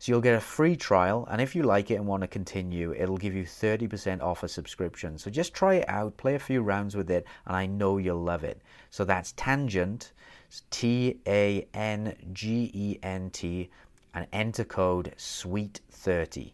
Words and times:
So 0.00 0.12
you'll 0.12 0.22
get 0.22 0.34
a 0.34 0.40
free 0.40 0.76
trial, 0.76 1.28
and 1.30 1.42
if 1.42 1.54
you 1.54 1.62
like 1.62 1.90
it 1.90 1.96
and 1.96 2.06
want 2.06 2.22
to 2.22 2.26
continue, 2.26 2.94
it'll 2.94 3.18
give 3.18 3.34
you 3.34 3.44
30% 3.44 4.22
off 4.22 4.42
a 4.42 4.48
subscription. 4.48 5.18
So 5.18 5.30
just 5.30 5.52
try 5.52 5.74
it 5.74 5.88
out, 5.90 6.16
play 6.16 6.36
a 6.36 6.38
few 6.38 6.62
rounds 6.62 6.96
with 6.96 7.10
it, 7.10 7.26
and 7.44 7.54
I 7.54 7.66
know 7.66 7.98
you'll 7.98 8.22
love 8.22 8.42
it. 8.42 8.62
So 8.88 9.04
that's 9.04 9.32
Tangent, 9.32 10.12
T 10.70 11.20
A 11.26 11.68
N 11.74 12.16
G 12.32 12.70
E 12.72 12.98
N 13.02 13.28
T, 13.28 13.68
and 14.14 14.26
enter 14.32 14.64
code 14.64 15.12
SWEET30. 15.18 16.52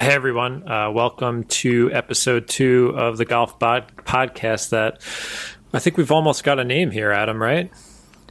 Hey 0.00 0.14
everyone, 0.14 0.66
uh, 0.66 0.90
welcome 0.90 1.44
to 1.44 1.90
episode 1.92 2.48
two 2.48 2.94
of 2.96 3.18
the 3.18 3.26
Golf 3.26 3.58
Bod- 3.58 3.94
Podcast. 4.06 4.70
That 4.70 5.02
I 5.74 5.80
think 5.80 5.98
we've 5.98 6.10
almost 6.10 6.44
got 6.44 6.58
a 6.58 6.64
name 6.64 6.92
here, 6.92 7.10
Adam. 7.10 7.42
Right? 7.42 7.70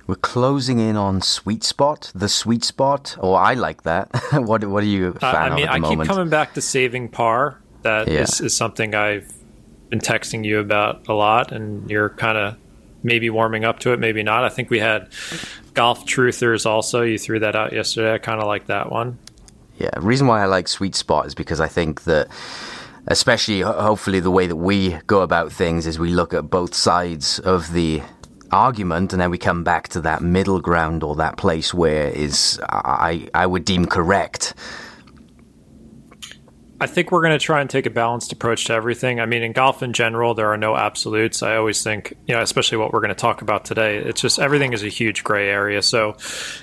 We're 0.09 0.15
closing 0.15 0.79
in 0.79 0.95
on 0.95 1.21
sweet 1.21 1.63
spot, 1.63 2.11
the 2.15 2.29
sweet 2.29 2.63
spot. 2.63 3.15
Oh, 3.19 3.33
I 3.33 3.53
like 3.53 3.83
that. 3.83 4.09
what 4.33 4.65
What 4.65 4.81
are 4.81 4.87
you 4.87 5.15
uh, 5.21 5.27
I 5.27 5.55
mean, 5.55 5.67
I 5.67 5.77
moment? 5.77 6.01
keep 6.01 6.09
coming 6.09 6.29
back 6.29 6.55
to 6.55 6.61
saving 6.61 7.09
par. 7.09 7.61
That 7.83 8.07
yeah. 8.07 8.21
is, 8.21 8.41
is 8.41 8.57
something 8.57 8.95
I've 8.95 9.31
been 9.89 9.99
texting 9.99 10.43
you 10.43 10.61
about 10.61 11.07
a 11.07 11.13
lot, 11.13 11.51
and 11.51 11.87
you're 11.91 12.09
kind 12.09 12.39
of 12.39 12.57
maybe 13.03 13.29
warming 13.29 13.65
up 13.65 13.77
to 13.81 13.93
it, 13.93 13.99
maybe 13.99 14.23
not. 14.23 14.43
I 14.43 14.49
think 14.49 14.71
we 14.71 14.79
had 14.79 15.09
golf 15.75 16.07
truthers 16.07 16.65
also. 16.65 17.03
You 17.03 17.19
threw 17.19 17.37
that 17.41 17.55
out 17.55 17.71
yesterday. 17.71 18.11
I 18.11 18.17
kind 18.17 18.41
of 18.41 18.47
like 18.47 18.65
that 18.65 18.91
one. 18.91 19.19
Yeah, 19.77 19.91
reason 19.97 20.25
why 20.25 20.41
I 20.41 20.47
like 20.47 20.67
sweet 20.67 20.95
spot 20.95 21.27
is 21.27 21.35
because 21.35 21.61
I 21.61 21.67
think 21.67 22.05
that 22.05 22.29
especially 23.05 23.61
hopefully 23.61 24.19
the 24.19 24.31
way 24.31 24.47
that 24.47 24.55
we 24.55 24.97
go 25.05 25.21
about 25.21 25.51
things 25.51 25.85
is 25.85 25.99
we 25.99 26.09
look 26.09 26.33
at 26.33 26.49
both 26.49 26.73
sides 26.73 27.37
of 27.37 27.73
the 27.73 28.01
argument, 28.51 29.13
and 29.13 29.21
then 29.21 29.29
we 29.29 29.37
come 29.37 29.63
back 29.63 29.87
to 29.89 30.01
that 30.01 30.21
middle 30.21 30.59
ground 30.59 31.03
or 31.03 31.15
that 31.15 31.37
place 31.37 31.73
where 31.73 32.09
is 32.09 32.59
I 32.69 33.27
I 33.33 33.45
would 33.45 33.65
deem 33.65 33.85
correct 33.85 34.53
I 36.81 36.87
think 36.87 37.11
we're 37.11 37.21
going 37.21 37.37
to 37.37 37.43
try 37.43 37.59
and 37.59 37.69
take 37.69 37.85
a 37.85 37.89
balanced 37.89 38.31
approach 38.31 38.65
to 38.65 38.73
everything. 38.73 39.19
I 39.19 39.25
mean, 39.25 39.43
in 39.43 39.51
golf 39.51 39.83
in 39.83 39.91
general, 39.91 40.33
there 40.33 40.47
are 40.47 40.57
no 40.57 40.77
absolutes. 40.77 41.43
I 41.43 41.57
always 41.57 41.83
think, 41.83 42.13
you 42.25 42.33
know, 42.33 42.41
especially 42.41 42.77
what 42.77 42.93
we're 42.93 43.01
going 43.01 43.09
to 43.09 43.15
talk 43.15 43.41
about 43.41 43.65
today, 43.65 43.97
it's 43.97 44.21
just 44.21 44.39
everything 44.39 44.71
is 44.71 44.83
a 44.83 44.87
huge 44.87 45.25
gray 45.25 45.49
area. 45.49 45.81
So, 45.81 46.15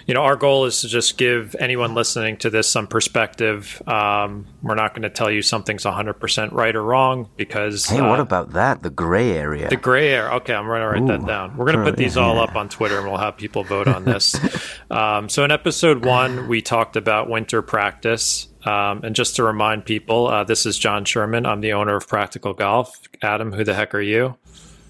you 0.06 0.14
know, 0.14 0.22
our 0.22 0.36
goal 0.36 0.64
is 0.64 0.80
to 0.80 0.88
just 0.88 1.18
give 1.18 1.54
anyone 1.58 1.94
listening 1.94 2.38
to 2.38 2.50
this 2.50 2.66
some 2.66 2.86
perspective. 2.86 3.82
Um, 3.86 4.46
we're 4.62 4.74
not 4.74 4.94
going 4.94 5.02
to 5.02 5.10
tell 5.10 5.30
you 5.30 5.42
something's 5.42 5.84
100% 5.84 6.52
right 6.52 6.74
or 6.74 6.82
wrong 6.82 7.28
because. 7.36 7.84
Hey, 7.84 7.98
uh, 7.98 8.08
what 8.08 8.20
about 8.20 8.54
that? 8.54 8.82
The 8.82 8.90
gray 8.90 9.32
area. 9.32 9.68
The 9.68 9.76
gray 9.76 10.08
area. 10.08 10.30
Okay, 10.36 10.54
I'm 10.54 10.66
going 10.66 10.80
to 10.80 10.86
write 10.86 11.02
Ooh, 11.02 11.18
that 11.18 11.26
down. 11.26 11.58
We're 11.58 11.66
going 11.66 11.78
to 11.78 11.84
put 11.84 11.98
these 11.98 12.16
all 12.16 12.38
up 12.38 12.56
on 12.56 12.70
Twitter 12.70 12.98
and 12.98 13.06
we'll 13.06 13.18
have 13.18 13.36
people 13.36 13.64
vote 13.64 13.86
on 13.86 14.04
this. 14.04 14.34
um, 14.90 15.28
so, 15.28 15.44
in 15.44 15.50
episode 15.50 16.06
one, 16.06 16.48
we 16.48 16.62
talked 16.62 16.96
about 16.96 17.28
winter 17.28 17.60
practice. 17.60 18.48
Um, 18.66 19.02
and 19.04 19.14
just 19.14 19.36
to 19.36 19.44
remind 19.44 19.84
people, 19.84 20.26
uh, 20.26 20.44
this 20.44 20.66
is 20.66 20.76
John 20.76 21.04
Sherman. 21.04 21.46
I'm 21.46 21.60
the 21.60 21.72
owner 21.72 21.96
of 21.96 22.08
Practical 22.08 22.52
Golf. 22.52 23.00
Adam, 23.22 23.52
who 23.52 23.64
the 23.64 23.74
heck 23.74 23.94
are 23.94 24.00
you? 24.00 24.36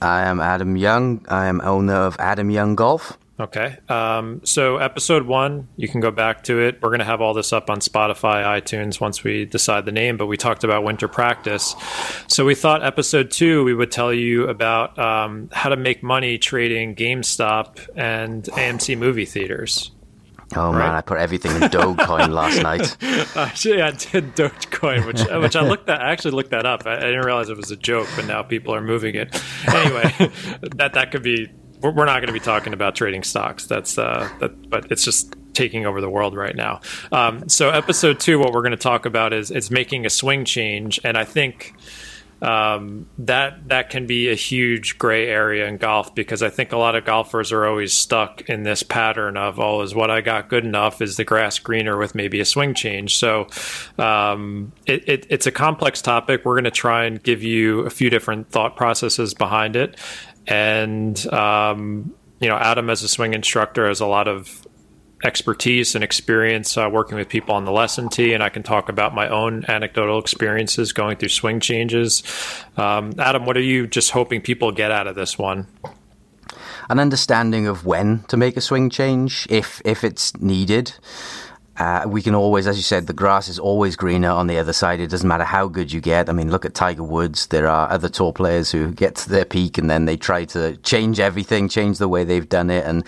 I 0.01 0.23
am 0.23 0.41
Adam 0.41 0.77
Young. 0.77 1.25
I 1.29 1.47
am 1.47 1.61
owner 1.61 1.95
of 1.95 2.17
Adam 2.19 2.51
Young 2.51 2.75
Golf. 2.75 3.19
Okay. 3.39 3.77
Um, 3.91 4.41
so, 4.45 4.79
episode 4.79 5.27
one, 5.27 5.69
you 5.77 5.89
can 5.89 6.01
go 6.01 6.11
back 6.11 6.45
to 6.45 6.59
it. 6.61 6.79
We're 6.81 6.89
going 6.89 7.01
to 7.01 7.05
have 7.05 7.21
all 7.21 7.35
this 7.35 7.53
up 7.53 7.69
on 7.69 7.81
Spotify, 7.81 8.43
iTunes 8.43 8.99
once 8.99 9.23
we 9.23 9.45
decide 9.45 9.85
the 9.85 9.93
name, 9.93 10.17
but 10.17 10.25
we 10.25 10.39
talked 10.39 10.65
about 10.65 10.85
winter 10.85 11.07
practice. 11.07 11.75
So, 12.29 12.47
we 12.47 12.55
thought 12.55 12.83
episode 12.83 13.31
two, 13.31 13.63
we 13.63 13.75
would 13.75 13.91
tell 13.91 14.13
you 14.13 14.49
about 14.49 14.99
um, 14.99 15.51
how 15.53 15.69
to 15.69 15.77
make 15.77 16.03
money 16.03 16.39
trading 16.39 16.95
GameStop 16.95 17.89
and 17.95 18.45
AMC 18.45 18.97
movie 18.97 19.27
theaters. 19.27 19.91
Oh 20.55 20.71
right? 20.71 20.79
man, 20.79 20.95
I 20.95 21.01
put 21.01 21.19
everything 21.19 21.51
in 21.57 21.63
Dogecoin 21.63 22.29
last 22.29 22.63
night. 22.63 22.97
Actually, 23.37 23.83
I 23.83 23.91
did 23.91 24.37
Dogecoin, 24.37 25.07
which 25.07 25.21
which 25.43 25.57
I 25.57 25.67
looked 25.67 25.89
at. 25.89 26.01
I 26.01 26.13
actually 26.13 26.33
looked 26.33 26.51
that 26.51 26.67
up. 26.67 26.87
I, 26.87 26.97
I, 26.97 27.01
didn't 27.01 27.25
realize 27.25 27.49
it 27.49 27.57
was 27.57 27.71
a 27.71 27.77
joke, 27.77 28.09
but 28.15 28.27
now 28.27 28.43
people 28.43 28.75
are 28.75 28.81
moving 28.81 29.17
it. 29.17 29.35
Anyway, 29.67 30.13
that 30.77 30.93
that 30.95 31.11
could 31.11 31.23
be. 31.23 31.49
We're, 31.83 31.91
we're 31.91 32.07
not 32.07 32.21
going 32.21 32.29
to 32.29 32.33
be 32.33 32.41
talking 32.41 32.73
about 32.73 32.95
trading 32.95 33.23
stocks. 33.23 33.67
That's 33.67 33.99
uh, 33.99 34.29
that, 34.39 34.71
but 34.71 34.91
it's 34.91 35.05
just 35.05 35.35
taking 35.53 35.85
over 35.85 36.01
the 36.01 36.09
world 36.09 36.37
right 36.37 36.55
now. 36.55 36.81
Um, 37.11 37.49
so, 37.49 37.71
episode 37.71 38.21
two, 38.21 38.39
what 38.39 38.53
we're 38.53 38.63
going 38.63 38.71
to 38.71 38.77
talk 38.77 39.05
about 39.05 39.33
is 39.33 39.51
is 39.51 39.71
making 39.71 40.07
a 40.07 40.11
swing 40.11 40.45
change, 40.45 41.01
and 41.03 41.19
I 41.19 41.25
think 41.25 41.75
um, 42.43 43.07
that 43.19 43.69
that 43.69 43.89
can 43.89 44.07
be 44.07 44.29
a 44.29 44.35
huge 44.35 44.99
gray 44.99 45.27
area 45.27 45.67
in 45.67 45.79
golf 45.79 46.15
because 46.15 46.43
I 46.43 46.51
think 46.51 46.73
a 46.73 46.77
lot 46.77 46.95
of 46.95 47.05
golfers 47.05 47.51
are 47.51 47.67
always 47.67 47.95
stuck 47.95 48.43
in 48.43 48.63
this 48.63 48.83
pattern 48.83 49.37
of 49.37 49.59
oh 49.59 49.81
is 49.81 49.95
what 49.95 50.11
I 50.11 50.21
got 50.21 50.49
good 50.49 50.65
enough? 50.65 51.01
Is 51.01 51.17
the 51.17 51.25
grass 51.25 51.59
greener 51.59 51.97
with 51.97 52.15
maybe 52.15 52.41
a 52.41 52.45
swing 52.45 52.75
change? 52.75 53.17
So 53.17 53.49
um, 53.99 54.73
it, 54.85 55.09
it, 55.09 55.27
it's 55.31 55.47
a 55.47 55.53
complex 55.53 56.03
topic. 56.03 56.45
We're 56.45 56.55
going 56.55 56.65
to 56.65 56.71
try 56.71 57.05
and 57.05 57.23
give 57.23 57.43
you 57.43 57.81
a 57.81 57.91
few 57.91 58.11
different 58.11 58.51
thought 58.51 58.77
processes 58.77 59.33
behind 59.33 59.75
it. 59.75 59.99
And 60.47 61.27
um, 61.33 62.15
you 62.41 62.49
know 62.49 62.57
Adam 62.57 62.91
as 62.91 63.03
a 63.03 63.09
swing 63.09 63.35
instructor 63.35 63.89
has 63.89 64.01
a 64.01 64.07
lot 64.07 64.29
of 64.29 64.67
expertise 65.25 65.95
and 65.95 66.05
experience 66.05 66.77
uh, 66.77 66.89
working 66.93 67.17
with 67.17 67.29
people 67.29 67.55
on 67.55 67.65
the 67.65 67.73
lesson 67.73 68.09
tee, 68.09 68.33
and 68.33 68.43
I 68.43 68.49
can 68.49 68.63
talk 68.63 68.89
about 68.89 69.15
my 69.15 69.29
own 69.29 69.65
anecdotal 69.67 70.19
experiences 70.19 70.93
going 70.93 71.17
through 71.17 71.31
swing 71.31 71.61
changes. 71.61 72.23
Um, 72.77 73.13
Adam, 73.19 73.47
what 73.47 73.57
are 73.57 73.63
you 73.63 73.87
just 73.87 74.11
hoping 74.11 74.41
people 74.41 74.73
get 74.73 74.91
out 74.91 75.07
of 75.07 75.15
this 75.15 75.39
one? 75.39 75.67
An 76.89 77.01
understanding 77.01 77.67
of 77.67 77.85
when 77.85 78.21
to 78.29 78.37
make 78.37 78.57
a 78.57 78.61
swing 78.61 78.91
change, 78.91 79.47
if 79.51 79.83
if 79.85 80.05
it's 80.05 80.37
needed. 80.37 80.95
Uh, 81.79 82.05
we 82.07 82.23
can 82.23 82.35
always, 82.35 82.67
as 82.67 82.77
you 82.77 82.83
said, 82.83 83.07
the 83.07 83.13
grass 83.13 83.49
is 83.49 83.59
always 83.59 83.97
greener 83.97 84.31
on 84.31 84.47
the 84.47 84.59
other 84.59 84.73
side. 84.73 85.01
It 85.01 85.09
doesn't 85.09 85.29
matter 85.29 85.45
how 85.45 85.69
good 85.69 85.93
you 85.93 86.01
get. 86.01 86.29
I 86.29 86.33
mean, 86.33 86.51
look 86.51 86.65
at 86.65 86.75
Tiger 86.75 87.03
Woods. 87.03 87.49
There 87.49 87.69
are 87.69 87.91
other 87.91 88.09
tour 88.09 88.33
players 88.33 88.71
who 88.71 88.93
get 88.93 89.17
to 89.17 89.29
their 89.29 89.45
peak 89.45 89.77
and 89.79 89.91
then 89.91 90.07
they 90.07 90.17
try 90.17 90.45
to 90.47 90.77
change 90.79 91.21
everything, 91.21 91.69
change 91.69 91.99
the 91.99 92.09
way 92.09 92.25
they've 92.25 92.49
done 92.49 92.71
it. 92.71 92.85
And 92.85 93.05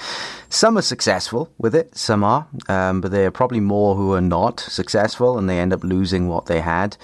some 0.50 0.78
are 0.78 0.82
successful 0.82 1.50
with 1.58 1.74
it, 1.74 1.96
some 1.96 2.24
are, 2.24 2.46
um, 2.68 3.00
but 3.00 3.10
there 3.10 3.26
are 3.26 3.30
probably 3.30 3.60
more 3.60 3.94
who 3.94 4.14
are 4.14 4.20
not 4.20 4.60
successful 4.60 5.38
and 5.38 5.48
they 5.48 5.58
end 5.58 5.72
up 5.72 5.84
losing 5.84 6.28
what 6.28 6.46
they 6.46 6.60
had. 6.60 6.96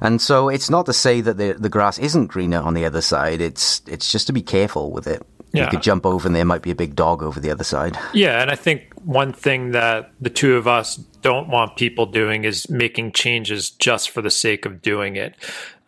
And 0.00 0.20
so 0.20 0.48
it's 0.48 0.70
not 0.70 0.86
to 0.86 0.92
say 0.92 1.20
that 1.20 1.36
the, 1.36 1.54
the 1.58 1.68
grass 1.68 1.98
isn't 1.98 2.28
greener 2.28 2.60
on 2.60 2.74
the 2.74 2.84
other 2.84 3.00
side. 3.00 3.40
It's, 3.40 3.82
it's 3.86 4.10
just 4.10 4.28
to 4.28 4.32
be 4.32 4.42
careful 4.42 4.92
with 4.92 5.06
it. 5.06 5.22
Yeah. 5.52 5.64
You 5.64 5.70
could 5.70 5.82
jump 5.82 6.06
over 6.06 6.26
and 6.26 6.34
there 6.34 6.44
might 6.44 6.62
be 6.62 6.70
a 6.70 6.74
big 6.74 6.96
dog 6.96 7.22
over 7.22 7.38
the 7.38 7.50
other 7.50 7.64
side. 7.64 7.98
Yeah, 8.14 8.40
and 8.40 8.50
I 8.50 8.54
think 8.54 8.92
one 9.04 9.32
thing 9.32 9.72
that 9.72 10.12
the 10.20 10.30
two 10.30 10.56
of 10.56 10.66
us 10.66 10.96
don't 10.96 11.48
want 11.48 11.76
people 11.76 12.06
doing 12.06 12.44
is 12.44 12.68
making 12.70 13.12
changes 13.12 13.70
just 13.70 14.10
for 14.10 14.22
the 14.22 14.30
sake 14.30 14.64
of 14.64 14.80
doing 14.80 15.16
it. 15.16 15.34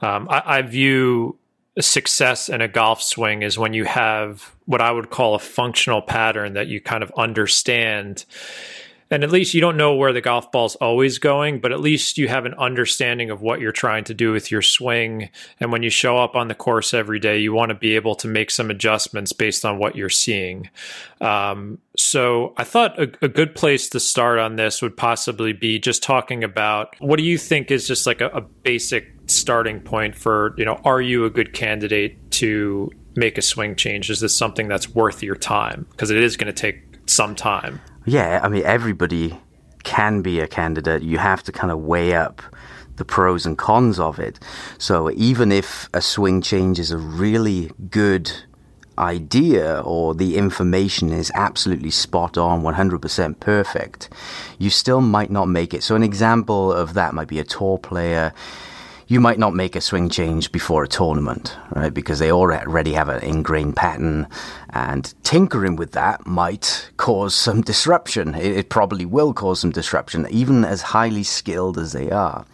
Um, 0.01 0.29
I, 0.29 0.59
I 0.59 0.63
view 0.63 1.39
success 1.81 2.49
in 2.49 2.61
a 2.61 2.69
golf 2.69 3.03
swing 3.03 3.43
is 3.43 3.59
when 3.59 3.73
you 3.73 3.85
have 3.85 4.55
what 4.67 4.81
I 4.81 4.91
would 4.91 5.11
call 5.11 5.35
a 5.35 5.39
functional 5.39 6.03
pattern 6.03 6.53
that 6.55 6.69
you 6.69 6.81
kind 6.81 7.03
of 7.03 7.13
understand 7.17 8.25
and 9.11 9.23
at 9.23 9.31
least 9.31 9.55
you 9.55 9.61
don't 9.61 9.77
know 9.77 9.95
where 9.95 10.12
the 10.12 10.21
golf 10.21 10.51
ball's 10.51 10.77
always 10.77 11.19
going, 11.19 11.61
but 11.61 11.73
at 11.73 11.81
least 11.81 12.19
you 12.19 12.29
have 12.29 12.47
an 12.47 12.55
understanding 12.55 13.31
of 13.31 13.43
what 13.43 13.61
you're 13.61 13.73
trying 13.73 14.05
to 14.05 14.15
do 14.15 14.33
with 14.33 14.51
your 14.51 14.62
swing. 14.62 15.29
And 15.61 15.71
when 15.71 15.83
you 15.83 15.91
show 15.91 16.19
up 16.19 16.35
on 16.35 16.49
the 16.49 16.55
course 16.55 16.95
every 16.95 17.19
day, 17.19 17.39
you 17.39 17.53
want 17.53 17.71
to 17.71 17.75
be 17.75 17.97
able 17.97 18.15
to 18.17 18.29
make 18.29 18.51
some 18.51 18.71
adjustments 18.71 19.33
based 19.33 19.65
on 19.65 19.79
what 19.79 19.97
you're 19.97 20.09
seeing. 20.09 20.71
Um, 21.21 21.79
so 21.97 22.55
I 22.56 22.65
thought 22.65 22.99
a, 22.99 23.12
a, 23.23 23.29
good 23.29 23.55
place 23.55 23.89
to 23.91 24.01
start 24.01 24.39
on 24.39 24.56
this 24.56 24.83
would 24.83 24.97
possibly 24.97 25.53
be 25.53 25.79
just 25.79 26.03
talking 26.03 26.43
about 26.43 26.95
what 26.99 27.17
do 27.17 27.23
you 27.25 27.39
think 27.39 27.71
is 27.71 27.87
just 27.87 28.06
like 28.06 28.21
a, 28.21 28.29
a 28.29 28.41
basic 28.41 29.11
starting 29.27 29.81
point 29.81 30.15
for, 30.15 30.55
you 30.59 30.65
know, 30.65 30.81
are 30.85 31.01
you 31.01 31.25
a 31.25 31.31
good 31.31 31.53
candidate 31.53 32.31
to 32.33 32.91
make 33.17 33.39
a 33.39 33.43
swing 33.43 33.77
change? 33.77 34.11
Is 34.11 34.21
this 34.21 34.37
something 34.37 34.69
that's 34.69 34.89
worth 34.89 35.23
your 35.23 35.37
time? 35.37 35.87
Because 35.91 36.11
it 36.11 36.23
is 36.23 36.37
going 36.37 36.53
to 36.53 36.61
take 36.61 36.83
some 37.06 37.35
time. 37.35 37.81
Yeah, 38.05 38.41
I 38.43 38.49
mean, 38.49 38.65
everybody 38.65 39.39
can 39.83 40.23
be 40.23 40.41
a 40.41 40.47
candidate. 40.47 41.03
You 41.03 41.19
have 41.19 41.43
to 41.45 41.53
kind 41.53 41.71
of 41.71 41.81
weigh 41.81 42.15
up 42.15 42.43
the 42.97 43.05
pros 43.05 43.47
and 43.47 43.59
cons 43.59 43.99
of 43.99 44.19
it. 44.19 44.39
So 44.79 45.11
even 45.12 45.51
if 45.51 45.89
a 45.95 46.01
swing 46.01 46.43
change 46.43 46.79
is 46.79 46.91
a 46.91 46.99
really 46.99 47.71
good 47.91 48.31
idea 48.99 49.81
or 49.81 50.15
the 50.15 50.37
information 50.37 51.12
is 51.12 51.33
absolutely 51.35 51.91
spot 51.91 52.39
on, 52.39 52.62
100% 52.62 53.41
perfect, 53.41 54.11
you 54.59 54.71
still 54.71 55.01
might 55.01 55.31
not 55.31 55.47
make 55.47 55.75
it. 55.75 55.83
So 55.83 55.97
an 55.97 56.03
example 56.03 56.73
of 56.73 56.95
that 56.95 57.15
might 57.15 57.29
be 57.29 57.41
a 57.41 57.45
tour 57.45 57.79
player 57.79 58.33
you 59.15 59.21
might 59.21 59.39
not 59.39 59.55
make 59.55 59.77
a 59.77 59.81
swing 59.81 60.09
change 60.09 60.51
before 60.51 60.83
a 60.83 60.89
tournament, 60.89 61.57
right? 61.71 61.95
Because 61.95 62.19
they 62.19 62.33
already 62.33 62.95
have 62.95 63.09
an 63.09 63.23
ingrained 63.23 63.77
pattern, 63.77 64.27
and 64.71 65.15
tinkering 65.23 65.77
with 65.77 65.93
that 65.93 66.27
might 66.27 66.91
cause 66.97 67.33
some 67.33 67.61
disruption. 67.61 68.35
It, 68.35 68.71
probably 68.71 69.07
will 69.07 69.33
cause 69.33 69.61
some 69.61 69.71
disruption, 69.71 70.27
even 70.31 70.65
as 70.65 70.83
highly 70.83 71.23
skilled 71.23 71.79
as 71.79 71.93
they 71.93 72.11
are. 72.11 72.45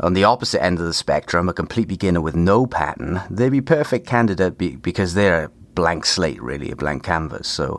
On 0.00 0.14
the 0.14 0.24
opposite 0.24 0.62
end 0.62 0.78
of 0.78 0.86
the 0.86 0.94
spectrum, 0.94 1.50
a 1.50 1.52
complete 1.52 1.88
beginner 1.88 2.22
with 2.22 2.34
no 2.34 2.66
pattern, 2.66 3.20
they'd 3.28 3.50
be 3.50 3.60
perfect 3.60 4.06
candidate 4.06 4.56
be, 4.56 4.76
because 4.76 5.12
they're 5.12 5.44
a 5.44 5.48
blank 5.74 6.06
slate, 6.06 6.40
really, 6.42 6.70
a 6.70 6.76
blank 6.76 7.02
canvas. 7.02 7.46
So 7.46 7.78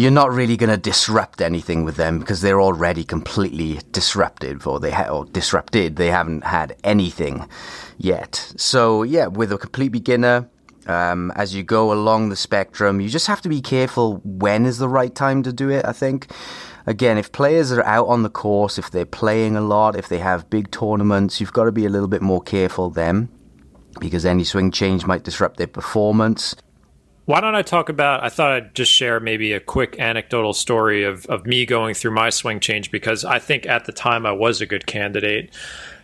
you're 0.00 0.10
not 0.10 0.32
really 0.32 0.56
going 0.56 0.70
to 0.70 0.78
disrupt 0.78 1.42
anything 1.42 1.84
with 1.84 1.96
them 1.96 2.18
because 2.18 2.40
they're 2.40 2.60
already 2.60 3.04
completely 3.04 3.80
disruptive 3.92 4.66
or 4.66 4.80
they 4.80 4.90
ha- 4.90 5.10
or 5.10 5.26
disrupted. 5.26 5.96
They 5.96 6.10
haven't 6.10 6.42
had 6.42 6.74
anything 6.82 7.46
yet. 7.98 8.54
So 8.56 9.02
yeah, 9.02 9.26
with 9.26 9.52
a 9.52 9.58
complete 9.58 9.90
beginner, 9.90 10.48
um, 10.86 11.30
as 11.36 11.54
you 11.54 11.62
go 11.62 11.92
along 11.92 12.30
the 12.30 12.36
spectrum, 12.36 13.02
you 13.02 13.10
just 13.10 13.26
have 13.26 13.42
to 13.42 13.50
be 13.50 13.60
careful 13.60 14.22
when 14.24 14.64
is 14.64 14.78
the 14.78 14.88
right 14.88 15.14
time 15.14 15.42
to 15.42 15.52
do 15.52 15.68
it. 15.68 15.84
I 15.84 15.92
think. 15.92 16.28
Again, 16.86 17.18
if 17.18 17.30
players 17.30 17.70
are 17.70 17.84
out 17.84 18.08
on 18.08 18.22
the 18.22 18.30
course, 18.30 18.78
if 18.78 18.90
they're 18.90 19.04
playing 19.04 19.54
a 19.54 19.60
lot, 19.60 19.96
if 19.96 20.08
they 20.08 20.18
have 20.18 20.48
big 20.48 20.70
tournaments, 20.70 21.38
you've 21.38 21.52
got 21.52 21.64
to 21.64 21.72
be 21.72 21.84
a 21.84 21.90
little 21.90 22.08
bit 22.08 22.22
more 22.22 22.40
careful 22.40 22.88
then 22.88 23.28
because 24.00 24.24
any 24.24 24.44
swing 24.44 24.70
change 24.70 25.04
might 25.04 25.22
disrupt 25.22 25.58
their 25.58 25.66
performance. 25.66 26.56
Why 27.26 27.40
don't 27.40 27.54
I 27.54 27.62
talk 27.62 27.88
about? 27.88 28.24
I 28.24 28.28
thought 28.28 28.52
I'd 28.52 28.74
just 28.74 28.90
share 28.90 29.20
maybe 29.20 29.52
a 29.52 29.60
quick 29.60 29.98
anecdotal 29.98 30.52
story 30.52 31.04
of, 31.04 31.26
of 31.26 31.46
me 31.46 31.66
going 31.66 31.94
through 31.94 32.12
my 32.12 32.30
swing 32.30 32.60
change 32.60 32.90
because 32.90 33.24
I 33.24 33.38
think 33.38 33.66
at 33.66 33.84
the 33.84 33.92
time 33.92 34.26
I 34.26 34.32
was 34.32 34.60
a 34.60 34.66
good 34.66 34.86
candidate. 34.86 35.50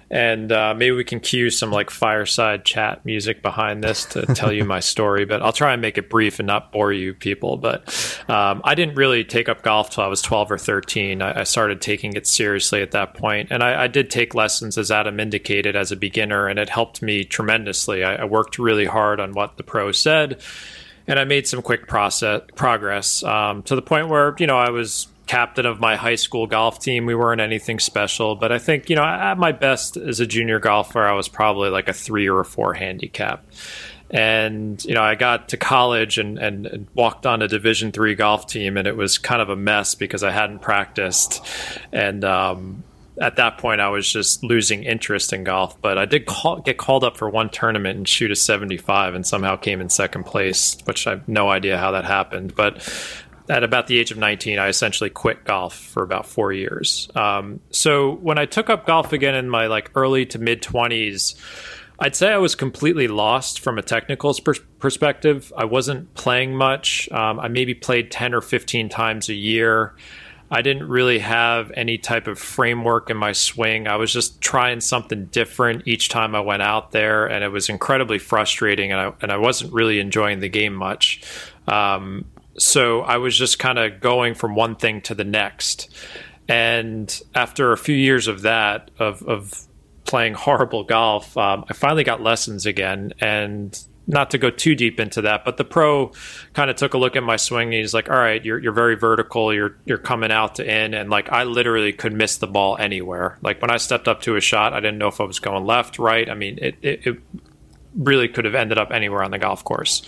And 0.09 0.53
uh, 0.53 0.73
maybe 0.73 0.93
we 0.93 1.03
can 1.03 1.19
cue 1.19 1.51
some 1.51 1.73
like 1.73 1.91
fireside 1.91 2.65
chat 2.65 3.05
music 3.05 3.43
behind 3.43 3.83
this 3.83 4.05
to 4.07 4.25
tell 4.27 4.53
you 4.53 4.65
my 4.65 4.79
story. 4.81 5.25
But 5.25 5.43
I'll 5.43 5.53
try 5.53 5.73
and 5.73 5.83
make 5.83 5.99
it 5.99 6.09
brief 6.09 6.39
and 6.39 6.47
not 6.47 6.71
bore 6.71 6.93
you 6.93 7.13
people. 7.13 7.57
But 7.57 7.89
um, 8.29 8.61
I 8.62 8.77
didn't 8.77 8.95
really 8.95 9.25
take 9.25 9.49
up 9.49 9.62
golf 9.62 9.91
till 9.91 10.05
I 10.05 10.07
was 10.07 10.23
12 10.23 10.53
or 10.53 10.59
13. 10.59 11.23
I, 11.23 11.41
I 11.41 11.43
started 11.43 11.81
taking 11.81 12.12
it 12.12 12.29
seriously 12.29 12.83
at 12.83 12.93
that 12.93 13.15
point. 13.15 13.49
And 13.51 13.65
I, 13.65 13.85
I, 13.85 13.87
did 13.89 14.09
take 14.09 14.33
lessons, 14.35 14.79
as 14.79 14.93
Adam 14.93 15.19
indicated, 15.19 15.75
as 15.75 15.91
a 15.91 15.97
beginner, 15.97 16.47
and 16.47 16.61
it 16.61 16.69
helped 16.69 17.03
me 17.03 17.25
tremendously. 17.25 18.05
I, 18.05 18.17
I 18.17 18.25
worked 18.27 18.61
really 18.61 18.85
hard 18.85 19.19
on 19.19 19.33
what 19.33 19.57
the 19.57 19.65
pro 19.65 19.91
said 19.91 20.41
and 21.06 21.19
I 21.19 21.25
made 21.25 21.47
some 21.47 21.62
quick 21.62 21.87
process 21.87 22.43
progress 22.55 23.23
um, 23.23 23.62
to 23.64 23.75
the 23.75 23.82
point 23.82 24.08
where 24.08 24.35
you 24.38 24.47
know 24.47 24.58
I 24.58 24.70
was 24.70 25.08
captain 25.26 25.67
of 25.67 25.81
my 25.81 25.97
high 25.97 26.14
school 26.14 26.47
golf 26.47 26.81
team. 26.81 27.06
We 27.06 27.14
weren't 27.14 27.41
anything 27.41 27.81
special, 27.81 28.37
but 28.37 28.53
I 28.53 28.58
think 28.58 28.91
you 28.91 28.97
know 28.97 29.05
at 29.05 29.38
my 29.38 29.53
best 29.53 29.97
as 29.97 30.20
a 30.20 30.26
junior 30.26 30.58
golfer, 30.58 31.03
I 31.03 31.12
was 31.12 31.29
probably 31.29 31.70
like 31.70 31.88
a 31.88 31.93
three 31.93 32.29
or 32.29 32.41
a 32.41 32.44
four 32.44 32.75
handicap. 32.75 33.44
And 34.08 34.82
you 34.85 34.94
know, 34.94 35.03
I 35.03 35.17
got 35.17 35.49
to 35.49 35.56
college 35.56 36.17
and, 36.19 36.38
and, 36.38 36.67
and 36.67 36.87
walked 36.94 37.26
on 37.26 37.43
a 37.43 37.49
Division 37.49 37.91
three 37.91 38.14
golf 38.14 38.47
team, 38.47 38.76
and 38.76 38.87
it 38.87 38.97
was 38.97 39.19
kind 39.19 39.43
of 39.43 39.49
a 39.49 39.56
mess 39.56 39.97
because 39.97 40.23
I 40.23 40.31
hadn't 40.31 40.61
practiced, 40.61 41.44
and 41.93 42.25
um, 42.25 42.85
at 43.21 43.37
that 43.37 43.59
point, 43.59 43.81
I 43.81 43.89
was 43.89 44.11
just 44.11 44.43
losing 44.45 44.85
interest 44.85 45.33
in 45.33 45.45
golf. 45.45 45.81
But 45.81 45.99
I 45.99 46.05
did 46.05 46.27
call, 46.27 46.61
get 46.61 46.77
called 46.77 47.05
up 47.05 47.17
for 47.17 47.29
one 47.29 47.49
tournament 47.49 47.97
and 47.97 48.09
shoot 48.09 48.31
a 48.31 48.37
75 48.37 49.15
and 49.15 49.27
somehow 49.27 49.57
came 49.57 49.81
in 49.81 49.89
second 49.89 50.25
place, 50.25 50.77
which 50.85 51.07
I 51.07 51.11
have 51.11 51.29
no 51.29 51.49
idea 51.49 51.79
how 51.79 51.93
that 51.93 52.05
happened. 52.05 52.55
But 52.55 52.83
at 53.49 53.65
about 53.65 53.87
the 53.87 53.99
age 53.99 54.11
of 54.11 54.19
19, 54.19 54.59
I 54.59 54.69
essentially 54.69 55.11
quit 55.11 55.45
golf 55.45 55.75
for 55.75 56.03
about 56.03 56.27
four 56.27 56.53
years. 56.53 57.09
Um, 57.15 57.61
so 57.71 58.15
when 58.17 58.39
I 58.39 58.47
took 58.47 58.69
up 58.69 58.87
golf 58.87 59.13
again 59.13 59.35
in 59.35 59.49
my 59.49 59.67
like 59.67 59.91
early 59.95 60.27
to 60.27 60.39
mid 60.39 60.62
20s, 60.62 61.37
I'd 61.99 62.15
say 62.15 62.31
I 62.31 62.39
was 62.39 62.55
completely 62.55 63.09
lost 63.09 63.61
from 63.61 63.79
a 63.79 63.83
technical 63.83 64.35
pers- 64.35 64.61
perspective. 64.79 65.53
I 65.57 65.65
wasn't 65.65 66.12
playing 66.15 66.55
much. 66.55 67.11
Um, 67.11 67.41
I 67.41 67.49
maybe 67.49 67.73
played 67.75 68.11
10 68.11 68.35
or 68.35 68.43
15 68.43 68.89
times 68.91 69.29
a 69.31 69.35
year. 69.35 69.95
I 70.51 70.63
didn't 70.63 70.89
really 70.89 71.19
have 71.19 71.73
any 71.75 71.99
type 71.99 72.29
of 72.29 72.39
framework 72.39 73.11
in 73.11 73.17
my 73.17 73.33
swing. 73.33 73.89
I 73.89 73.97
was 73.97 74.13
just 74.13 74.41
trying 74.41 74.81
something 74.81 75.27
different 75.27 75.83
each 75.87 76.09
time 76.09 76.35
I 76.35 76.41
went 76.41 76.63
out 76.63 76.93
there, 76.93 77.27
and 77.27 77.43
it 77.43 77.49
was 77.49 77.69
incredibly 77.69 78.19
frustrating, 78.19 78.93
and 78.93 79.01
I 79.01 79.13
and 79.21 79.33
I 79.33 79.39
wasn't 79.39 79.73
really 79.73 79.99
enjoying 79.99 80.41
the 80.41 80.49
game 80.49 80.75
much. 80.75 81.23
Um, 81.67 82.27
so 82.59 83.03
I 83.03 83.19
was 83.19 83.37
just 83.37 83.59
kind 83.59 83.79
of 83.79 84.01
going 84.01 84.35
from 84.35 84.55
one 84.55 84.77
thing 84.77 85.01
to 85.03 85.15
the 85.15 85.25
next. 85.25 85.95
And 86.49 87.21
after 87.35 87.73
a 87.73 87.79
few 87.79 87.97
years 87.97 88.29
of 88.29 88.43
that, 88.43 88.91
of, 88.99 89.23
of 89.23 89.67
playing 90.05 90.35
horrible 90.35 90.85
golf, 90.85 91.37
um, 91.37 91.65
I 91.69 91.75
finally 91.75 92.05
got 92.05 92.23
lessons 92.23 92.67
again, 92.67 93.13
and 93.21 93.79
not 94.06 94.31
to 94.31 94.38
go 94.38 94.50
too 94.50 94.75
deep 94.75 95.00
into 95.00 95.23
that, 95.23 95.44
but 95.44 95.56
the 95.56 95.64
pro 95.64 96.12
kind 96.55 96.70
of 96.70 96.76
took 96.76 96.94
a 96.94 96.99
look 96.99 97.17
at 97.17 97.23
my 97.23 97.37
swing. 97.37 97.69
And 97.69 97.75
he's 97.75 97.94
like, 97.94 98.08
"All 98.08 98.17
right, 98.17 98.44
you're 98.44 98.58
you're 98.58 98.73
very 98.73 98.97
vertical. 98.97 99.53
You're 99.53 99.76
you're 99.85 99.99
coming 99.99 100.31
out 100.31 100.56
to 100.56 100.64
in, 100.64 100.94
and 100.94 101.11
like 101.11 101.31
I 101.31 101.44
literally 101.44 101.92
could 101.92 102.12
miss 102.12 102.37
the 102.37 102.47
ball 102.47 102.76
anywhere. 102.78 103.38
Like 103.42 103.61
when 103.61 103.71
I 103.71 103.78
stepped 103.78 104.09
up 104.09 104.23
to 104.23 104.37
a 104.37 104.40
shot, 104.40 104.73
I 104.73 104.81
didn't 104.81 104.99
know 104.99 105.09
if 105.09 105.21
I 105.21 105.25
was 105.25 105.40
going 105.40 105.64
left, 105.64 105.99
right. 105.99 106.28
I 106.28 106.35
mean, 106.35 106.59
it 106.61 106.76
it, 106.83 107.07
it 107.07 107.19
really 107.97 108.28
could 108.28 108.45
have 108.45 108.54
ended 108.54 108.78
up 108.78 108.92
anywhere 108.92 109.23
on 109.23 109.31
the 109.31 109.38
golf 109.38 109.64
course. 109.64 110.02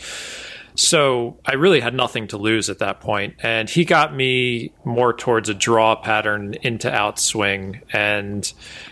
So 0.78 1.40
I 1.44 1.54
really 1.54 1.80
had 1.80 1.92
nothing 1.92 2.28
to 2.28 2.38
lose 2.38 2.70
at 2.70 2.78
that 2.78 3.00
point, 3.00 3.34
and 3.40 3.68
he 3.68 3.84
got 3.84 4.14
me 4.14 4.72
more 4.84 5.12
towards 5.12 5.48
a 5.48 5.54
draw 5.54 5.96
pattern 5.96 6.54
into 6.62 6.88
outswing, 6.88 7.82
and 7.92 8.50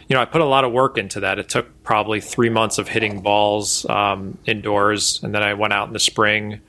you 0.08 0.14
know 0.14 0.20
I 0.20 0.24
put 0.24 0.40
a 0.40 0.46
lot 0.46 0.64
of 0.64 0.72
work 0.72 0.98
into 0.98 1.20
that. 1.20 1.38
It 1.38 1.48
took 1.48 1.84
probably 1.84 2.20
three 2.20 2.50
months 2.50 2.78
of 2.78 2.88
hitting 2.88 3.20
balls 3.20 3.88
um, 3.88 4.36
indoors, 4.46 5.22
and 5.22 5.32
then 5.32 5.44
I 5.44 5.54
went 5.54 5.74
out 5.74 5.86
in 5.86 5.92
the 5.92 6.00
spring 6.00 6.60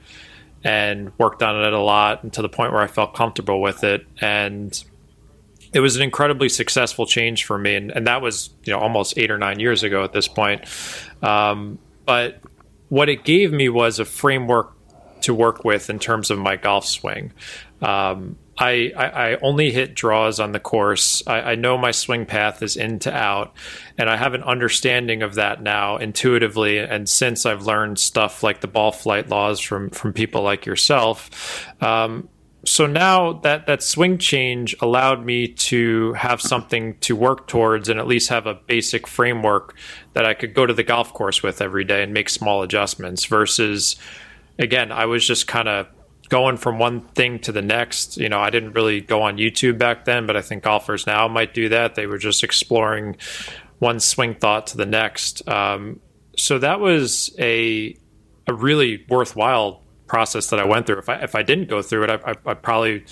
and 0.63 1.11
worked 1.17 1.41
on 1.41 1.63
it 1.65 1.73
a 1.73 1.79
lot, 1.79 2.21
and 2.21 2.31
to 2.33 2.43
the 2.43 2.49
point 2.49 2.71
where 2.71 2.83
I 2.83 2.87
felt 2.87 3.15
comfortable 3.15 3.59
with 3.59 3.83
it, 3.83 4.05
and 4.21 4.83
it 5.73 5.79
was 5.79 5.95
an 5.95 6.03
incredibly 6.03 6.47
successful 6.47 7.07
change 7.07 7.43
for 7.43 7.57
me, 7.57 7.73
and, 7.73 7.89
and 7.89 8.05
that 8.05 8.21
was 8.21 8.51
you 8.65 8.71
know 8.71 8.77
almost 8.77 9.17
eight 9.17 9.31
or 9.31 9.39
nine 9.39 9.59
years 9.59 9.81
ago 9.81 10.03
at 10.03 10.13
this 10.13 10.27
point. 10.27 10.63
Um, 11.23 11.79
but 12.05 12.39
what 12.89 13.09
it 13.09 13.23
gave 13.23 13.51
me 13.51 13.67
was 13.67 13.97
a 13.97 14.05
framework 14.05 14.76
to 15.23 15.33
work 15.33 15.63
with 15.63 15.89
in 15.89 15.99
terms 15.99 16.31
of 16.31 16.37
my 16.37 16.55
golf 16.55 16.85
swing. 16.85 17.33
Um, 17.81 18.37
I, 18.57 18.91
I, 18.97 19.05
I, 19.05 19.37
only 19.43 19.71
hit 19.71 19.93
draws 19.93 20.39
on 20.39 20.51
the 20.51 20.59
course. 20.59 21.21
I, 21.27 21.51
I, 21.51 21.55
know 21.55 21.77
my 21.77 21.91
swing 21.91 22.25
path 22.25 22.63
is 22.63 22.75
in 22.75 22.97
to 22.99 23.13
out, 23.15 23.53
and 23.99 24.09
I 24.09 24.17
have 24.17 24.33
an 24.33 24.41
understanding 24.41 25.21
of 25.21 25.35
that 25.35 25.61
now 25.61 25.97
intuitively. 25.97 26.79
And 26.79 27.07
since 27.07 27.45
I've 27.45 27.67
learned 27.67 27.99
stuff 27.99 28.41
like 28.41 28.61
the 28.61 28.67
ball 28.67 28.91
flight 28.91 29.29
laws 29.29 29.59
from 29.59 29.91
from 29.91 30.11
people 30.11 30.41
like 30.41 30.65
yourself, 30.65 31.71
um, 31.83 32.29
so 32.65 32.85
now 32.85 33.33
that 33.33 33.67
that 33.67 33.83
swing 33.83 34.17
change 34.17 34.75
allowed 34.81 35.23
me 35.23 35.47
to 35.47 36.13
have 36.13 36.41
something 36.41 36.97
to 36.99 37.15
work 37.15 37.47
towards, 37.47 37.89
and 37.89 37.99
at 37.99 38.07
least 38.07 38.29
have 38.29 38.47
a 38.47 38.55
basic 38.55 39.07
framework 39.07 39.75
that 40.13 40.25
I 40.25 40.33
could 40.33 40.53
go 40.53 40.65
to 40.65 40.73
the 40.73 40.83
golf 40.83 41.13
course 41.13 41.43
with 41.43 41.61
every 41.61 41.83
day 41.83 42.03
and 42.03 42.13
make 42.13 42.29
small 42.29 42.63
adjustments 42.63 43.25
versus 43.25 43.95
again, 44.59 44.91
I 44.91 45.05
was 45.05 45.25
just 45.25 45.47
kind 45.47 45.67
of 45.67 45.87
going 46.29 46.57
from 46.57 46.77
one 46.79 47.01
thing 47.09 47.39
to 47.39 47.51
the 47.51 47.61
next. 47.61 48.17
You 48.17 48.29
know, 48.29 48.39
I 48.39 48.49
didn't 48.49 48.73
really 48.73 49.01
go 49.01 49.21
on 49.21 49.37
YouTube 49.37 49.77
back 49.77 50.05
then, 50.05 50.25
but 50.25 50.35
I 50.35 50.41
think 50.41 50.63
golfers 50.63 51.07
now 51.07 51.27
might 51.27 51.53
do 51.53 51.69
that. 51.69 51.95
They 51.95 52.07
were 52.07 52.17
just 52.17 52.43
exploring 52.43 53.17
one 53.79 53.99
swing 53.99 54.35
thought 54.35 54.67
to 54.67 54.77
the 54.77 54.85
next. 54.85 55.47
Um, 55.47 55.99
so 56.37 56.59
that 56.59 56.79
was 56.79 57.33
a 57.39 57.95
a 58.47 58.53
really 58.53 59.05
worthwhile 59.09 59.83
process 60.07 60.49
that 60.49 60.59
I 60.59 60.65
went 60.65 60.87
through. 60.87 60.99
If 60.99 61.09
I 61.09 61.15
if 61.15 61.35
I 61.35 61.43
didn't 61.43 61.69
go 61.69 61.81
through 61.81 62.05
it, 62.05 62.09
I, 62.09 62.31
I, 62.31 62.51
I 62.51 62.53
probably 62.53 63.05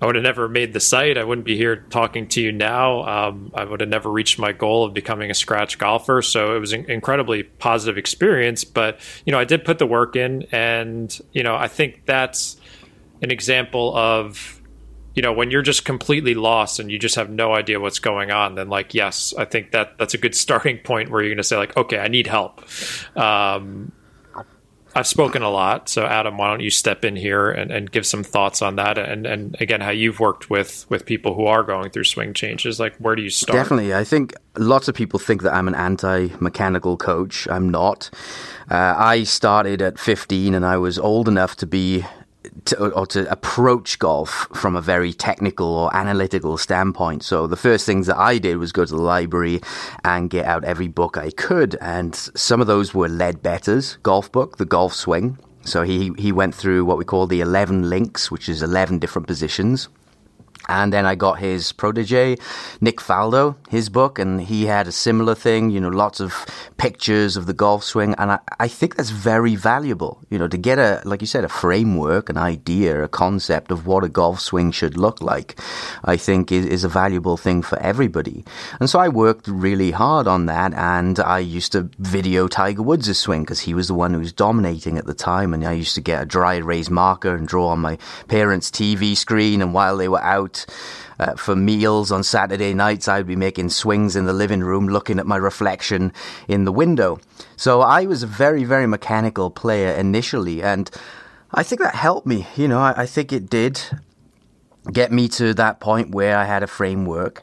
I 0.00 0.06
would 0.06 0.16
have 0.16 0.24
never 0.24 0.48
made 0.48 0.72
the 0.72 0.80
site. 0.80 1.16
I 1.16 1.24
wouldn't 1.24 1.46
be 1.46 1.56
here 1.56 1.76
talking 1.88 2.28
to 2.28 2.40
you 2.40 2.52
now. 2.52 3.04
Um, 3.28 3.52
I 3.54 3.64
would 3.64 3.80
have 3.80 3.88
never 3.88 4.10
reached 4.10 4.38
my 4.38 4.52
goal 4.52 4.84
of 4.84 4.92
becoming 4.92 5.30
a 5.30 5.34
scratch 5.34 5.78
golfer. 5.78 6.20
So 6.20 6.56
it 6.56 6.58
was 6.58 6.72
an 6.72 6.90
incredibly 6.90 7.44
positive 7.44 7.96
experience. 7.96 8.64
But 8.64 9.00
you 9.24 9.32
know, 9.32 9.38
I 9.38 9.44
did 9.44 9.64
put 9.64 9.78
the 9.78 9.86
work 9.86 10.16
in, 10.16 10.46
and 10.52 11.16
you 11.32 11.42
know, 11.42 11.54
I 11.54 11.68
think 11.68 12.02
that's 12.06 12.56
an 13.22 13.30
example 13.30 13.96
of 13.96 14.60
you 15.14 15.22
know 15.22 15.32
when 15.32 15.50
you're 15.50 15.62
just 15.62 15.84
completely 15.84 16.34
lost 16.34 16.80
and 16.80 16.90
you 16.90 16.98
just 16.98 17.14
have 17.14 17.30
no 17.30 17.54
idea 17.54 17.80
what's 17.80 18.00
going 18.00 18.30
on 18.30 18.56
then 18.56 18.68
like 18.68 18.94
yes 18.94 19.32
i 19.38 19.44
think 19.44 19.70
that 19.70 19.96
that's 19.96 20.12
a 20.12 20.18
good 20.18 20.34
starting 20.34 20.78
point 20.78 21.08
where 21.10 21.22
you're 21.22 21.30
going 21.30 21.36
to 21.36 21.44
say 21.44 21.56
like 21.56 21.76
okay 21.76 21.98
i 21.98 22.08
need 22.08 22.26
help 22.26 22.64
um, 23.16 23.92
I've 24.96 25.06
spoken 25.06 25.42
a 25.42 25.50
lot, 25.50 25.88
so 25.88 26.04
Adam, 26.04 26.38
why 26.38 26.50
don't 26.50 26.60
you 26.60 26.70
step 26.70 27.04
in 27.04 27.16
here 27.16 27.50
and, 27.50 27.70
and 27.70 27.90
give 27.90 28.06
some 28.06 28.22
thoughts 28.22 28.62
on 28.62 28.76
that, 28.76 28.96
and, 28.96 29.26
and 29.26 29.56
again 29.60 29.80
how 29.80 29.90
you've 29.90 30.20
worked 30.20 30.50
with 30.50 30.86
with 30.88 31.04
people 31.04 31.34
who 31.34 31.46
are 31.46 31.62
going 31.62 31.90
through 31.90 32.04
swing 32.04 32.32
changes. 32.32 32.78
Like, 32.78 32.94
where 32.96 33.16
do 33.16 33.22
you 33.22 33.30
start? 33.30 33.56
Definitely, 33.56 33.94
I 33.94 34.04
think 34.04 34.34
lots 34.56 34.86
of 34.88 34.94
people 34.94 35.18
think 35.18 35.42
that 35.42 35.52
I'm 35.52 35.66
an 35.66 35.74
anti-mechanical 35.74 36.96
coach. 36.96 37.48
I'm 37.48 37.68
not. 37.68 38.10
Uh, 38.70 38.94
I 38.96 39.24
started 39.24 39.82
at 39.82 39.98
15, 39.98 40.54
and 40.54 40.64
I 40.64 40.76
was 40.76 40.98
old 40.98 41.28
enough 41.28 41.56
to 41.56 41.66
be 41.66 42.04
to, 42.66 42.90
or 42.90 43.06
to 43.08 43.30
approach 43.30 43.98
golf 43.98 44.48
from 44.54 44.76
a 44.76 44.80
very 44.80 45.12
technical 45.12 45.66
or 45.66 45.94
analytical 45.96 46.56
standpoint. 46.58 47.22
So 47.22 47.46
the 47.46 47.56
first 47.56 47.86
things 47.86 48.06
that 48.06 48.16
I 48.16 48.38
did 48.38 48.58
was 48.58 48.72
go 48.72 48.84
to 48.84 48.94
the 48.94 49.02
library 49.02 49.60
and 50.04 50.30
get 50.30 50.46
out 50.46 50.64
every 50.64 50.88
book 50.88 51.16
I 51.16 51.30
could, 51.30 51.76
and 51.80 52.14
some 52.14 52.60
of 52.60 52.66
those 52.66 52.94
were 52.94 53.08
Leadbetter's 53.08 53.96
golf 54.02 54.30
book, 54.32 54.56
The 54.56 54.64
Golf 54.64 54.94
Swing. 54.94 55.38
So 55.64 55.82
he 55.82 56.12
he 56.18 56.30
went 56.30 56.54
through 56.54 56.84
what 56.84 56.98
we 56.98 57.04
call 57.04 57.26
the 57.26 57.40
eleven 57.40 57.88
links, 57.88 58.30
which 58.30 58.48
is 58.48 58.62
eleven 58.62 58.98
different 58.98 59.26
positions. 59.26 59.88
And 60.68 60.92
then 60.92 61.04
I 61.04 61.14
got 61.14 61.38
his 61.38 61.72
protege, 61.72 62.36
Nick 62.80 62.98
Faldo, 62.98 63.56
his 63.68 63.88
book, 63.88 64.18
and 64.18 64.40
he 64.40 64.66
had 64.66 64.86
a 64.86 64.92
similar 64.92 65.34
thing, 65.34 65.70
you 65.70 65.80
know, 65.80 65.88
lots 65.88 66.20
of 66.20 66.46
pictures 66.78 67.36
of 67.36 67.46
the 67.46 67.52
golf 67.52 67.84
swing. 67.84 68.14
And 68.18 68.32
I, 68.32 68.38
I 68.58 68.68
think 68.68 68.96
that's 68.96 69.10
very 69.10 69.56
valuable, 69.56 70.20
you 70.30 70.38
know, 70.38 70.48
to 70.48 70.56
get 70.56 70.78
a, 70.78 71.02
like 71.04 71.20
you 71.20 71.26
said, 71.26 71.44
a 71.44 71.48
framework, 71.48 72.28
an 72.28 72.38
idea, 72.38 73.02
a 73.02 73.08
concept 73.08 73.70
of 73.70 73.86
what 73.86 74.04
a 74.04 74.08
golf 74.08 74.40
swing 74.40 74.70
should 74.70 74.96
look 74.96 75.20
like, 75.20 75.58
I 76.04 76.16
think 76.16 76.50
is, 76.50 76.64
is 76.66 76.84
a 76.84 76.88
valuable 76.88 77.36
thing 77.36 77.62
for 77.62 77.78
everybody. 77.80 78.44
And 78.80 78.88
so 78.88 78.98
I 78.98 79.08
worked 79.08 79.46
really 79.48 79.90
hard 79.90 80.26
on 80.26 80.46
that. 80.46 80.72
And 80.74 81.20
I 81.20 81.40
used 81.40 81.72
to 81.72 81.90
video 81.98 82.48
Tiger 82.48 82.82
Woods' 82.82 83.18
swing 83.18 83.42
because 83.42 83.60
he 83.60 83.74
was 83.74 83.88
the 83.88 83.94
one 83.94 84.14
who 84.14 84.20
was 84.20 84.32
dominating 84.32 84.98
at 84.98 85.06
the 85.06 85.14
time. 85.14 85.52
And 85.52 85.64
I 85.64 85.72
used 85.72 85.94
to 85.96 86.00
get 86.00 86.22
a 86.22 86.26
dry 86.26 86.54
erase 86.54 86.90
marker 86.90 87.34
and 87.34 87.46
draw 87.46 87.68
on 87.68 87.80
my 87.80 87.98
parents' 88.28 88.70
TV 88.70 89.16
screen. 89.16 89.60
And 89.60 89.74
while 89.74 89.96
they 89.96 90.08
were 90.08 90.22
out, 90.22 90.53
uh, 91.18 91.34
for 91.34 91.54
meals 91.54 92.10
on 92.10 92.22
Saturday 92.22 92.74
nights, 92.74 93.08
I'd 93.08 93.26
be 93.26 93.36
making 93.36 93.70
swings 93.70 94.16
in 94.16 94.24
the 94.26 94.32
living 94.32 94.60
room, 94.60 94.88
looking 94.88 95.18
at 95.18 95.26
my 95.26 95.36
reflection 95.36 96.12
in 96.48 96.64
the 96.64 96.72
window. 96.72 97.18
So 97.56 97.80
I 97.80 98.06
was 98.06 98.22
a 98.22 98.26
very, 98.26 98.64
very 98.64 98.86
mechanical 98.86 99.50
player 99.50 99.92
initially, 99.94 100.62
and 100.62 100.90
I 101.52 101.62
think 101.62 101.80
that 101.80 101.94
helped 101.94 102.26
me. 102.26 102.46
You 102.56 102.68
know, 102.68 102.80
I, 102.80 103.02
I 103.02 103.06
think 103.06 103.32
it 103.32 103.48
did 103.48 103.80
get 104.92 105.12
me 105.12 105.28
to 105.28 105.54
that 105.54 105.80
point 105.80 106.10
where 106.10 106.36
I 106.36 106.44
had 106.44 106.62
a 106.62 106.66
framework. 106.66 107.42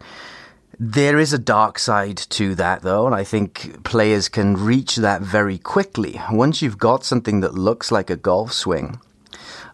There 0.80 1.20
is 1.20 1.32
a 1.32 1.38
dark 1.38 1.77
side 1.77 2.18
to 2.32 2.56
that, 2.56 2.82
though, 2.82 3.06
and 3.06 3.15
I 3.15 3.24
think 3.24 3.84
players 3.84 4.30
can 4.30 4.58
reach 4.58 4.96
that 4.98 5.22
very 5.22 5.58
quickly. 5.58 6.20
Once 6.32 6.62
you've 6.62 6.80
got 6.80 7.06
something 7.06 7.41
that 7.41 7.53
looks 7.53 7.91
like 7.91 8.10
a 8.10 8.15
golf 8.15 8.51
swing, 8.51 9.00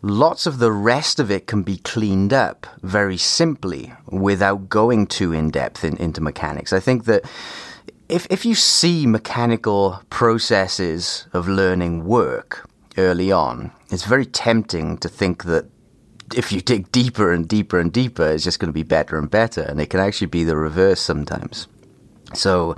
lots 0.02 0.46
of 0.46 0.60
the 0.60 0.72
rest 0.72 1.20
of 1.20 1.32
it 1.32 1.48
can 1.48 1.64
be 1.64 1.78
cleaned 1.78 2.34
up 2.34 2.68
very 2.82 3.18
simply 3.18 3.94
without 4.08 4.70
going 4.70 5.08
too 5.08 5.34
in 5.34 5.50
depth 5.50 5.84
in, 5.84 5.98
into 5.98 6.22
mechanics. 6.22 6.74
I 6.74 6.80
think 6.80 7.06
that 7.06 7.24
if, 8.10 8.28
if 8.30 8.46
you 8.46 8.56
see 8.56 9.06
mechanical 9.06 10.02
processes 10.10 11.28
of 11.34 11.48
learning 11.48 12.06
work 12.06 12.70
early 12.98 13.32
on, 13.32 13.72
it's 13.92 14.06
very 14.06 14.26
tempting 14.26 14.98
to 15.00 15.10
think 15.10 15.44
that 15.46 15.66
if 16.36 16.52
you 16.52 16.62
dig 16.62 16.92
deeper 16.92 17.32
and 17.32 17.48
deeper 17.48 17.80
and 17.80 17.92
deeper, 17.92 18.28
it's 18.28 18.44
just 18.44 18.60
going 18.60 18.70
to 18.70 18.74
be 18.74 18.84
better 18.84 19.18
and 19.18 19.30
better. 19.30 19.62
And 19.62 19.80
it 19.80 19.90
can 19.90 20.00
actually 20.00 20.28
be 20.28 20.44
the 20.44 20.58
reverse 20.58 21.00
sometimes. 21.00 21.68
So, 22.34 22.76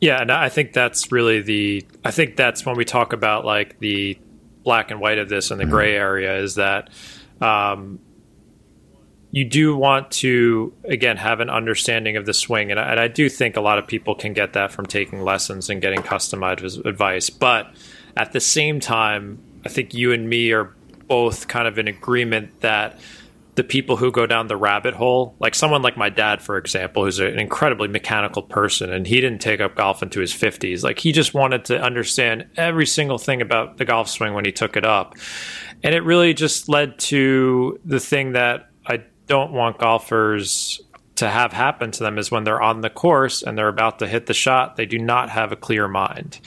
yeah, 0.00 0.20
and 0.20 0.30
I 0.30 0.48
think 0.48 0.72
that's 0.72 1.10
really 1.10 1.42
the. 1.42 1.84
I 2.04 2.10
think 2.10 2.36
that's 2.36 2.64
when 2.64 2.76
we 2.76 2.84
talk 2.84 3.12
about 3.12 3.44
like 3.44 3.78
the 3.80 4.18
black 4.62 4.90
and 4.90 5.00
white 5.00 5.18
of 5.18 5.28
this 5.28 5.50
and 5.50 5.60
the 5.60 5.64
mm-hmm. 5.64 5.72
gray 5.72 5.94
area 5.94 6.38
is 6.38 6.56
that 6.56 6.90
um, 7.40 7.98
you 9.30 9.44
do 9.44 9.76
want 9.76 10.10
to 10.10 10.72
again 10.84 11.16
have 11.16 11.40
an 11.40 11.50
understanding 11.50 12.16
of 12.16 12.26
the 12.26 12.34
swing, 12.34 12.70
and 12.70 12.80
I, 12.80 12.90
and 12.90 13.00
I, 13.00 13.08
do 13.08 13.28
think 13.28 13.56
a 13.56 13.60
lot 13.60 13.78
of 13.78 13.86
people 13.86 14.14
can 14.14 14.32
get 14.32 14.54
that 14.54 14.72
from 14.72 14.86
taking 14.86 15.22
lessons 15.22 15.70
and 15.70 15.80
getting 15.80 16.00
customized 16.00 16.84
advice. 16.84 17.30
But 17.30 17.72
at 18.16 18.32
the 18.32 18.40
same 18.40 18.80
time, 18.80 19.42
I 19.64 19.68
think 19.68 19.94
you 19.94 20.12
and 20.12 20.28
me 20.28 20.52
are 20.52 20.74
both 21.06 21.48
kind 21.48 21.68
of 21.68 21.78
in 21.78 21.88
agreement 21.88 22.60
that 22.60 22.98
the 23.56 23.64
people 23.64 23.96
who 23.96 24.12
go 24.12 24.26
down 24.26 24.46
the 24.46 24.56
rabbit 24.56 24.94
hole, 24.94 25.34
like 25.40 25.54
someone 25.54 25.82
like 25.82 25.96
my 25.96 26.08
dad, 26.08 26.40
for 26.40 26.56
example, 26.56 27.04
who's 27.04 27.18
an 27.18 27.38
incredibly 27.38 27.88
mechanical 27.88 28.42
person, 28.42 28.92
and 28.92 29.06
he 29.06 29.20
didn't 29.20 29.40
take 29.40 29.60
up 29.60 29.74
golf 29.74 30.02
into 30.02 30.20
his 30.20 30.32
50s. 30.32 30.82
Like 30.82 30.98
he 30.98 31.12
just 31.12 31.34
wanted 31.34 31.64
to 31.66 31.80
understand 31.80 32.46
every 32.56 32.86
single 32.86 33.18
thing 33.18 33.42
about 33.42 33.76
the 33.76 33.84
golf 33.84 34.08
swing 34.08 34.34
when 34.34 34.44
he 34.44 34.52
took 34.52 34.76
it 34.76 34.84
up. 34.84 35.16
And 35.82 35.94
it 35.94 36.04
really 36.04 36.34
just 36.34 36.68
led 36.68 36.98
to 37.00 37.80
the 37.84 38.00
thing 38.00 38.32
that 38.32 38.70
I 38.86 39.02
don't 39.26 39.52
want 39.52 39.78
golfers 39.78 40.80
to 41.16 41.28
have 41.28 41.52
happen 41.52 41.90
to 41.90 42.02
them 42.02 42.18
is 42.18 42.30
when 42.30 42.44
they're 42.44 42.62
on 42.62 42.80
the 42.80 42.90
course 42.90 43.42
and 43.42 43.56
they're 43.56 43.68
about 43.68 43.98
to 43.98 44.08
hit 44.08 44.26
the 44.26 44.34
shot, 44.34 44.76
they 44.76 44.86
do 44.86 44.98
not 44.98 45.28
have 45.28 45.52
a 45.52 45.56
clear 45.56 45.86
mind. 45.86 46.40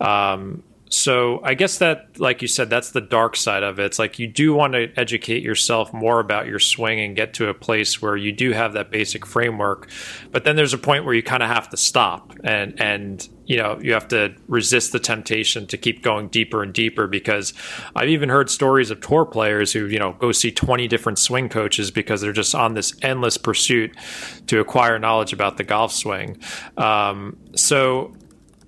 Um, 0.00 0.62
so 0.92 1.40
I 1.42 1.54
guess 1.54 1.78
that, 1.78 2.20
like 2.20 2.42
you 2.42 2.48
said, 2.48 2.68
that's 2.68 2.90
the 2.90 3.00
dark 3.00 3.34
side 3.34 3.62
of 3.62 3.78
it. 3.78 3.86
It's 3.86 3.98
like 3.98 4.18
you 4.18 4.26
do 4.26 4.52
want 4.52 4.74
to 4.74 4.92
educate 4.96 5.42
yourself 5.42 5.90
more 5.94 6.20
about 6.20 6.46
your 6.46 6.58
swing 6.58 7.00
and 7.00 7.16
get 7.16 7.32
to 7.34 7.48
a 7.48 7.54
place 7.54 8.02
where 8.02 8.14
you 8.14 8.30
do 8.30 8.52
have 8.52 8.74
that 8.74 8.90
basic 8.90 9.24
framework. 9.24 9.88
But 10.30 10.44
then 10.44 10.54
there's 10.56 10.74
a 10.74 10.78
point 10.78 11.06
where 11.06 11.14
you 11.14 11.22
kind 11.22 11.42
of 11.42 11.48
have 11.48 11.70
to 11.70 11.78
stop 11.78 12.34
and 12.44 12.78
and 12.78 13.26
you 13.46 13.56
know 13.56 13.78
you 13.80 13.94
have 13.94 14.08
to 14.08 14.34
resist 14.48 14.92
the 14.92 15.00
temptation 15.00 15.66
to 15.68 15.78
keep 15.78 16.02
going 16.02 16.28
deeper 16.28 16.62
and 16.62 16.74
deeper 16.74 17.06
because 17.06 17.54
I've 17.96 18.10
even 18.10 18.28
heard 18.28 18.50
stories 18.50 18.90
of 18.90 19.00
tour 19.00 19.24
players 19.24 19.72
who 19.72 19.86
you 19.86 19.98
know 19.98 20.12
go 20.12 20.30
see 20.30 20.50
20 20.50 20.88
different 20.88 21.18
swing 21.18 21.48
coaches 21.48 21.90
because 21.90 22.20
they're 22.20 22.32
just 22.32 22.54
on 22.54 22.74
this 22.74 22.94
endless 23.00 23.38
pursuit 23.38 23.96
to 24.48 24.60
acquire 24.60 24.98
knowledge 24.98 25.32
about 25.32 25.56
the 25.56 25.64
golf 25.64 25.92
swing. 25.92 26.38
Um, 26.76 27.38
so 27.56 28.12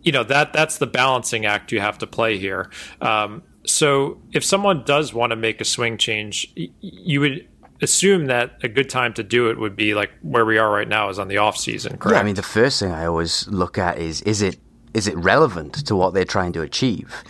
you 0.05 0.13
know 0.13 0.25
that 0.25 0.53
that's 0.53 0.79
the 0.79 0.87
balancing 0.87 1.47
act 1.47 1.73
you 1.73 1.81
have 1.81 1.99
to 1.99 2.07
play 2.07 2.39
here. 2.39 2.71
Um, 3.01 3.43
so 3.67 4.21
if 4.33 4.45
someone 4.45 4.85
does 4.85 5.15
want 5.15 5.31
to 5.31 5.37
make 5.37 5.61
a 5.61 5.65
swing 5.65 5.97
change, 5.97 6.53
you 6.55 7.21
would 7.21 7.49
assume 7.83 8.27
that 8.27 8.59
a 8.63 8.69
good 8.69 8.89
time 8.89 9.13
to 9.15 9.23
do 9.23 9.51
it 9.51 9.59
would 9.59 9.75
be 9.75 9.95
like 9.95 10.11
where 10.23 10.45
we 10.45 10.59
are 10.59 10.71
right 10.71 10.89
now 10.89 11.09
is 11.09 11.19
on 11.19 11.29
the 11.29 11.37
off 11.37 11.57
season 11.57 11.97
correct 11.99 12.15
yeah 12.15 12.21
i 12.21 12.23
mean 12.23 12.37
the 12.37 12.43
first 12.43 12.79
thing 12.79 12.93
i 12.93 13.05
always 13.05 13.49
look 13.49 13.77
at 13.77 13.99
is 13.99 14.23
is 14.23 14.41
it 14.43 14.59
is 14.95 15.09
it 15.09 15.17
relevant 15.17 15.75
to 15.87 15.97
what 15.97 16.15
they're 16.15 16.25
trying 16.25 16.53
to 16.53 16.63
achieve 16.63 17.25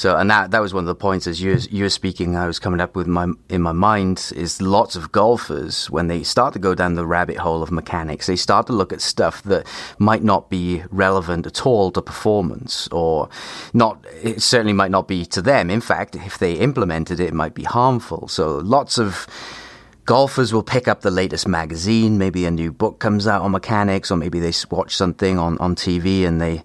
so, 0.00 0.16
and 0.16 0.30
that 0.30 0.50
that 0.52 0.62
was 0.62 0.72
one 0.72 0.84
of 0.84 0.88
the 0.88 0.94
points 0.94 1.26
as 1.26 1.42
you 1.42 1.58
you 1.70 1.84
were 1.84 1.90
speaking, 1.90 2.34
I 2.34 2.46
was 2.46 2.58
coming 2.58 2.80
up 2.80 2.96
with 2.96 3.06
my 3.06 3.28
in 3.50 3.60
my 3.60 3.72
mind 3.72 4.32
is 4.34 4.62
lots 4.62 4.96
of 4.96 5.12
golfers 5.12 5.90
when 5.90 6.06
they 6.06 6.22
start 6.22 6.54
to 6.54 6.58
go 6.58 6.74
down 6.74 6.94
the 6.94 7.04
rabbit 7.04 7.36
hole 7.36 7.62
of 7.62 7.70
mechanics, 7.70 8.26
they 8.26 8.36
start 8.36 8.66
to 8.68 8.72
look 8.72 8.94
at 8.94 9.02
stuff 9.02 9.42
that 9.42 9.66
might 9.98 10.22
not 10.22 10.48
be 10.48 10.82
relevant 10.90 11.46
at 11.46 11.66
all 11.66 11.90
to 11.90 12.00
performance, 12.00 12.88
or 12.90 13.28
not. 13.74 14.02
It 14.22 14.40
certainly 14.40 14.72
might 14.72 14.90
not 14.90 15.06
be 15.06 15.26
to 15.26 15.42
them. 15.42 15.68
In 15.68 15.82
fact, 15.82 16.16
if 16.16 16.38
they 16.38 16.54
implemented 16.54 17.20
it, 17.20 17.26
it 17.26 17.34
might 17.34 17.52
be 17.52 17.64
harmful. 17.64 18.26
So, 18.26 18.56
lots 18.56 18.96
of 18.96 19.26
golfers 20.06 20.50
will 20.50 20.62
pick 20.62 20.88
up 20.88 21.02
the 21.02 21.10
latest 21.10 21.46
magazine. 21.46 22.16
Maybe 22.16 22.46
a 22.46 22.50
new 22.50 22.72
book 22.72 23.00
comes 23.00 23.26
out 23.26 23.42
on 23.42 23.50
mechanics, 23.50 24.10
or 24.10 24.16
maybe 24.16 24.40
they 24.40 24.54
watch 24.70 24.96
something 24.96 25.38
on, 25.38 25.58
on 25.58 25.74
TV 25.74 26.26
and 26.26 26.40
they 26.40 26.62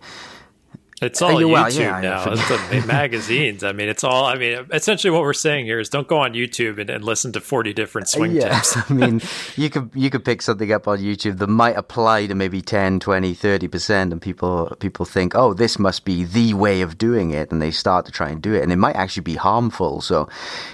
it's 1.01 1.21
uh, 1.21 1.25
all 1.25 1.33
YouTube 1.33 1.51
well, 1.51 1.71
yeah, 1.73 1.99
now. 1.99 2.23
It's 2.31 2.85
magazines. 2.87 3.65
I 3.65 3.73
mean, 3.73 3.89
it's 3.89 4.05
all. 4.05 4.25
I 4.25 4.35
mean, 4.35 4.65
essentially, 4.71 5.11
what 5.11 5.23
we're 5.23 5.33
saying 5.33 5.65
here 5.65 5.77
is 5.77 5.89
don't 5.89 6.07
go 6.07 6.19
on 6.19 6.33
YouTube 6.33 6.79
and, 6.79 6.89
and 6.89 7.03
listen 7.03 7.33
to 7.33 7.41
forty 7.41 7.73
different 7.73 8.07
swing 8.07 8.31
yeah. 8.31 8.61
tips. 8.61 8.77
I 8.89 8.93
mean, 8.93 9.21
you 9.57 9.69
could 9.69 9.91
you 9.93 10.09
could 10.09 10.23
pick 10.23 10.41
something 10.41 10.71
up 10.71 10.87
on 10.87 10.99
YouTube 10.99 11.39
that 11.39 11.47
might 11.47 11.75
apply 11.75 12.27
to 12.27 12.35
maybe 12.35 12.61
10, 12.61 13.01
20, 13.01 13.33
30 13.33 13.67
percent, 13.67 14.11
and 14.13 14.21
people 14.21 14.73
people 14.79 15.05
think, 15.05 15.35
oh, 15.35 15.53
this 15.53 15.77
must 15.77 16.05
be 16.05 16.23
the 16.23 16.53
way 16.53 16.79
of 16.79 16.97
doing 16.97 17.31
it, 17.31 17.51
and 17.51 17.61
they 17.61 17.71
start 17.71 18.05
to 18.05 18.11
try 18.11 18.29
and 18.29 18.41
do 18.41 18.53
it, 18.53 18.63
and 18.63 18.71
it 18.71 18.77
might 18.77 18.95
actually 18.95 19.23
be 19.23 19.35
harmful. 19.35 19.99
So, 19.99 20.29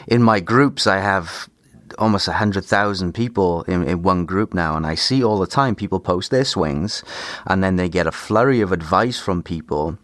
in 0.08 0.22
my 0.22 0.40
groups, 0.40 0.86
I 0.86 1.00
have 1.00 1.50
almost 1.98 2.28
100,000 2.28 3.13
people 3.13 3.63
in, 3.63 3.84
in 3.84 4.01
one 4.01 4.25
group 4.25 4.54
now, 4.54 4.78
and 4.78 4.86
I 4.86 4.96
see 4.96 5.24
all 5.24 5.40
the 5.40 5.48
time 5.48 5.75
people 5.75 6.00
post 6.00 6.30
their 6.32 6.46
swings, 6.46 7.04
and 7.48 7.63
then 7.63 7.75
they 7.75 7.90
get 7.90 8.08
a 8.08 8.12
flurry 8.12 8.62
of 8.62 8.72
advice 8.72 9.20
from 9.20 9.44
people 9.44 9.98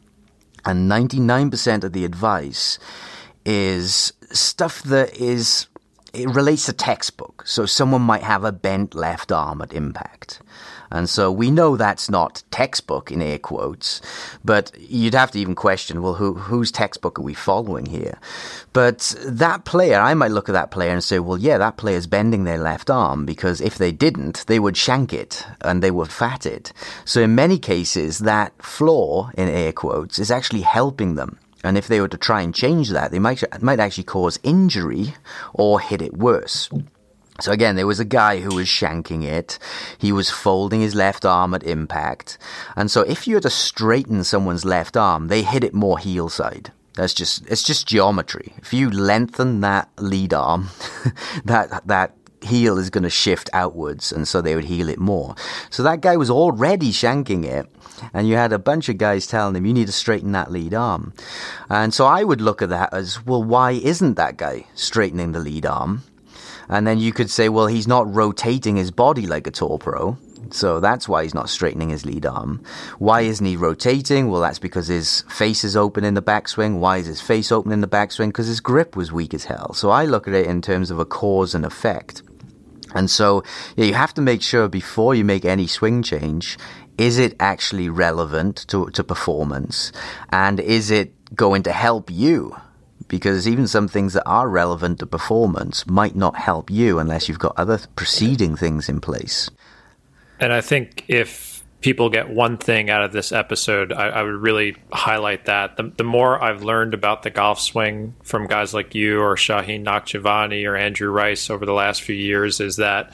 and 0.68 0.92
99% 0.92 1.84
of 1.84 1.94
the 1.94 2.06
advice 2.06 2.78
is 3.46 4.12
stuff 4.32 4.84
that 4.84 5.16
is 5.18 5.68
it 6.14 6.30
relates 6.30 6.66
to 6.66 6.74
textbook. 6.74 7.44
So 7.46 7.66
someone 7.66 8.02
might 8.02 8.24
have 8.24 8.44
a 8.44 8.52
bent 8.52 8.96
left 8.96 9.32
arm 9.32 9.62
at 9.62 9.74
impact. 9.74 10.42
And 10.92 11.10
so 11.10 11.32
we 11.32 11.52
know 11.52 11.76
that's 11.76 12.10
not 12.10 12.44
textbook 12.52 13.12
in 13.12 13.22
air 13.22 13.40
quotes, 13.40 14.02
but 14.44 14.72
you'd 14.78 15.14
have 15.14 15.32
to 15.32 15.40
even 15.40 15.56
question, 15.56 16.02
well, 16.02 16.16
who, 16.16 16.34
whose 16.36 16.72
textbook 16.72 17.20
are 17.20 17.24
we 17.24 17.34
following 17.34 17.86
here? 17.86 18.20
But 18.74 19.16
that 19.26 19.66
player, 19.66 20.00
I 20.00 20.14
might 20.14 20.32
look 20.32 20.50
at 20.50 20.54
that 20.54 20.72
player 20.72 20.92
and 20.92 21.04
say, 21.04 21.20
well, 21.20 21.38
yeah, 21.38 21.58
that 21.58 21.78
player's 21.78 22.08
bending 22.08 22.44
their 22.44 22.58
left 22.58 22.90
arm 22.90 23.26
because 23.26 23.62
if 23.62 23.78
they 23.78 23.92
didn't, 23.92 24.46
they 24.48 24.60
would 24.60 24.78
shank 24.78 25.14
it 25.14 25.46
and 25.62 25.82
they 25.82 25.92
would 25.92 26.12
fat 26.12 26.46
it. 26.46 26.72
So 27.06 27.22
in 27.22 27.36
many 27.36 27.60
cases, 27.60 28.20
that 28.20 28.54
flaw 28.62 29.32
in 29.38 29.50
air 29.50 29.72
quotes 29.72 30.20
is 30.20 30.32
actually 30.32 30.62
helping 30.62 31.16
them. 31.16 31.40
And 31.64 31.78
if 31.78 31.88
they 31.88 32.00
were 32.00 32.08
to 32.08 32.18
try 32.18 32.42
and 32.42 32.54
change 32.54 32.90
that, 32.90 33.12
they 33.12 33.20
might, 33.20 33.44
might 33.62 33.80
actually 33.80 34.06
cause 34.06 34.40
injury 34.44 35.16
or 35.54 35.80
hit 35.80 36.02
it 36.02 36.16
worse. 36.16 36.70
So 37.40 37.52
again, 37.52 37.76
there 37.76 37.88
was 37.88 38.00
a 38.00 38.06
guy 38.06 38.40
who 38.40 38.56
was 38.56 38.68
shanking 38.68 39.24
it. 39.24 39.60
He 39.98 40.12
was 40.12 40.30
folding 40.30 40.82
his 40.82 40.96
left 40.96 41.26
arm 41.26 41.54
at 41.54 41.64
impact. 41.64 42.38
And 42.76 42.90
so 42.90 43.02
if 43.02 43.28
you 43.28 43.36
were 43.36 43.42
to 43.42 43.50
straighten 43.50 44.24
someone's 44.24 44.66
left 44.66 44.98
arm, 44.98 45.28
they 45.28 45.44
hit 45.44 45.64
it 45.64 45.74
more 45.74 46.00
heel 46.00 46.30
side. 46.30 46.72
That's 46.96 47.14
just, 47.14 47.46
it's 47.48 47.64
just 47.64 47.88
geometry. 47.88 48.54
If 48.58 48.74
you 48.74 48.90
lengthen 48.90 49.62
that 49.62 49.90
lead 50.00 50.34
arm, 50.34 50.70
that, 51.46 51.84
that 51.86 52.16
heel 52.42 52.80
is 52.80 52.90
going 52.90 53.04
to 53.04 53.10
shift 53.10 53.52
outwards. 53.54 54.12
And 54.12 54.28
so 54.28 54.42
they 54.42 54.56
would 54.56 54.66
heel 54.66 54.90
it 54.90 55.00
more. 55.00 55.36
So 55.70 55.84
that 55.84 56.02
guy 56.02 56.18
was 56.18 56.32
already 56.32 56.92
shanking 56.92 57.46
it. 57.46 57.68
And 58.14 58.28
you 58.28 58.36
had 58.36 58.52
a 58.52 58.60
bunch 58.60 58.90
of 58.90 58.98
guys 58.98 59.28
telling 59.28 59.56
him, 59.56 59.66
you 59.66 59.74
need 59.74 59.88
to 59.88 59.94
straighten 59.94 60.32
that 60.32 60.52
lead 60.52 60.74
arm. 60.74 61.14
And 61.70 61.94
so 61.94 62.06
I 62.06 62.24
would 62.24 62.42
look 62.42 62.62
at 62.64 62.70
that 62.70 62.94
as, 62.94 63.24
well, 63.26 63.44
why 63.44 63.72
isn't 63.72 64.16
that 64.16 64.38
guy 64.38 64.66
straightening 64.74 65.32
the 65.32 65.40
lead 65.40 65.66
arm? 65.66 66.04
And 66.70 66.86
then 66.86 67.00
you 67.00 67.14
could 67.14 67.30
say, 67.30 67.50
well, 67.50 67.68
he's 67.68 67.88
not 67.88 68.14
rotating 68.14 68.76
his 68.76 68.92
body 68.92 69.26
like 69.28 69.48
a 69.48 69.52
tour 69.52 69.78
pro. 69.78 70.18
So 70.52 70.80
that's 70.80 71.10
why 71.10 71.24
he's 71.24 71.34
not 71.34 71.50
straightening 71.50 71.90
his 71.90 72.06
lead 72.06 72.26
arm. 72.26 72.64
Why 73.00 73.22
isn't 73.22 73.46
he 73.46 73.58
rotating? 73.58 74.30
Well, 74.30 74.42
that's 74.42 74.60
because 74.60 74.88
his 74.88 75.22
face 75.30 75.64
is 75.64 75.76
open 75.76 76.04
in 76.04 76.14
the 76.14 76.22
backswing. 76.22 76.80
Why 76.80 76.98
is 76.98 77.06
his 77.06 77.22
face 77.22 77.52
open 77.52 77.72
in 77.72 77.82
the 77.82 77.88
backswing? 77.88 78.28
Because 78.28 78.48
his 78.48 78.60
grip 78.60 78.96
was 78.96 79.12
weak 79.12 79.34
as 79.34 79.46
hell. 79.46 79.74
So 79.74 79.90
I 79.90 80.06
look 80.06 80.28
at 80.28 80.34
it 80.34 80.48
in 80.48 80.62
terms 80.62 80.92
of 80.92 81.00
a 81.00 81.06
cause 81.06 81.54
and 81.54 81.66
effect. 81.66 82.24
And 82.94 83.10
so 83.10 83.44
yeah, 83.76 83.86
you 83.86 83.94
have 83.94 84.14
to 84.16 84.22
make 84.22 84.42
sure 84.42 84.68
before 84.68 85.16
you 85.16 85.26
make 85.26 85.46
any 85.46 85.68
swing 85.68 86.02
change, 86.02 86.58
is 86.98 87.20
it 87.20 87.36
actually 87.40 87.90
relevant 87.90 88.66
to, 88.70 88.90
to 88.92 89.04
performance? 89.04 89.92
And 90.30 90.60
is 90.60 90.90
it 90.92 91.14
going 91.36 91.64
to 91.64 91.72
help 91.72 92.10
you? 92.10 92.56
Because 93.08 93.48
even 93.48 93.68
some 93.68 93.88
things 93.88 94.14
that 94.14 94.26
are 94.26 94.50
relevant 94.50 95.00
to 95.00 95.06
performance 95.06 95.88
might 95.88 96.16
not 96.16 96.36
help 96.36 96.70
you 96.70 97.00
unless 97.00 97.30
you've 97.30 97.40
got 97.40 97.54
other 97.58 97.80
preceding 97.96 98.56
things 98.56 98.90
in 98.90 99.00
place. 99.00 99.50
And 100.40 100.52
I 100.52 100.62
think 100.62 101.06
if 101.08 101.64
people 101.82 102.10
get 102.10 102.30
one 102.30 102.58
thing 102.58 102.90
out 102.90 103.04
of 103.04 103.12
this 103.12 103.32
episode, 103.32 103.92
I, 103.92 104.10
I 104.10 104.24
would 104.24 104.36
really 104.36 104.76
highlight 104.92 105.46
that. 105.46 105.78
The, 105.78 105.92
the, 105.96 106.04
more 106.04 106.42
I've 106.42 106.64
learned 106.64 106.94
about 106.94 107.24
the 107.24 107.30
golf 107.30 107.60
swing 107.60 108.16
from 108.24 108.48
guys 108.48 108.74
like 108.74 108.96
you 108.96 109.22
or 109.22 109.36
Shauheen 109.36 109.86
Nakhjavani 109.86 110.68
or 110.68 110.76
Andrew 110.76 111.10
Rice 111.10 111.50
over 111.50 111.66
the 111.66 111.74
last 111.74 112.02
few 112.02 112.16
years 112.16 112.60
is 112.60 112.78
that 112.78 113.14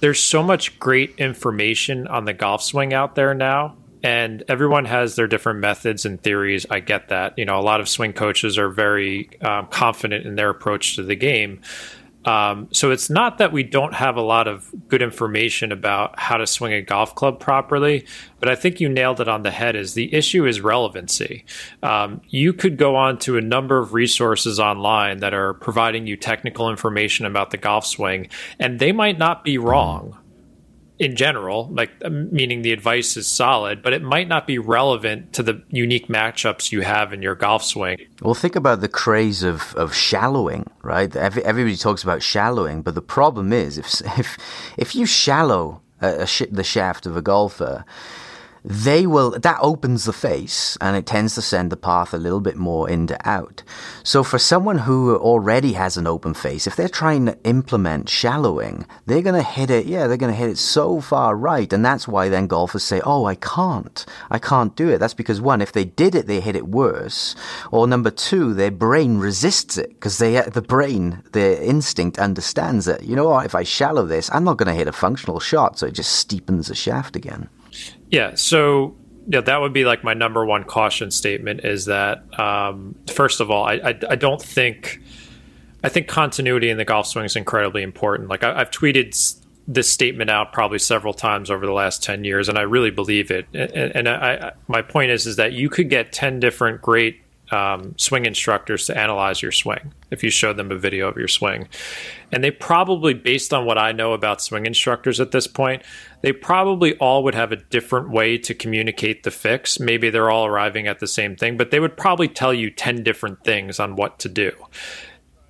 there's 0.00 0.20
so 0.20 0.42
much 0.42 0.78
great 0.78 1.14
information 1.18 2.06
on 2.08 2.24
the 2.24 2.32
golf 2.32 2.62
swing 2.62 2.92
out 2.92 3.14
there 3.14 3.34
now 3.34 3.76
and 4.02 4.42
everyone 4.48 4.84
has 4.84 5.16
their 5.16 5.26
different 5.26 5.60
methods 5.60 6.04
and 6.04 6.20
theories. 6.20 6.66
I 6.70 6.80
get 6.80 7.08
that. 7.08 7.38
You 7.38 7.44
know, 7.44 7.58
a 7.58 7.62
lot 7.62 7.80
of 7.80 7.88
swing 7.88 8.12
coaches 8.12 8.58
are 8.58 8.68
very 8.68 9.30
um, 9.40 9.66
confident 9.68 10.26
in 10.26 10.34
their 10.34 10.50
approach 10.50 10.96
to 10.96 11.02
the 11.02 11.16
game. 11.16 11.60
Um, 12.24 12.68
so 12.72 12.90
it's 12.92 13.10
not 13.10 13.38
that 13.38 13.52
we 13.52 13.62
don't 13.62 13.94
have 13.94 14.16
a 14.16 14.22
lot 14.22 14.46
of 14.46 14.70
good 14.88 15.02
information 15.02 15.72
about 15.72 16.18
how 16.18 16.36
to 16.36 16.46
swing 16.46 16.72
a 16.72 16.82
golf 16.82 17.14
club 17.14 17.40
properly, 17.40 18.06
but 18.38 18.48
I 18.48 18.54
think 18.54 18.80
you 18.80 18.88
nailed 18.88 19.20
it 19.20 19.28
on 19.28 19.42
the 19.42 19.50
head. 19.50 19.74
Is 19.74 19.94
the 19.94 20.14
issue 20.14 20.46
is 20.46 20.60
relevancy. 20.60 21.44
Um, 21.82 22.20
you 22.28 22.52
could 22.52 22.76
go 22.76 22.94
on 22.94 23.18
to 23.20 23.36
a 23.38 23.40
number 23.40 23.78
of 23.78 23.92
resources 23.92 24.60
online 24.60 25.18
that 25.18 25.34
are 25.34 25.54
providing 25.54 26.06
you 26.06 26.16
technical 26.16 26.70
information 26.70 27.26
about 27.26 27.50
the 27.50 27.56
golf 27.56 27.86
swing, 27.86 28.28
and 28.58 28.78
they 28.78 28.92
might 28.92 29.18
not 29.18 29.42
be 29.42 29.58
wrong 29.58 30.16
in 31.02 31.16
general, 31.16 31.68
like 31.72 31.90
um, 32.04 32.32
meaning 32.32 32.62
the 32.62 32.72
advice 32.72 33.16
is 33.16 33.26
solid, 33.26 33.82
but 33.82 33.92
it 33.92 34.02
might 34.02 34.28
not 34.28 34.46
be 34.46 34.56
relevant 34.58 35.32
to 35.32 35.42
the 35.42 35.60
unique 35.68 36.06
matchups 36.06 36.70
you 36.70 36.82
have 36.82 37.12
in 37.12 37.20
your 37.20 37.34
golf 37.34 37.64
swing. 37.64 37.98
Well, 38.20 38.34
think 38.34 38.54
about 38.54 38.80
the 38.80 38.88
craze 38.88 39.42
of, 39.42 39.74
of 39.74 39.92
shallowing, 39.92 40.70
right? 40.82 41.14
Everybody 41.16 41.76
talks 41.76 42.04
about 42.04 42.22
shallowing, 42.22 42.82
but 42.82 42.94
the 42.94 43.02
problem 43.02 43.52
is 43.52 43.78
if 43.78 44.00
if 44.18 44.38
if 44.78 44.94
you 44.94 45.04
shallow 45.04 45.82
a, 46.00 46.22
a 46.22 46.26
sh- 46.26 46.52
the 46.52 46.62
shaft 46.62 47.04
of 47.04 47.16
a 47.16 47.22
golfer, 47.22 47.84
they 48.64 49.06
will 49.06 49.30
that 49.30 49.58
opens 49.60 50.04
the 50.04 50.12
face 50.12 50.76
and 50.80 50.96
it 50.96 51.06
tends 51.06 51.34
to 51.34 51.42
send 51.42 51.70
the 51.70 51.76
path 51.76 52.14
a 52.14 52.18
little 52.18 52.40
bit 52.40 52.56
more 52.56 52.88
into 52.88 53.16
out. 53.28 53.62
So 54.02 54.22
for 54.22 54.38
someone 54.38 54.78
who 54.78 55.16
already 55.16 55.74
has 55.74 55.96
an 55.96 56.06
open 56.06 56.34
face, 56.34 56.66
if 56.66 56.76
they're 56.76 56.88
trying 56.88 57.26
to 57.26 57.38
implement 57.44 58.08
shallowing, 58.08 58.86
they're 59.06 59.22
going 59.22 59.34
to 59.34 59.48
hit 59.48 59.70
it. 59.70 59.86
Yeah, 59.86 60.06
they're 60.06 60.16
going 60.16 60.32
to 60.32 60.38
hit 60.38 60.50
it 60.50 60.58
so 60.58 61.00
far 61.00 61.36
right, 61.36 61.72
and 61.72 61.84
that's 61.84 62.08
why 62.08 62.28
then 62.28 62.46
golfers 62.46 62.82
say, 62.82 63.00
"Oh, 63.04 63.24
I 63.24 63.34
can't, 63.34 64.04
I 64.30 64.38
can't 64.38 64.74
do 64.74 64.88
it." 64.88 64.98
That's 64.98 65.14
because 65.14 65.40
one, 65.40 65.60
if 65.60 65.72
they 65.72 65.84
did 65.84 66.14
it, 66.14 66.26
they 66.26 66.40
hit 66.40 66.56
it 66.56 66.66
worse, 66.68 67.34
or 67.70 67.86
number 67.86 68.10
two, 68.10 68.54
their 68.54 68.70
brain 68.70 69.18
resists 69.18 69.76
it 69.76 69.90
because 69.90 70.18
they 70.18 70.40
the 70.40 70.62
brain, 70.62 71.22
their 71.32 71.60
instinct 71.62 72.18
understands 72.18 72.88
it 72.88 73.02
you 73.02 73.16
know 73.16 73.28
what, 73.28 73.44
if 73.44 73.54
I 73.54 73.62
shallow 73.62 74.06
this, 74.06 74.30
I'm 74.32 74.44
not 74.44 74.56
going 74.56 74.68
to 74.68 74.74
hit 74.74 74.88
a 74.88 74.92
functional 74.92 75.40
shot, 75.40 75.78
so 75.78 75.86
it 75.86 75.92
just 75.92 76.26
steepens 76.26 76.68
the 76.68 76.74
shaft 76.74 77.16
again. 77.16 77.48
Yeah. 78.10 78.34
So 78.34 78.96
yeah, 79.28 79.40
that 79.40 79.60
would 79.60 79.72
be 79.72 79.84
like 79.84 80.04
my 80.04 80.14
number 80.14 80.44
one 80.44 80.64
caution 80.64 81.10
statement 81.10 81.64
is 81.64 81.86
that 81.86 82.38
um, 82.38 82.96
first 83.12 83.40
of 83.40 83.50
all, 83.50 83.64
I, 83.64 83.74
I, 83.74 83.98
I 84.10 84.16
don't 84.16 84.42
think 84.42 85.00
I 85.84 85.88
think 85.88 86.08
continuity 86.08 86.70
in 86.70 86.76
the 86.76 86.84
golf 86.84 87.06
swing 87.06 87.24
is 87.24 87.36
incredibly 87.36 87.82
important. 87.82 88.28
Like 88.28 88.44
I, 88.44 88.58
have 88.58 88.70
tweeted 88.70 89.38
this 89.68 89.90
statement 89.90 90.30
out 90.30 90.52
probably 90.52 90.78
several 90.78 91.14
times 91.14 91.50
over 91.50 91.66
the 91.66 91.72
last 91.72 92.02
10 92.02 92.24
years 92.24 92.48
and 92.48 92.58
I 92.58 92.62
really 92.62 92.90
believe 92.90 93.30
it. 93.30 93.46
And, 93.54 93.94
and 93.94 94.08
I, 94.08 94.52
my 94.66 94.82
point 94.82 95.10
is 95.12 95.26
is 95.26 95.36
that 95.36 95.52
you 95.52 95.68
could 95.68 95.88
get 95.88 96.12
10 96.12 96.40
different 96.40 96.82
great 96.82 97.20
um, 97.52 97.94
swing 97.98 98.24
instructors 98.24 98.86
to 98.86 98.96
analyze 98.96 99.42
your 99.42 99.52
swing 99.52 99.92
if 100.10 100.24
you 100.24 100.30
showed 100.30 100.56
them 100.56 100.72
a 100.72 100.76
video 100.76 101.08
of 101.08 101.16
your 101.16 101.28
swing. 101.28 101.68
And 102.32 102.42
they 102.42 102.50
probably, 102.50 103.14
based 103.14 103.52
on 103.52 103.66
what 103.66 103.78
I 103.78 103.92
know 103.92 104.14
about 104.14 104.40
swing 104.40 104.66
instructors 104.66 105.20
at 105.20 105.32
this 105.32 105.46
point, 105.46 105.82
they 106.22 106.32
probably 106.32 106.96
all 106.96 107.22
would 107.24 107.34
have 107.34 107.52
a 107.52 107.56
different 107.56 108.10
way 108.10 108.38
to 108.38 108.54
communicate 108.54 109.22
the 109.22 109.30
fix. 109.30 109.78
Maybe 109.78 110.08
they're 110.08 110.30
all 110.30 110.46
arriving 110.46 110.86
at 110.86 110.98
the 110.98 111.06
same 111.06 111.36
thing, 111.36 111.56
but 111.56 111.70
they 111.70 111.80
would 111.80 111.96
probably 111.96 112.28
tell 112.28 112.54
you 112.54 112.70
10 112.70 113.02
different 113.02 113.44
things 113.44 113.78
on 113.78 113.96
what 113.96 114.18
to 114.20 114.28
do. 114.28 114.52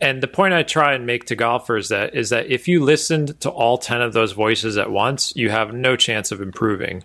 And 0.01 0.21
the 0.21 0.29
point 0.29 0.53
I 0.53 0.65
try 0.65 0.95
and 0.95 1.07
make 1.07 1.27
to 1.27 1.37
golfers 1.37 1.89
that 1.91 2.17
is 2.17 2.31
that 2.31 2.47
if 2.47 2.67
you 2.67 2.83
listened 2.83 3.39
to 3.41 3.51
all 3.51 3.79
10 3.79 4.03
of 4.03 4.13
those 4.13 4.33
voices 4.33 4.77
at 4.77 4.91
once, 4.91 5.33
you 5.37 5.51
have 5.51 5.73
no 5.73 5.95
chance 5.95 6.33
of 6.33 6.41
improving. 6.41 7.05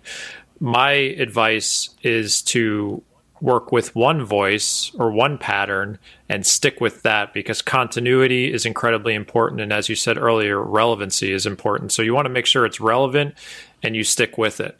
My 0.58 0.90
advice 0.90 1.90
is 2.02 2.42
to 2.42 3.04
work 3.40 3.70
with 3.72 3.94
one 3.94 4.24
voice 4.24 4.90
or 4.98 5.10
one 5.10 5.38
pattern 5.38 5.98
and 6.28 6.46
stick 6.46 6.80
with 6.80 7.02
that 7.02 7.32
because 7.32 7.62
continuity 7.62 8.52
is 8.52 8.66
incredibly 8.66 9.14
important. 9.14 9.60
And 9.60 9.72
as 9.72 9.88
you 9.88 9.94
said 9.94 10.18
earlier, 10.18 10.60
relevancy 10.60 11.32
is 11.32 11.46
important. 11.46 11.92
So 11.92 12.02
you 12.02 12.14
want 12.14 12.26
to 12.26 12.30
make 12.30 12.46
sure 12.46 12.66
it's 12.66 12.80
relevant 12.80 13.34
and 13.82 13.94
you 13.94 14.04
stick 14.04 14.38
with 14.38 14.60
it. 14.60 14.78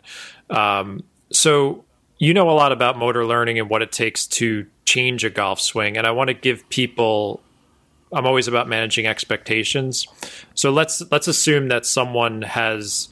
Um, 0.51 1.05
so 1.31 1.85
you 2.19 2.35
know 2.35 2.51
a 2.51 2.53
lot 2.53 2.73
about 2.73 2.99
motor 2.99 3.25
learning 3.25 3.59
and 3.59 3.71
what 3.71 3.83
it 3.83 3.93
takes 3.93 4.27
to 4.27 4.67
change 4.85 5.25
a 5.25 5.31
golf 5.31 5.61
swing. 5.61 5.97
And 5.97 6.07
I 6.07 6.11
want 6.11 6.29
to 6.29 6.35
give 6.35 6.69
people 6.69 7.41
I'm 8.13 8.27
always 8.27 8.49
about 8.49 8.69
managing 8.69 9.07
expectations. 9.07 10.07
So 10.55 10.71
let's 10.71 11.03
let's 11.11 11.29
assume 11.29 11.69
that 11.69 11.85
someone 11.85 12.43
has 12.43 13.09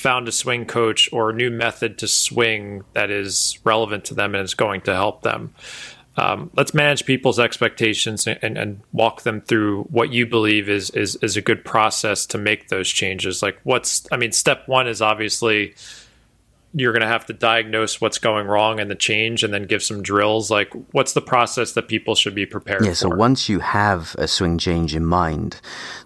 found 0.00 0.26
a 0.26 0.32
swing 0.32 0.64
coach 0.64 1.12
or 1.12 1.28
a 1.28 1.34
new 1.34 1.50
method 1.50 1.98
to 1.98 2.08
swing 2.08 2.82
that 2.94 3.10
is 3.10 3.58
relevant 3.64 4.06
to 4.06 4.14
them 4.14 4.34
and 4.34 4.42
is 4.42 4.54
going 4.54 4.80
to 4.80 4.94
help 4.94 5.20
them. 5.22 5.54
Um, 6.16 6.50
let's 6.56 6.72
manage 6.72 7.04
people's 7.04 7.38
expectations 7.38 8.26
and, 8.26 8.58
and, 8.58 8.80
walk 8.92 9.22
them 9.22 9.40
through 9.42 9.84
what 9.84 10.12
you 10.12 10.26
believe 10.26 10.68
is, 10.68 10.90
is 10.90 11.16
is 11.16 11.36
a 11.36 11.40
good 11.40 11.64
process 11.64 12.26
to 12.26 12.38
make 12.38 12.68
those 12.68 12.88
changes. 12.88 13.42
Like 13.42 13.58
what's 13.62 14.06
I 14.10 14.16
mean, 14.16 14.32
step 14.32 14.66
one 14.66 14.88
is 14.88 15.00
obviously 15.00 15.74
you're 16.72 16.92
going 16.92 17.02
to 17.02 17.08
have 17.08 17.26
to 17.26 17.32
diagnose 17.32 18.00
what's 18.00 18.18
going 18.18 18.46
wrong 18.46 18.78
and 18.78 18.90
the 18.90 18.94
change 18.94 19.42
and 19.42 19.52
then 19.52 19.64
give 19.64 19.82
some 19.82 20.02
drills. 20.02 20.50
Like 20.50 20.72
what's 20.92 21.12
the 21.12 21.20
process 21.20 21.72
that 21.72 21.88
people 21.88 22.14
should 22.14 22.34
be 22.34 22.46
prepared 22.46 22.84
yeah, 22.84 22.90
for? 22.90 22.96
so 22.96 23.08
once 23.08 23.48
you 23.48 23.58
have 23.60 24.14
a 24.18 24.28
swing 24.28 24.58
change 24.58 24.94
in 24.94 25.04
mind 25.04 25.60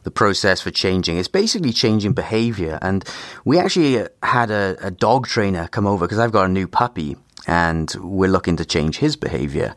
the 0.04 0.10
process 0.10 0.60
for 0.60 0.70
changing 0.70 1.16
is 1.16 1.28
basically 1.28 1.72
changing 1.72 2.12
behavior. 2.12 2.78
And 2.80 3.04
we 3.44 3.58
actually 3.58 4.06
had 4.22 4.50
a, 4.50 4.76
a 4.80 4.90
dog 4.90 5.26
trainer 5.26 5.68
come 5.68 5.86
over 5.86 6.06
because 6.06 6.18
i've 6.18 6.32
got 6.32 6.46
a 6.46 6.52
new 6.52 6.66
puppy 6.66 7.16
and 7.46 7.94
we're 8.00 8.30
looking 8.30 8.56
to 8.56 8.64
change 8.64 8.98
his 8.98 9.16
behavior. 9.16 9.74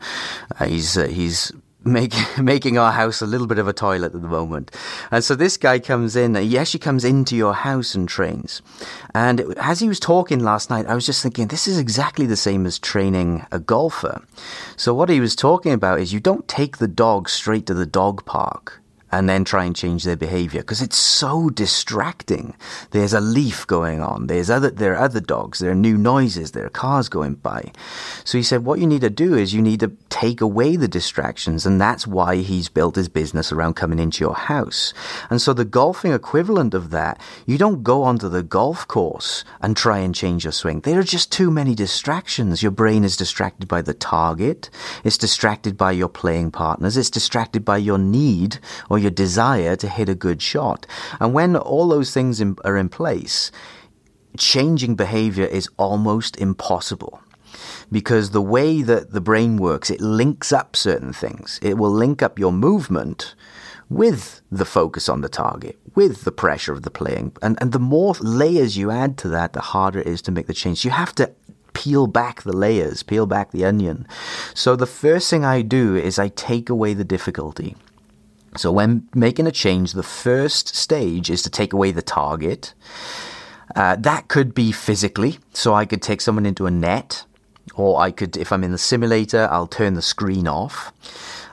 Uh, 0.58 0.66
he's 0.66 0.96
uh, 0.96 1.06
he's 1.06 1.52
make, 1.92 2.14
making 2.38 2.78
our 2.78 2.92
house 2.92 3.20
a 3.20 3.26
little 3.26 3.46
bit 3.46 3.58
of 3.58 3.68
a 3.68 3.72
toilet 3.72 4.14
at 4.14 4.22
the 4.22 4.28
moment. 4.28 4.70
And 5.10 5.22
so 5.24 5.34
this 5.34 5.56
guy 5.56 5.78
comes 5.78 6.16
in, 6.16 6.34
he 6.34 6.58
actually 6.58 6.80
comes 6.80 7.04
into 7.04 7.36
your 7.36 7.54
house 7.54 7.94
and 7.94 8.08
trains. 8.08 8.62
And 9.14 9.40
as 9.58 9.80
he 9.80 9.88
was 9.88 10.00
talking 10.00 10.40
last 10.40 10.70
night, 10.70 10.86
I 10.86 10.94
was 10.94 11.06
just 11.06 11.22
thinking, 11.22 11.48
this 11.48 11.66
is 11.66 11.78
exactly 11.78 12.26
the 12.26 12.36
same 12.36 12.66
as 12.66 12.78
training 12.78 13.46
a 13.50 13.58
golfer. 13.58 14.22
So 14.76 14.94
what 14.94 15.08
he 15.08 15.20
was 15.20 15.34
talking 15.34 15.72
about 15.72 16.00
is 16.00 16.12
you 16.12 16.20
don't 16.20 16.46
take 16.48 16.78
the 16.78 16.88
dog 16.88 17.28
straight 17.28 17.66
to 17.66 17.74
the 17.74 17.86
dog 17.86 18.24
park 18.24 18.77
and 19.10 19.28
then 19.28 19.44
try 19.44 19.64
and 19.64 19.74
change 19.74 20.04
their 20.04 20.16
behavior 20.16 20.60
because 20.60 20.82
it's 20.82 20.96
so 20.96 21.50
distracting. 21.50 22.54
There's 22.90 23.12
a 23.12 23.20
leaf 23.20 23.66
going 23.66 24.00
on. 24.02 24.26
There's 24.26 24.50
other, 24.50 24.70
there 24.70 24.94
are 24.94 25.04
other 25.04 25.20
dogs. 25.20 25.58
There 25.58 25.70
are 25.70 25.74
new 25.74 25.96
noises. 25.96 26.52
There 26.52 26.66
are 26.66 26.70
cars 26.70 27.08
going 27.08 27.34
by. 27.34 27.72
So 28.24 28.38
he 28.38 28.44
said, 28.44 28.64
what 28.64 28.80
you 28.80 28.86
need 28.86 29.00
to 29.02 29.10
do 29.10 29.34
is 29.34 29.54
you 29.54 29.62
need 29.62 29.80
to 29.80 29.92
take 30.10 30.40
away 30.40 30.76
the 30.76 30.88
distractions. 30.88 31.64
And 31.64 31.80
that's 31.80 32.06
why 32.06 32.36
he's 32.36 32.68
built 32.68 32.96
his 32.96 33.08
business 33.08 33.52
around 33.52 33.74
coming 33.74 33.98
into 33.98 34.24
your 34.24 34.34
house. 34.34 34.92
And 35.30 35.40
so 35.40 35.52
the 35.52 35.64
golfing 35.64 36.12
equivalent 36.12 36.74
of 36.74 36.90
that, 36.90 37.20
you 37.46 37.58
don't 37.58 37.82
go 37.82 38.02
onto 38.02 38.28
the 38.28 38.42
golf 38.42 38.86
course 38.86 39.44
and 39.60 39.76
try 39.76 39.98
and 39.98 40.14
change 40.14 40.44
your 40.44 40.52
swing. 40.52 40.80
There 40.80 40.98
are 40.98 41.04
just 41.04 41.32
too 41.32 41.50
many 41.50 41.74
distractions. 41.74 42.62
Your 42.62 42.72
brain 42.72 43.04
is 43.04 43.16
distracted 43.16 43.68
by 43.68 43.82
the 43.82 43.94
target. 43.94 44.70
It's 45.04 45.18
distracted 45.18 45.76
by 45.76 45.92
your 45.92 46.08
playing 46.08 46.50
partners. 46.50 46.96
It's 46.96 47.10
distracted 47.10 47.64
by 47.64 47.78
your 47.78 47.98
need 47.98 48.58
or 48.90 48.97
or 48.98 49.00
your 49.00 49.10
desire 49.10 49.76
to 49.76 49.88
hit 49.88 50.08
a 50.08 50.14
good 50.14 50.42
shot. 50.42 50.86
And 51.20 51.32
when 51.32 51.56
all 51.56 51.88
those 51.88 52.12
things 52.12 52.40
in, 52.40 52.56
are 52.64 52.76
in 52.76 52.88
place, 52.88 53.50
changing 54.36 54.96
behavior 54.96 55.46
is 55.46 55.68
almost 55.78 56.36
impossible 56.36 57.20
because 57.90 58.30
the 58.30 58.42
way 58.42 58.82
that 58.82 59.12
the 59.12 59.20
brain 59.20 59.56
works, 59.56 59.90
it 59.90 60.00
links 60.00 60.52
up 60.52 60.76
certain 60.76 61.12
things. 61.12 61.58
It 61.62 61.78
will 61.78 61.90
link 61.90 62.22
up 62.22 62.38
your 62.38 62.52
movement 62.52 63.34
with 63.88 64.42
the 64.50 64.66
focus 64.66 65.08
on 65.08 65.22
the 65.22 65.30
target, 65.30 65.78
with 65.94 66.24
the 66.24 66.32
pressure 66.32 66.74
of 66.74 66.82
the 66.82 66.90
playing. 66.90 67.32
And, 67.40 67.56
and 67.60 67.72
the 67.72 67.78
more 67.78 68.14
layers 68.20 68.76
you 68.76 68.90
add 68.90 69.16
to 69.18 69.28
that, 69.28 69.54
the 69.54 69.60
harder 69.60 70.00
it 70.00 70.06
is 70.06 70.20
to 70.22 70.32
make 70.32 70.46
the 70.46 70.52
change. 70.52 70.84
You 70.84 70.90
have 70.90 71.14
to 71.14 71.32
peel 71.72 72.06
back 72.06 72.42
the 72.42 72.56
layers, 72.56 73.02
peel 73.02 73.24
back 73.24 73.52
the 73.52 73.64
onion. 73.64 74.06
So 74.52 74.76
the 74.76 74.86
first 74.86 75.30
thing 75.30 75.44
I 75.44 75.62
do 75.62 75.96
is 75.96 76.18
I 76.18 76.28
take 76.28 76.68
away 76.68 76.92
the 76.92 77.04
difficulty. 77.04 77.76
So 78.58 78.72
when 78.72 79.08
making 79.14 79.46
a 79.46 79.52
change, 79.52 79.92
the 79.92 80.02
first 80.02 80.74
stage 80.74 81.30
is 81.30 81.42
to 81.42 81.50
take 81.50 81.72
away 81.72 81.92
the 81.92 82.02
target. 82.02 82.74
Uh, 83.76 83.96
that 83.96 84.28
could 84.28 84.54
be 84.54 84.72
physically. 84.72 85.38
So 85.52 85.74
I 85.74 85.86
could 85.86 86.02
take 86.02 86.20
someone 86.20 86.46
into 86.46 86.66
a 86.66 86.70
net, 86.70 87.24
or 87.74 88.00
I 88.00 88.10
could, 88.10 88.36
if 88.36 88.52
I'm 88.52 88.64
in 88.64 88.72
the 88.72 88.78
simulator, 88.78 89.48
I'll 89.50 89.66
turn 89.68 89.94
the 89.94 90.02
screen 90.02 90.48
off. 90.48 90.92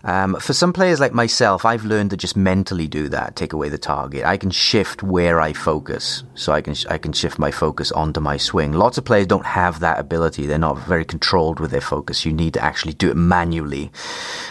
Um, 0.06 0.36
for 0.40 0.54
some 0.54 0.72
players 0.72 1.00
like 1.00 1.14
myself, 1.14 1.66
I've 1.66 1.84
learned 1.84 2.12
to 2.12 2.18
just 2.18 2.38
mentally 2.38 2.88
do 2.88 3.10
that, 3.10 3.36
take 3.36 3.54
away 3.54 3.70
the 3.70 3.80
target. 3.80 4.24
I 4.24 4.38
can 4.38 4.52
shift 4.52 5.02
where 5.02 5.42
I 5.42 5.52
focus, 5.52 6.24
so 6.36 6.54
I 6.54 6.62
can 6.62 6.76
I 6.90 7.00
can 7.00 7.12
shift 7.12 7.40
my 7.40 7.50
focus 7.50 7.92
onto 7.92 8.20
my 8.20 8.38
swing. 8.38 8.74
Lots 8.74 9.00
of 9.00 9.06
players 9.06 9.26
don't 9.26 9.46
have 9.46 9.80
that 9.80 10.00
ability; 10.00 10.46
they're 10.46 10.60
not 10.60 10.78
very 10.78 11.06
controlled 11.06 11.60
with 11.60 11.72
their 11.72 11.82
focus. 11.82 12.24
You 12.24 12.34
need 12.34 12.54
to 12.54 12.64
actually 12.64 12.94
do 12.94 13.10
it 13.10 13.18
manually. 13.18 13.92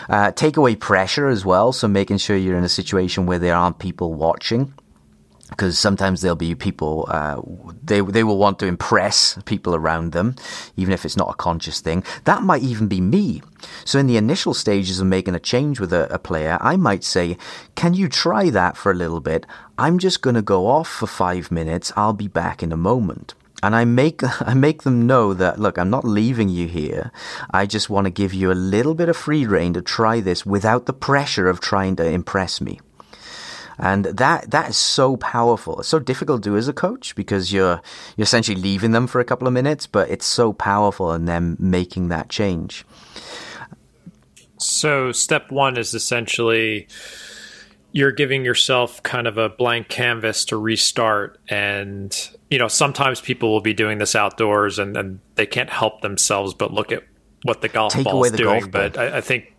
Uh, 0.09 0.33
take 0.33 0.57
away 0.57 0.75
pressure 0.75 1.29
as 1.29 1.45
well, 1.45 1.73
so 1.73 1.87
making 1.87 2.19
sure 2.19 2.37
you're 2.37 2.59
in 2.59 2.64
a 2.64 2.69
situation 2.69 3.27
where 3.27 3.38
there 3.38 3.55
aren't 3.55 3.79
people 3.79 4.12
watching 4.12 4.75
because 5.57 5.79
sometimes 5.79 6.21
there'll 6.21 6.37
be 6.37 6.55
people 6.55 7.07
uh, 7.09 7.40
they 7.83 8.01
they 8.01 8.25
will 8.25 8.38
want 8.38 8.59
to 8.59 8.67
impress 8.67 9.38
people 9.45 9.75
around 9.75 10.12
them, 10.12 10.35
even 10.77 10.93
if 10.93 11.05
it's 11.05 11.17
not 11.17 11.31
a 11.31 11.35
conscious 11.35 11.81
thing. 11.81 12.03
That 12.25 12.43
might 12.43 12.62
even 12.62 12.88
be 12.88 13.01
me. 13.01 13.43
So 13.85 13.99
in 13.99 14.07
the 14.07 14.17
initial 14.17 14.53
stages 14.53 15.01
of 15.01 15.07
making 15.07 15.35
a 15.35 15.40
change 15.40 15.81
with 15.81 15.93
a, 15.93 16.12
a 16.12 16.19
player, 16.19 16.59
I 16.61 16.77
might 16.77 17.05
say, 17.05 17.38
"Can 17.77 17.95
you 17.95 18.09
try 18.09 18.51
that 18.51 18.77
for 18.77 18.90
a 18.90 18.97
little 19.03 19.21
bit? 19.21 19.47
I'm 19.79 19.99
just 19.99 20.23
going 20.23 20.37
to 20.37 20.43
go 20.43 20.67
off 20.67 20.88
for 20.88 21.07
five 21.07 21.51
minutes. 21.51 21.93
I'll 21.97 22.12
be 22.12 22.29
back 22.29 22.62
in 22.62 22.73
a 22.73 22.77
moment." 22.77 23.35
And 23.62 23.75
I 23.75 23.85
make 23.85 24.23
I 24.40 24.55
make 24.55 24.83
them 24.83 25.07
know 25.07 25.35
that 25.35 25.61
look, 25.61 25.79
I'm 25.79 25.90
not 25.90 26.05
leaving 26.05 26.49
you 26.49 26.67
here. 26.67 27.12
I 27.51 27.64
just 27.67 27.88
want 27.88 28.07
to 28.07 28.11
give 28.11 28.35
you 28.35 28.51
a 28.51 28.62
little 28.75 28.95
bit 28.95 29.09
of 29.09 29.17
free 29.17 29.47
rein 29.47 29.73
to 29.75 29.83
try 29.83 30.21
this 30.21 30.45
without 30.45 30.87
the 30.87 30.93
pressure 30.93 31.49
of 31.49 31.61
trying 31.61 31.97
to 31.97 32.05
impress 32.05 32.61
me. 32.61 32.81
And 33.79 34.05
that 34.05 34.51
that 34.51 34.71
is 34.71 34.77
so 34.77 35.17
powerful. 35.17 35.81
It's 35.81 35.89
so 35.89 35.99
difficult 35.99 36.43
to 36.43 36.51
do 36.51 36.57
as 36.57 36.69
a 36.69 36.73
coach 36.73 37.15
because 37.15 37.53
you're 37.53 37.81
you're 38.17 38.25
essentially 38.25 38.61
leaving 38.61 38.93
them 38.93 39.07
for 39.07 39.21
a 39.21 39.25
couple 39.25 39.47
of 39.47 39.53
minutes, 39.53 39.87
but 39.87 40.09
it's 40.11 40.27
so 40.27 40.53
powerful 40.53 41.13
in 41.13 41.25
them 41.25 41.57
making 41.59 42.09
that 42.09 42.29
change. 42.29 42.85
So 44.59 45.13
step 45.13 45.51
one 45.51 45.77
is 45.77 45.95
essentially 45.95 46.87
you're 47.95 48.13
giving 48.13 48.45
yourself 48.45 49.03
kind 49.05 49.29
of 49.29 49.39
a 49.39 49.49
blank 49.49 49.89
canvas 49.89 50.45
to 50.47 50.57
restart 50.57 51.39
and 51.49 52.29
you 52.51 52.59
know 52.59 52.67
sometimes 52.67 53.21
people 53.21 53.53
will 53.53 53.61
be 53.61 53.73
doing 53.73 53.99
this 53.99 54.17
outdoors 54.17 54.81
and, 54.81 54.97
and 54.97 55.21
they 55.37 55.47
can't 55.47 55.71
help 55.71 56.01
themselves 56.01 56.55
but 56.55 56.73
look 56.73 56.91
at 56.91 57.05
what 57.45 57.61
the 57.61 57.69
golf 57.69 57.93
Take 57.93 58.05
ball 58.05 58.25
is 58.25 58.33
doing 58.33 58.63
ball. 58.63 58.71
but 58.71 58.99
I, 58.99 59.19
I, 59.19 59.21
think 59.21 59.54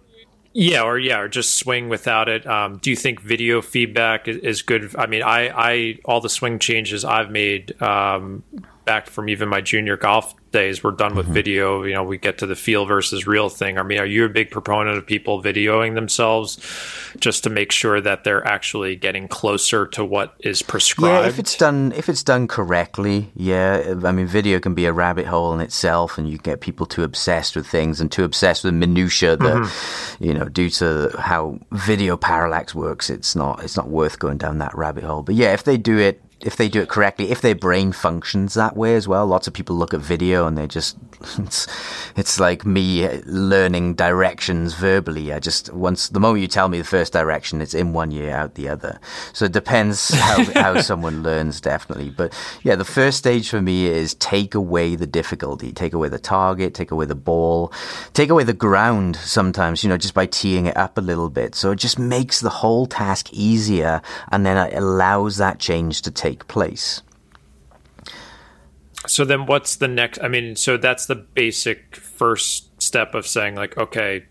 yeah, 0.57 0.83
or 0.83 0.97
yeah, 0.97 1.19
or 1.19 1.27
just 1.27 1.55
swing 1.55 1.89
without 1.89 2.29
it. 2.29 2.47
Um, 2.47 2.77
do 2.77 2.89
you 2.89 2.95
think 2.95 3.19
video 3.19 3.61
feedback 3.61 4.29
is, 4.29 4.61
good? 4.61 4.95
I 4.97 5.05
mean, 5.05 5.21
I, 5.21 5.49
I 5.49 5.99
all 6.05 6.21
the 6.21 6.29
swing 6.29 6.59
changes 6.59 7.03
I've 7.03 7.29
made 7.29 7.79
um, 7.81 8.41
back 8.85 9.07
from 9.07 9.29
even 9.29 9.49
my 9.49 9.61
junior 9.61 9.97
golf 9.97 10.33
days 10.55 10.81
we're 10.81 10.91
done 10.91 11.15
with 11.15 11.25
mm-hmm. 11.25 11.33
video. 11.33 11.83
You 11.83 11.93
know, 11.93 12.03
we 12.03 12.17
get 12.17 12.37
to 12.37 12.45
the 12.45 12.55
feel 12.55 12.85
versus 12.85 13.27
real 13.27 13.49
thing. 13.49 13.77
I 13.77 13.83
mean, 13.83 13.99
are 13.99 14.05
you 14.05 14.23
a 14.23 14.29
big 14.29 14.51
proponent 14.51 14.97
of 14.97 15.05
people 15.05 15.43
videoing 15.43 15.95
themselves 15.95 16.57
just 17.19 17.43
to 17.43 17.49
make 17.49 17.73
sure 17.73 17.99
that 17.99 18.23
they're 18.23 18.45
actually 18.47 18.95
getting 18.95 19.27
closer 19.27 19.85
to 19.87 20.05
what 20.05 20.33
is 20.39 20.61
prescribed? 20.61 21.25
Yeah, 21.25 21.27
if 21.27 21.39
it's 21.39 21.57
done 21.57 21.91
if 21.91 22.07
it's 22.07 22.23
done 22.23 22.47
correctly, 22.47 23.31
yeah. 23.35 23.95
I 24.05 24.13
mean, 24.13 24.27
video 24.27 24.59
can 24.61 24.73
be 24.73 24.85
a 24.85 24.93
rabbit 24.93 25.25
hole 25.25 25.53
in 25.53 25.59
itself, 25.59 26.17
and 26.17 26.29
you 26.29 26.37
get 26.37 26.61
people 26.61 26.85
too 26.85 27.03
obsessed 27.03 27.57
with 27.57 27.67
things 27.67 27.99
and 27.99 28.09
too 28.09 28.23
obsessed 28.23 28.63
with 28.63 28.73
minutia 28.73 29.35
that 29.35 29.57
mm-hmm. 29.57 30.23
you 30.23 30.33
know, 30.33 30.45
due 30.45 30.69
to 30.69 31.13
how 31.19 31.59
video 31.73 32.15
parallax 32.15 32.73
works, 32.73 33.09
it's 33.09 33.35
not 33.35 33.61
it's 33.61 33.75
not 33.75 33.89
worth 33.89 34.19
going 34.19 34.37
down 34.37 34.59
that 34.59 34.75
rabbit 34.75 35.03
hole. 35.03 35.21
But 35.21 35.35
yeah, 35.35 35.53
if 35.53 35.65
they 35.65 35.75
do 35.75 35.97
it 35.97 36.21
if 36.41 36.57
they 36.57 36.67
do 36.67 36.81
it 36.81 36.89
correctly, 36.89 37.31
if 37.31 37.41
their 37.41 37.55
brain 37.55 37.91
functions 37.91 38.53
that 38.55 38.75
way 38.75 38.95
as 38.95 39.07
well. 39.07 39.25
Lots 39.25 39.47
of 39.47 39.53
people 39.53 39.75
look 39.75 39.93
at 39.93 40.01
video 40.01 40.45
and 40.45 40.57
they 40.57 40.67
just 40.67 40.97
it's 41.37 41.67
it's 42.15 42.39
like 42.39 42.65
me 42.65 43.07
learning 43.23 43.95
directions 43.95 44.73
verbally. 44.73 45.31
I 45.31 45.39
just 45.39 45.71
once 45.73 46.09
the 46.09 46.19
moment 46.19 46.41
you 46.41 46.47
tell 46.47 46.67
me 46.67 46.77
the 46.77 46.83
first 46.83 47.13
direction, 47.13 47.61
it's 47.61 47.73
in 47.73 47.93
one 47.93 48.11
ear 48.11 48.31
out 48.31 48.55
the 48.55 48.67
other. 48.67 48.99
So 49.33 49.45
it 49.45 49.53
depends 49.53 50.13
how 50.13 50.43
how 50.53 50.81
someone 50.81 51.23
learns 51.23 51.61
definitely. 51.61 52.09
But 52.09 52.33
yeah, 52.63 52.75
the 52.75 52.85
first 52.85 53.17
stage 53.17 53.49
for 53.49 53.61
me 53.61 53.85
is 53.85 54.13
take 54.15 54.55
away 54.55 54.95
the 54.95 55.07
difficulty, 55.07 55.71
take 55.71 55.93
away 55.93 56.09
the 56.09 56.19
target, 56.19 56.73
take 56.73 56.91
away 56.91 57.05
the 57.05 57.15
ball, 57.15 57.71
take 58.13 58.29
away 58.29 58.43
the 58.43 58.53
ground. 58.53 59.15
Sometimes 59.15 59.83
you 59.83 59.89
know 59.89 59.97
just 59.97 60.13
by 60.13 60.25
teeing 60.25 60.65
it 60.65 60.75
up 60.75 60.97
a 60.97 61.01
little 61.01 61.29
bit. 61.29 61.55
So 61.55 61.71
it 61.71 61.77
just 61.77 61.97
makes 61.97 62.41
the 62.41 62.49
whole 62.49 62.87
task 62.87 63.31
easier, 63.31 64.01
and 64.31 64.45
then 64.45 64.57
it 64.57 64.75
allows 64.75 65.37
that 65.37 65.59
change 65.59 66.01
to 66.01 66.11
take 66.11 66.24
take 66.25 66.47
place. 66.47 67.01
So 69.07 69.23
then 69.23 69.45
what's 69.45 69.75
the 69.75 69.87
next 69.87 70.19
I 70.21 70.27
mean 70.27 70.55
so 70.55 70.77
that's 70.77 71.05
the 71.05 71.15
basic 71.15 71.95
first 71.95 72.81
step 72.81 73.13
of 73.13 73.27
saying 73.27 73.55
like 73.55 73.77
okay 73.77 74.25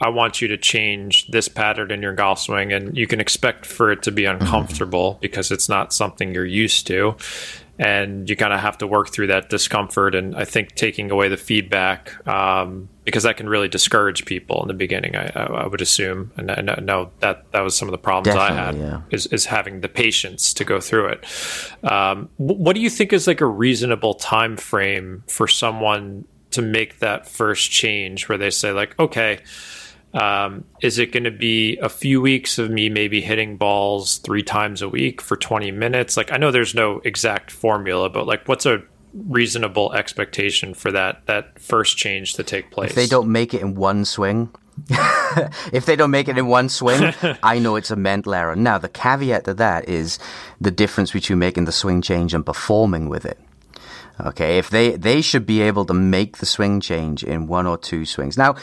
I 0.00 0.08
want 0.08 0.42
you 0.42 0.48
to 0.48 0.58
change 0.58 1.28
this 1.28 1.48
pattern 1.48 1.90
in 1.90 2.02
your 2.02 2.12
golf 2.12 2.40
swing 2.40 2.72
and 2.72 2.96
you 2.96 3.06
can 3.06 3.20
expect 3.20 3.64
for 3.64 3.92
it 3.92 4.02
to 4.02 4.10
be 4.10 4.22
mm-hmm. 4.22 4.42
uncomfortable 4.42 5.12
mm-hmm. 5.12 5.20
because 5.20 5.52
it's 5.52 5.68
not 5.68 5.92
something 5.92 6.34
you're 6.34 6.44
used 6.44 6.86
to 6.88 7.16
and 7.78 8.28
you 8.28 8.36
kind 8.36 8.52
of 8.52 8.60
have 8.60 8.78
to 8.78 8.86
work 8.86 9.10
through 9.10 9.28
that 9.28 9.50
discomfort. 9.50 10.14
And 10.14 10.34
I 10.34 10.44
think 10.44 10.74
taking 10.74 11.10
away 11.10 11.28
the 11.28 11.36
feedback 11.36 12.26
um, 12.26 12.88
because 13.04 13.24
that 13.24 13.36
can 13.36 13.48
really 13.48 13.68
discourage 13.68 14.24
people 14.24 14.62
in 14.62 14.68
the 14.68 14.74
beginning. 14.74 15.14
I, 15.16 15.26
I 15.28 15.66
would 15.66 15.80
assume, 15.80 16.32
and 16.36 16.50
I 16.50 16.80
know 16.80 17.10
that 17.20 17.50
that 17.52 17.60
was 17.60 17.76
some 17.76 17.88
of 17.88 17.92
the 17.92 17.98
problems 17.98 18.34
Definitely, 18.34 18.58
I 18.58 18.64
had 18.64 18.76
yeah. 18.76 19.00
is, 19.10 19.26
is 19.26 19.46
having 19.46 19.80
the 19.80 19.88
patience 19.88 20.54
to 20.54 20.64
go 20.64 20.80
through 20.80 21.08
it. 21.08 21.24
Um, 21.84 22.28
what 22.36 22.74
do 22.74 22.80
you 22.80 22.90
think 22.90 23.12
is 23.12 23.26
like 23.26 23.40
a 23.40 23.46
reasonable 23.46 24.14
time 24.14 24.56
frame 24.56 25.22
for 25.28 25.46
someone 25.46 26.24
to 26.52 26.62
make 26.62 27.00
that 27.00 27.28
first 27.28 27.70
change, 27.70 28.28
where 28.28 28.38
they 28.38 28.50
say 28.50 28.72
like, 28.72 28.98
okay 28.98 29.40
um, 30.16 30.64
is 30.80 30.98
it 30.98 31.12
going 31.12 31.24
to 31.24 31.30
be 31.30 31.76
a 31.76 31.88
few 31.88 32.20
weeks 32.22 32.58
of 32.58 32.70
me 32.70 32.88
maybe 32.88 33.20
hitting 33.20 33.56
balls 33.58 34.18
three 34.18 34.42
times 34.42 34.80
a 34.80 34.88
week 34.88 35.20
for 35.20 35.36
20 35.36 35.70
minutes? 35.72 36.16
Like, 36.16 36.32
I 36.32 36.38
know 36.38 36.50
there's 36.50 36.74
no 36.74 37.00
exact 37.04 37.50
formula, 37.50 38.08
but 38.08 38.26
like, 38.26 38.48
what's 38.48 38.64
a 38.64 38.82
reasonable 39.12 39.92
expectation 39.92 40.74
for 40.74 40.92
that 40.92 41.24
that 41.26 41.58
first 41.58 41.98
change 41.98 42.34
to 42.34 42.42
take 42.42 42.70
place? 42.70 42.90
If 42.90 42.96
they 42.96 43.06
don't 43.06 43.30
make 43.30 43.52
it 43.52 43.60
in 43.60 43.74
one 43.74 44.06
swing, 44.06 44.50
if 45.72 45.84
they 45.84 45.96
don't 45.96 46.10
make 46.10 46.28
it 46.28 46.38
in 46.38 46.46
one 46.46 46.70
swing, 46.70 47.12
I 47.42 47.58
know 47.58 47.76
it's 47.76 47.90
a 47.90 47.96
mental 47.96 48.34
error. 48.34 48.56
Now, 48.56 48.78
the 48.78 48.88
caveat 48.88 49.44
to 49.44 49.54
that 49.54 49.88
is 49.88 50.18
the 50.60 50.70
difference 50.70 51.12
between 51.12 51.38
making 51.38 51.66
the 51.66 51.72
swing 51.72 52.00
change 52.00 52.32
and 52.32 52.44
performing 52.44 53.08
with 53.10 53.26
it. 53.26 53.38
Okay, 54.18 54.56
if 54.56 54.70
they 54.70 54.96
they 54.96 55.20
should 55.20 55.44
be 55.44 55.60
able 55.60 55.84
to 55.84 55.94
make 55.94 56.38
the 56.38 56.46
swing 56.46 56.80
change 56.80 57.22
in 57.22 57.46
one 57.46 57.66
or 57.66 57.76
two 57.76 58.06
swings. 58.06 58.38
Now, 58.38 58.56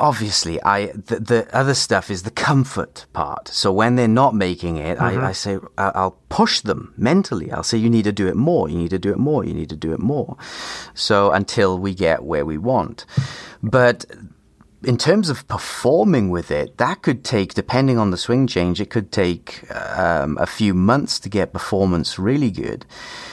obviously 0.00 0.62
I 0.62 0.86
the, 0.86 1.20
the 1.20 1.56
other 1.56 1.74
stuff 1.74 2.10
is 2.10 2.22
the 2.22 2.30
comfort 2.30 3.06
part. 3.12 3.48
So 3.48 3.72
when 3.72 3.96
they're 3.96 4.08
not 4.08 4.34
making 4.34 4.78
it, 4.78 4.98
mm-hmm. 4.98 5.20
I, 5.20 5.28
I 5.28 5.32
say 5.32 5.58
I'll 5.78 6.18
push 6.28 6.60
them 6.60 6.94
mentally. 6.96 7.52
I'll 7.52 7.62
say 7.62 7.78
you 7.78 7.90
need 7.90 8.04
to 8.04 8.12
do 8.12 8.26
it 8.26 8.36
more. 8.36 8.68
You 8.68 8.78
need 8.78 8.90
to 8.90 8.98
do 8.98 9.12
it 9.12 9.18
more. 9.18 9.44
You 9.44 9.54
need 9.54 9.68
to 9.68 9.76
do 9.76 9.92
it 9.92 10.00
more. 10.00 10.36
So 10.94 11.30
until 11.30 11.78
we 11.78 11.94
get 11.94 12.24
where 12.24 12.44
we 12.44 12.58
want, 12.58 13.06
but 13.62 14.06
in 14.82 14.96
terms 14.96 15.28
of 15.28 15.46
performing 15.46 16.30
with 16.30 16.50
it, 16.50 16.78
that 16.78 17.02
could 17.02 17.22
take, 17.22 17.52
depending 17.52 17.98
on 17.98 18.10
the 18.10 18.16
swing 18.16 18.46
change, 18.46 18.80
it 18.80 18.88
could 18.88 19.12
take 19.12 19.70
um, 19.70 20.38
a 20.38 20.46
few 20.46 20.72
months 20.72 21.20
to 21.20 21.28
get 21.28 21.52
performance 21.52 22.18
really 22.18 22.50
good. 22.50 22.86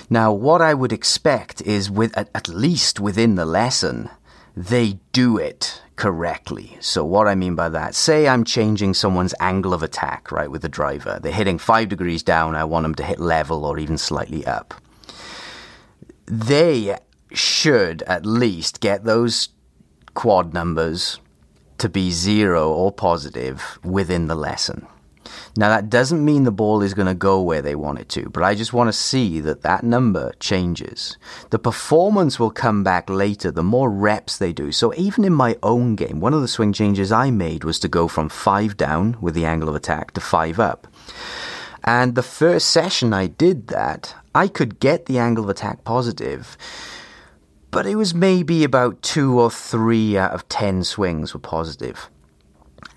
Now, 0.09 0.33
what 0.33 0.61
I 0.61 0.73
would 0.73 0.91
expect 0.91 1.61
is 1.61 1.89
with 1.89 2.17
at, 2.17 2.29
at 2.35 2.49
least 2.49 2.99
within 2.99 3.35
the 3.35 3.45
lesson, 3.45 4.09
they 4.55 4.99
do 5.13 5.37
it 5.37 5.81
correctly. 5.97 6.77
So 6.79 7.03
what 7.03 7.27
I 7.27 7.35
mean 7.35 7.55
by 7.55 7.69
that, 7.69 7.93
say 7.93 8.27
I'm 8.27 8.45
changing 8.45 8.93
someone's 8.93 9.33
angle 9.39 9.73
of 9.73 9.83
attack, 9.83 10.31
right, 10.31 10.49
with 10.49 10.61
the 10.61 10.69
driver. 10.69 11.19
They're 11.21 11.31
hitting 11.31 11.57
five 11.57 11.89
degrees 11.89 12.23
down. 12.23 12.55
I 12.55 12.63
want 12.63 12.83
them 12.83 12.95
to 12.95 13.03
hit 13.03 13.19
level 13.19 13.65
or 13.65 13.77
even 13.77 13.97
slightly 13.97 14.45
up. 14.45 14.73
They 16.25 16.97
should 17.33 18.03
at 18.03 18.25
least 18.25 18.79
get 18.79 19.03
those 19.03 19.49
quad 20.13 20.53
numbers 20.53 21.19
to 21.79 21.89
be 21.89 22.11
zero 22.11 22.71
or 22.71 22.91
positive 22.91 23.77
within 23.83 24.27
the 24.27 24.35
lesson. 24.35 24.87
Now, 25.55 25.69
that 25.69 25.89
doesn't 25.89 26.23
mean 26.23 26.43
the 26.43 26.51
ball 26.51 26.81
is 26.81 26.93
going 26.93 27.07
to 27.07 27.13
go 27.13 27.41
where 27.41 27.61
they 27.61 27.75
want 27.75 27.99
it 27.99 28.09
to, 28.09 28.29
but 28.29 28.43
I 28.43 28.55
just 28.55 28.73
want 28.73 28.87
to 28.87 28.93
see 28.93 29.39
that 29.41 29.61
that 29.61 29.83
number 29.83 30.33
changes. 30.39 31.17
The 31.49 31.59
performance 31.59 32.39
will 32.39 32.51
come 32.51 32.83
back 32.83 33.09
later 33.09 33.51
the 33.51 33.63
more 33.63 33.89
reps 33.89 34.37
they 34.37 34.53
do. 34.53 34.71
So, 34.71 34.93
even 34.95 35.23
in 35.23 35.33
my 35.33 35.57
own 35.63 35.95
game, 35.95 36.19
one 36.19 36.33
of 36.33 36.41
the 36.41 36.47
swing 36.47 36.73
changes 36.73 37.11
I 37.11 37.31
made 37.31 37.63
was 37.63 37.79
to 37.79 37.87
go 37.87 38.07
from 38.07 38.29
five 38.29 38.77
down 38.77 39.17
with 39.21 39.33
the 39.33 39.45
angle 39.45 39.69
of 39.69 39.75
attack 39.75 40.11
to 40.13 40.21
five 40.21 40.59
up. 40.59 40.87
And 41.83 42.15
the 42.15 42.23
first 42.23 42.69
session 42.69 43.13
I 43.13 43.27
did 43.27 43.67
that, 43.67 44.15
I 44.35 44.47
could 44.47 44.79
get 44.79 45.05
the 45.05 45.19
angle 45.19 45.45
of 45.45 45.49
attack 45.49 45.83
positive 45.83 46.57
but 47.71 47.85
it 47.85 47.95
was 47.95 48.13
maybe 48.13 48.63
about 48.63 49.01
two 49.01 49.39
or 49.39 49.51
three 49.51 50.17
out 50.17 50.31
of 50.31 50.47
ten 50.49 50.83
swings 50.83 51.33
were 51.33 51.39
positive. 51.39 52.09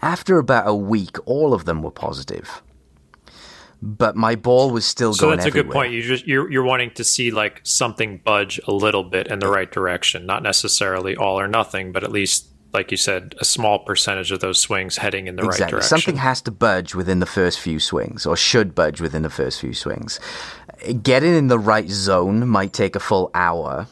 After 0.02 0.38
about 0.38 0.66
a 0.66 0.74
week, 0.74 1.16
all 1.26 1.52
of 1.52 1.64
them 1.64 1.82
were 1.82 1.90
positive. 1.90 2.62
But 3.82 4.14
my 4.14 4.34
ball 4.34 4.70
was 4.70 4.84
still 4.84 5.14
so 5.14 5.22
going. 5.22 5.32
So 5.32 5.36
that's 5.36 5.46
everywhere. 5.46 5.60
a 5.60 5.64
good 5.64 5.72
point. 5.72 5.92
You 5.92 6.02
just 6.02 6.26
you're 6.26 6.50
you're 6.50 6.64
wanting 6.64 6.90
to 6.92 7.04
see 7.04 7.30
like 7.30 7.60
something 7.62 8.18
budge 8.18 8.60
a 8.66 8.72
little 8.72 9.04
bit 9.04 9.28
in 9.28 9.38
the 9.38 9.48
right 9.48 9.70
direction, 9.70 10.26
not 10.26 10.42
necessarily 10.42 11.16
all 11.16 11.40
or 11.40 11.48
nothing, 11.48 11.92
but 11.92 12.04
at 12.04 12.12
least 12.12 12.46
like 12.72 12.90
you 12.90 12.96
said, 12.96 13.34
a 13.40 13.44
small 13.44 13.80
percentage 13.80 14.30
of 14.30 14.40
those 14.40 14.58
swings 14.58 14.98
heading 14.98 15.26
in 15.26 15.36
the 15.36 15.42
exactly. 15.42 15.64
right 15.64 15.70
direction. 15.70 15.88
Something 15.88 16.16
has 16.16 16.40
to 16.42 16.50
budge 16.50 16.94
within 16.94 17.20
the 17.20 17.26
first 17.26 17.58
few 17.58 17.80
swings, 17.80 18.26
or 18.26 18.36
should 18.36 18.74
budge 18.74 19.00
within 19.00 19.22
the 19.22 19.30
first 19.30 19.60
few 19.60 19.74
swings. 19.74 20.20
Getting 21.02 21.34
in 21.34 21.48
the 21.48 21.58
right 21.58 21.88
zone 21.90 22.48
might 22.48 22.72
take 22.72 22.94
a 22.94 23.00
full 23.00 23.30
hour 23.34 23.86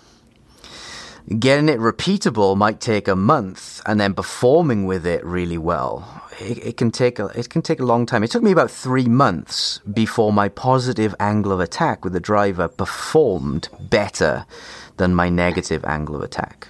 Getting 1.29 1.69
it 1.69 1.79
repeatable 1.79 2.57
might 2.57 2.81
take 2.81 3.07
a 3.07 3.15
month, 3.15 3.83
and 3.85 4.01
then 4.01 4.15
performing 4.15 4.87
with 4.87 5.05
it 5.05 5.23
really 5.27 5.59
well, 5.59 6.23
it, 6.41 6.57
it, 6.65 6.77
can 6.79 6.91
take 6.91 7.19
a 7.19 7.27
it 7.39 7.51
can 7.51 7.61
take 7.61 7.81
a 7.81 7.85
long 7.85 8.07
time. 8.07 8.23
It 8.23 8.31
took 8.31 8.43
me 8.43 8.51
about 8.51 8.71
three 8.71 9.05
months 9.05 9.79
before 9.81 10.33
my 10.33 10.49
positive 10.49 11.15
angle 11.21 11.53
of 11.53 11.61
attack 11.61 12.03
with 12.03 12.15
the 12.15 12.21
driver 12.21 12.67
performed 12.67 13.69
better 13.79 14.47
than 14.97 15.15
my 15.15 15.29
negative 15.29 15.85
angle 15.85 16.17
of 16.17 16.23
attack. 16.23 16.69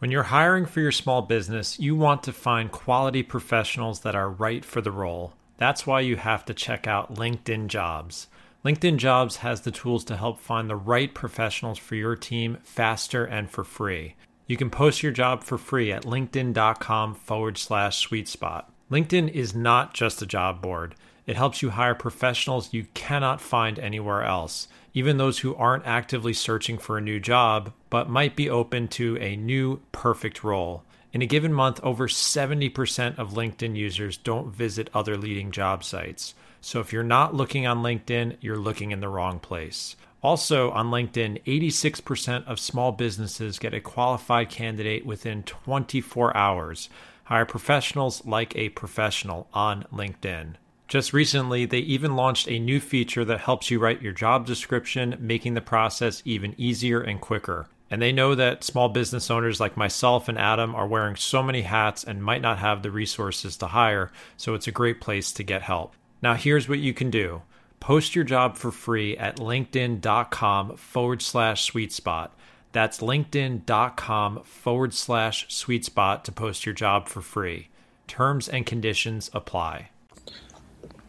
When 0.00 0.10
you're 0.10 0.24
hiring 0.24 0.66
for 0.66 0.80
your 0.80 0.92
small 0.92 1.22
business, 1.22 1.78
you 1.78 1.96
want 1.96 2.22
to 2.24 2.32
find 2.34 2.70
quality 2.70 3.22
professionals 3.22 4.00
that 4.00 4.14
are 4.14 4.28
right 4.28 4.66
for 4.66 4.82
the 4.82 4.90
role. 4.90 5.32
That's 5.56 5.86
why 5.86 6.00
you 6.00 6.16
have 6.16 6.44
to 6.44 6.52
check 6.52 6.86
out 6.86 7.14
LinkedIn 7.14 7.68
Jobs. 7.68 8.26
LinkedIn 8.64 8.98
Jobs 8.98 9.38
has 9.38 9.62
the 9.62 9.72
tools 9.72 10.04
to 10.04 10.16
help 10.16 10.38
find 10.38 10.70
the 10.70 10.76
right 10.76 11.12
professionals 11.12 11.78
for 11.78 11.96
your 11.96 12.14
team 12.14 12.58
faster 12.62 13.24
and 13.24 13.50
for 13.50 13.64
free. 13.64 14.14
You 14.46 14.56
can 14.56 14.70
post 14.70 15.02
your 15.02 15.10
job 15.10 15.42
for 15.42 15.58
free 15.58 15.90
at 15.90 16.04
linkedin.com 16.04 17.16
forward 17.16 17.58
slash 17.58 17.98
sweet 17.98 18.28
spot. 18.28 18.72
LinkedIn 18.88 19.30
is 19.30 19.52
not 19.52 19.94
just 19.94 20.22
a 20.22 20.26
job 20.26 20.62
board. 20.62 20.94
It 21.26 21.34
helps 21.34 21.60
you 21.60 21.70
hire 21.70 21.96
professionals 21.96 22.72
you 22.72 22.86
cannot 22.94 23.40
find 23.40 23.80
anywhere 23.80 24.22
else, 24.22 24.68
even 24.94 25.16
those 25.16 25.40
who 25.40 25.56
aren't 25.56 25.86
actively 25.86 26.32
searching 26.32 26.78
for 26.78 26.96
a 26.96 27.02
new 27.02 27.18
job, 27.18 27.72
but 27.90 28.08
might 28.08 28.36
be 28.36 28.48
open 28.48 28.86
to 28.88 29.16
a 29.18 29.34
new 29.34 29.80
perfect 29.90 30.44
role. 30.44 30.84
In 31.12 31.20
a 31.20 31.26
given 31.26 31.52
month, 31.52 31.80
over 31.82 32.06
70% 32.06 33.18
of 33.18 33.32
LinkedIn 33.32 33.76
users 33.76 34.16
don't 34.16 34.54
visit 34.54 34.88
other 34.94 35.16
leading 35.16 35.50
job 35.50 35.82
sites. 35.82 36.34
So 36.64 36.78
if 36.78 36.92
you're 36.92 37.02
not 37.02 37.34
looking 37.34 37.66
on 37.66 37.82
LinkedIn, 37.82 38.36
you're 38.40 38.56
looking 38.56 38.92
in 38.92 39.00
the 39.00 39.08
wrong 39.08 39.40
place. 39.40 39.96
Also, 40.22 40.70
on 40.70 40.92
LinkedIn, 40.92 41.42
86% 41.44 42.46
of 42.46 42.60
small 42.60 42.92
businesses 42.92 43.58
get 43.58 43.74
a 43.74 43.80
qualified 43.80 44.48
candidate 44.48 45.04
within 45.04 45.42
24 45.42 46.36
hours. 46.36 46.88
Hire 47.24 47.44
professionals 47.44 48.24
like 48.24 48.54
a 48.54 48.68
professional 48.68 49.48
on 49.52 49.82
LinkedIn. 49.92 50.54
Just 50.86 51.12
recently, 51.12 51.64
they 51.64 51.78
even 51.78 52.14
launched 52.14 52.48
a 52.48 52.60
new 52.60 52.78
feature 52.78 53.24
that 53.24 53.40
helps 53.40 53.68
you 53.68 53.80
write 53.80 54.00
your 54.00 54.12
job 54.12 54.46
description, 54.46 55.16
making 55.18 55.54
the 55.54 55.60
process 55.60 56.22
even 56.24 56.54
easier 56.56 57.00
and 57.00 57.20
quicker. 57.20 57.66
And 57.90 58.00
they 58.00 58.12
know 58.12 58.36
that 58.36 58.62
small 58.62 58.88
business 58.88 59.32
owners 59.32 59.58
like 59.58 59.76
myself 59.76 60.28
and 60.28 60.38
Adam 60.38 60.76
are 60.76 60.86
wearing 60.86 61.16
so 61.16 61.42
many 61.42 61.62
hats 61.62 62.04
and 62.04 62.22
might 62.22 62.40
not 62.40 62.58
have 62.58 62.82
the 62.82 62.92
resources 62.92 63.56
to 63.56 63.66
hire, 63.66 64.12
so 64.36 64.54
it's 64.54 64.68
a 64.68 64.72
great 64.72 65.00
place 65.00 65.32
to 65.32 65.42
get 65.42 65.62
help. 65.62 65.94
Now, 66.22 66.34
here's 66.34 66.68
what 66.68 66.78
you 66.78 66.94
can 66.94 67.10
do 67.10 67.42
post 67.80 68.14
your 68.14 68.24
job 68.24 68.56
for 68.56 68.70
free 68.70 69.16
at 69.16 69.36
linkedin.com 69.36 70.76
forward 70.76 71.20
slash 71.20 71.64
sweet 71.64 71.92
spot. 71.92 72.34
That's 72.70 73.00
linkedin.com 73.00 74.44
forward 74.44 74.94
slash 74.94 75.46
sweet 75.52 75.84
spot 75.84 76.24
to 76.24 76.32
post 76.32 76.64
your 76.64 76.74
job 76.74 77.08
for 77.08 77.20
free. 77.20 77.68
Terms 78.06 78.48
and 78.48 78.64
conditions 78.64 79.30
apply. 79.34 79.90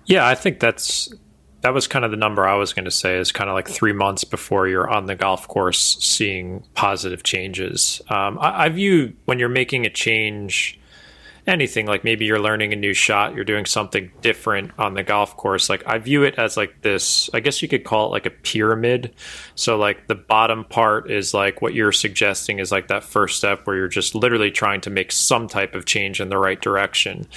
Yeah, 0.06 0.28
I 0.28 0.36
think 0.36 0.60
that's 0.60 1.14
that 1.62 1.74
was 1.74 1.88
kind 1.88 2.04
of 2.04 2.12
the 2.12 2.18
number 2.18 2.46
I 2.46 2.56
was 2.56 2.74
going 2.74 2.86
to 2.86 2.92
say 2.92 3.18
is 3.18 3.32
kind 3.32 3.50
of 3.50 3.54
like 3.54 3.70
three 3.70 3.94
months 3.94 4.26
before 4.26 4.68
you're 4.68 4.90
on 4.90 5.06
the 5.06 5.16
golf 5.16 5.48
course 5.48 5.98
seeing 6.02 6.62
positive 6.74 7.24
changes. 7.24 8.02
Um, 8.10 8.38
I, 8.40 8.66
I 8.66 8.70
view 8.70 9.14
when 9.26 9.40
you're 9.40 9.48
making 9.48 9.86
a 9.86 9.90
change 9.90 10.78
anything 11.48 11.86
like 11.86 12.04
maybe 12.04 12.26
you're 12.26 12.40
learning 12.40 12.72
a 12.74 12.76
new 12.76 12.94
shot 12.94 13.36
you're 13.36 13.44
doing 13.44 13.66
something 13.66 14.12
different 14.22 14.72
on 14.78 14.94
the 14.94 15.04
golf 15.04 15.36
course 15.36 15.70
like 15.70 15.84
i 15.86 15.98
view 15.98 16.24
it 16.24 16.36
as 16.38 16.56
like 16.56 16.82
this 16.82 17.30
i 17.34 17.40
guess 17.40 17.62
you 17.62 17.68
could 17.68 17.84
call 17.84 18.08
it 18.08 18.12
like 18.12 18.26
a 18.26 18.30
pyramid. 18.30 19.14
So 19.56 19.78
like 19.78 20.08
the 20.08 20.16
bottom 20.16 20.64
part 20.64 21.10
is 21.10 21.34
like 21.34 21.62
what 21.62 21.74
you're 21.74 21.92
suggesting 21.92 22.60
is 22.60 22.72
like 22.72 22.88
that 22.88 23.04
first 23.04 23.38
step 23.38 23.66
where 23.66 23.76
you're 23.76 23.88
just 23.88 24.14
literally 24.16 24.52
trying 24.52 24.82
to 24.82 24.90
make 24.90 25.12
some 25.12 25.48
type 25.48 25.74
of 25.74 25.86
change 25.86 26.22
in 26.22 26.30
the 26.30 26.38
right 26.38 26.62
direction. 26.62 27.28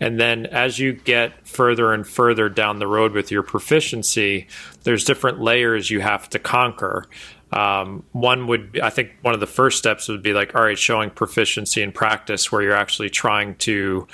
And 0.00 0.18
then 0.18 0.46
as 0.46 0.78
you 0.78 0.94
get 0.94 1.46
further 1.46 1.92
and 1.92 2.06
further 2.06 2.48
down 2.48 2.78
the 2.78 2.86
road 2.86 3.12
with 3.12 3.30
your 3.30 3.42
proficiency 3.42 4.48
there's 4.84 5.04
different 5.04 5.40
layers 5.40 5.90
you 5.90 6.00
have 6.00 6.28
to 6.30 6.38
conquer 6.38 7.06
um, 7.52 8.04
one 8.12 8.46
would, 8.46 8.80
I 8.82 8.90
think, 8.90 9.12
one 9.22 9.34
of 9.34 9.40
the 9.40 9.46
first 9.46 9.78
steps 9.78 10.08
would 10.08 10.22
be 10.22 10.32
like, 10.32 10.54
all 10.54 10.62
right, 10.62 10.78
showing 10.78 11.10
proficiency 11.10 11.82
in 11.82 11.92
practice 11.92 12.50
where 12.50 12.62
you're 12.62 12.76
actually 12.76 13.10
trying 13.10 13.56
to 13.56 14.06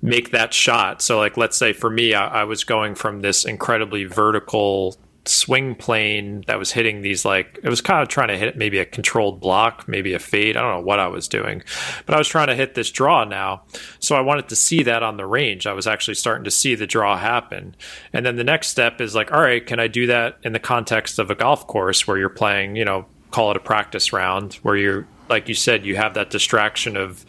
make 0.00 0.30
that 0.30 0.54
shot. 0.54 1.02
So, 1.02 1.18
like, 1.18 1.36
let's 1.36 1.56
say 1.56 1.72
for 1.72 1.90
me, 1.90 2.14
I, 2.14 2.42
I 2.42 2.44
was 2.44 2.64
going 2.64 2.94
from 2.94 3.20
this 3.20 3.44
incredibly 3.44 4.04
vertical 4.04 4.96
swing 5.24 5.74
plane 5.74 6.42
that 6.46 6.58
was 6.58 6.72
hitting 6.72 7.02
these 7.02 7.24
like 7.24 7.58
it 7.62 7.68
was 7.68 7.80
kind 7.80 8.02
of 8.02 8.08
trying 8.08 8.28
to 8.28 8.38
hit 8.38 8.56
maybe 8.56 8.78
a 8.78 8.84
controlled 8.84 9.40
block, 9.40 9.86
maybe 9.86 10.14
a 10.14 10.18
fade. 10.18 10.56
I 10.56 10.62
don't 10.62 10.80
know 10.80 10.86
what 10.86 10.98
I 10.98 11.08
was 11.08 11.28
doing, 11.28 11.62
but 12.06 12.14
I 12.14 12.18
was 12.18 12.28
trying 12.28 12.48
to 12.48 12.54
hit 12.54 12.74
this 12.74 12.90
draw 12.90 13.24
now. 13.24 13.62
So 13.98 14.16
I 14.16 14.20
wanted 14.20 14.48
to 14.48 14.56
see 14.56 14.82
that 14.84 15.02
on 15.02 15.16
the 15.16 15.26
range. 15.26 15.66
I 15.66 15.72
was 15.72 15.86
actually 15.86 16.14
starting 16.14 16.44
to 16.44 16.50
see 16.50 16.74
the 16.74 16.86
draw 16.86 17.18
happen. 17.18 17.74
And 18.12 18.24
then 18.24 18.36
the 18.36 18.44
next 18.44 18.68
step 18.68 19.00
is 19.00 19.14
like, 19.14 19.32
all 19.32 19.40
right, 19.40 19.64
can 19.64 19.80
I 19.80 19.86
do 19.88 20.06
that 20.06 20.38
in 20.42 20.52
the 20.52 20.60
context 20.60 21.18
of 21.18 21.30
a 21.30 21.34
golf 21.34 21.66
course 21.66 22.06
where 22.06 22.18
you're 22.18 22.28
playing, 22.28 22.76
you 22.76 22.84
know, 22.84 23.06
call 23.30 23.50
it 23.50 23.56
a 23.56 23.60
practice 23.60 24.12
round 24.12 24.54
where 24.54 24.76
you're 24.76 25.06
like 25.28 25.48
you 25.48 25.54
said, 25.54 25.84
you 25.84 25.96
have 25.96 26.14
that 26.14 26.30
distraction 26.30 26.96
of 26.96 27.24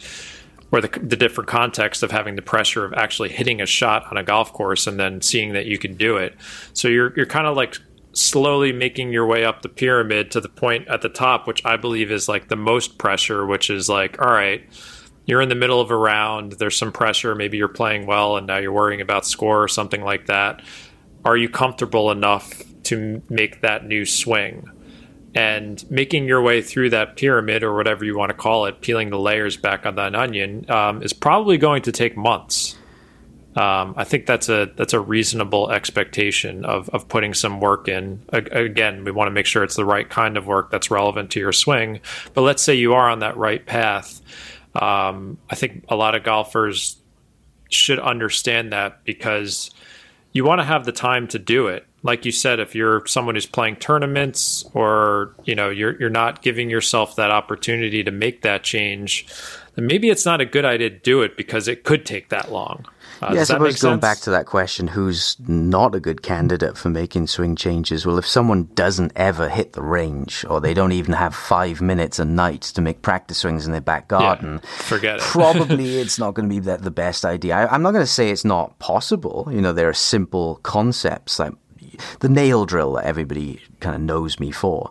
or 0.72 0.80
the, 0.80 0.88
the 1.00 1.16
different 1.16 1.48
context 1.48 2.02
of 2.02 2.10
having 2.10 2.36
the 2.36 2.42
pressure 2.42 2.84
of 2.84 2.92
actually 2.94 3.28
hitting 3.28 3.60
a 3.60 3.66
shot 3.66 4.06
on 4.10 4.16
a 4.16 4.22
golf 4.22 4.52
course 4.52 4.86
and 4.86 4.98
then 5.00 5.20
seeing 5.20 5.52
that 5.52 5.66
you 5.66 5.78
can 5.78 5.96
do 5.96 6.16
it. 6.16 6.36
So 6.72 6.88
you're 6.88 7.12
you're 7.16 7.26
kind 7.26 7.46
of 7.46 7.56
like 7.56 7.76
slowly 8.12 8.72
making 8.72 9.12
your 9.12 9.26
way 9.26 9.44
up 9.44 9.62
the 9.62 9.68
pyramid 9.68 10.30
to 10.32 10.40
the 10.40 10.48
point 10.48 10.88
at 10.88 11.02
the 11.02 11.08
top, 11.08 11.46
which 11.46 11.64
I 11.64 11.76
believe 11.76 12.10
is 12.10 12.28
like 12.28 12.48
the 12.48 12.56
most 12.56 12.98
pressure, 12.98 13.46
which 13.46 13.70
is 13.70 13.88
like, 13.88 14.20
all 14.20 14.32
right, 14.32 14.62
you're 15.26 15.40
in 15.40 15.48
the 15.48 15.54
middle 15.54 15.80
of 15.80 15.90
a 15.90 15.96
round, 15.96 16.52
there's 16.52 16.76
some 16.76 16.92
pressure, 16.92 17.34
maybe 17.34 17.56
you're 17.56 17.68
playing 17.68 18.06
well 18.06 18.36
and 18.36 18.46
now 18.46 18.58
you're 18.58 18.72
worrying 18.72 19.00
about 19.00 19.26
score 19.26 19.62
or 19.62 19.68
something 19.68 20.02
like 20.02 20.26
that. 20.26 20.62
Are 21.24 21.36
you 21.36 21.48
comfortable 21.48 22.10
enough 22.10 22.62
to 22.84 23.22
make 23.28 23.60
that 23.60 23.86
new 23.86 24.04
swing? 24.04 24.68
And 25.34 25.88
making 25.90 26.26
your 26.26 26.42
way 26.42 26.60
through 26.60 26.90
that 26.90 27.16
pyramid 27.16 27.62
or 27.62 27.74
whatever 27.74 28.04
you 28.04 28.16
want 28.16 28.30
to 28.30 28.34
call 28.34 28.66
it, 28.66 28.80
peeling 28.80 29.10
the 29.10 29.18
layers 29.18 29.56
back 29.56 29.86
on 29.86 29.94
that 29.94 30.14
onion, 30.14 30.68
um, 30.70 31.02
is 31.02 31.12
probably 31.12 31.56
going 31.56 31.82
to 31.82 31.92
take 31.92 32.16
months. 32.16 32.76
Um, 33.56 33.94
I 33.96 34.04
think 34.04 34.26
that's 34.26 34.48
a 34.48 34.70
that's 34.76 34.92
a 34.92 35.00
reasonable 35.00 35.70
expectation 35.70 36.64
of 36.64 36.88
of 36.90 37.08
putting 37.08 37.34
some 37.34 37.60
work 37.60 37.88
in. 37.88 38.22
again, 38.32 39.04
we 39.04 39.10
want 39.10 39.26
to 39.26 39.32
make 39.32 39.46
sure 39.46 39.64
it's 39.64 39.74
the 39.74 39.84
right 39.84 40.08
kind 40.08 40.36
of 40.36 40.46
work 40.46 40.70
that's 40.70 40.90
relevant 40.90 41.32
to 41.32 41.40
your 41.40 41.52
swing. 41.52 42.00
But 42.32 42.42
let's 42.42 42.62
say 42.62 42.74
you 42.74 42.94
are 42.94 43.10
on 43.10 43.18
that 43.20 43.36
right 43.36 43.64
path. 43.64 44.20
Um, 44.74 45.38
I 45.50 45.56
think 45.56 45.84
a 45.88 45.96
lot 45.96 46.14
of 46.14 46.22
golfers 46.22 46.96
should 47.70 47.98
understand 47.98 48.72
that 48.72 49.02
because 49.04 49.70
you 50.32 50.44
want 50.44 50.60
to 50.60 50.64
have 50.64 50.84
the 50.84 50.92
time 50.92 51.26
to 51.28 51.38
do 51.38 51.66
it. 51.66 51.86
Like 52.02 52.24
you 52.24 52.32
said, 52.32 52.60
if 52.60 52.74
you're 52.74 53.06
someone 53.06 53.34
who's 53.34 53.46
playing 53.46 53.76
tournaments 53.76 54.64
or 54.72 55.34
you 55.44 55.54
know 55.54 55.68
you're 55.68 55.98
you're 56.00 56.10
not 56.10 56.42
giving 56.42 56.70
yourself 56.70 57.16
that 57.16 57.30
opportunity 57.30 58.02
to 58.02 58.10
make 58.10 58.42
that 58.42 58.62
change, 58.62 59.26
then 59.74 59.86
maybe 59.86 60.08
it's 60.08 60.24
not 60.24 60.40
a 60.40 60.46
good 60.46 60.64
idea 60.64 60.90
to 60.90 60.98
do 60.98 61.22
it 61.22 61.36
because 61.36 61.68
it 61.68 61.84
could 61.84 62.06
take 62.06 62.30
that 62.30 62.50
long. 62.50 62.86
Uh, 63.22 63.32
yeah, 63.34 63.40
I 63.42 63.44
suppose 63.44 63.82
going 63.82 64.00
back 64.00 64.18
to 64.20 64.30
that 64.30 64.46
question, 64.46 64.86
who's 64.86 65.36
not 65.46 65.94
a 65.94 66.00
good 66.00 66.22
candidate 66.22 66.78
for 66.78 66.88
making 66.88 67.26
swing 67.26 67.54
changes? 67.54 68.06
Well, 68.06 68.16
if 68.16 68.26
someone 68.26 68.70
doesn't 68.74 69.12
ever 69.14 69.50
hit 69.50 69.74
the 69.74 69.82
range, 69.82 70.44
or 70.48 70.58
they 70.58 70.72
don't 70.72 70.92
even 70.92 71.12
have 71.12 71.34
five 71.34 71.82
minutes 71.82 72.18
a 72.18 72.24
night 72.24 72.62
to 72.62 72.80
make 72.80 73.02
practice 73.02 73.38
swings 73.38 73.66
in 73.66 73.72
their 73.72 73.82
back 73.82 74.08
garden, 74.08 74.60
yeah, 74.62 74.68
forget 74.70 75.16
it. 75.16 75.20
probably 75.20 75.98
it's 76.00 76.18
not 76.18 76.32
going 76.32 76.48
to 76.48 76.54
be 76.54 76.60
the, 76.60 76.78
the 76.78 76.90
best 76.90 77.26
idea. 77.26 77.54
I, 77.54 77.74
I'm 77.74 77.82
not 77.82 77.92
going 77.92 78.02
to 78.02 78.10
say 78.10 78.30
it's 78.30 78.44
not 78.44 78.78
possible. 78.78 79.46
You 79.50 79.60
know, 79.60 79.74
there 79.74 79.88
are 79.88 79.94
simple 79.94 80.56
concepts 80.62 81.38
like 81.38 81.52
the 82.20 82.28
nail 82.28 82.66
drill 82.66 82.94
that 82.94 83.04
everybody 83.04 83.60
kind 83.80 83.94
of 83.94 84.00
knows 84.02 84.38
me 84.40 84.50
for 84.50 84.90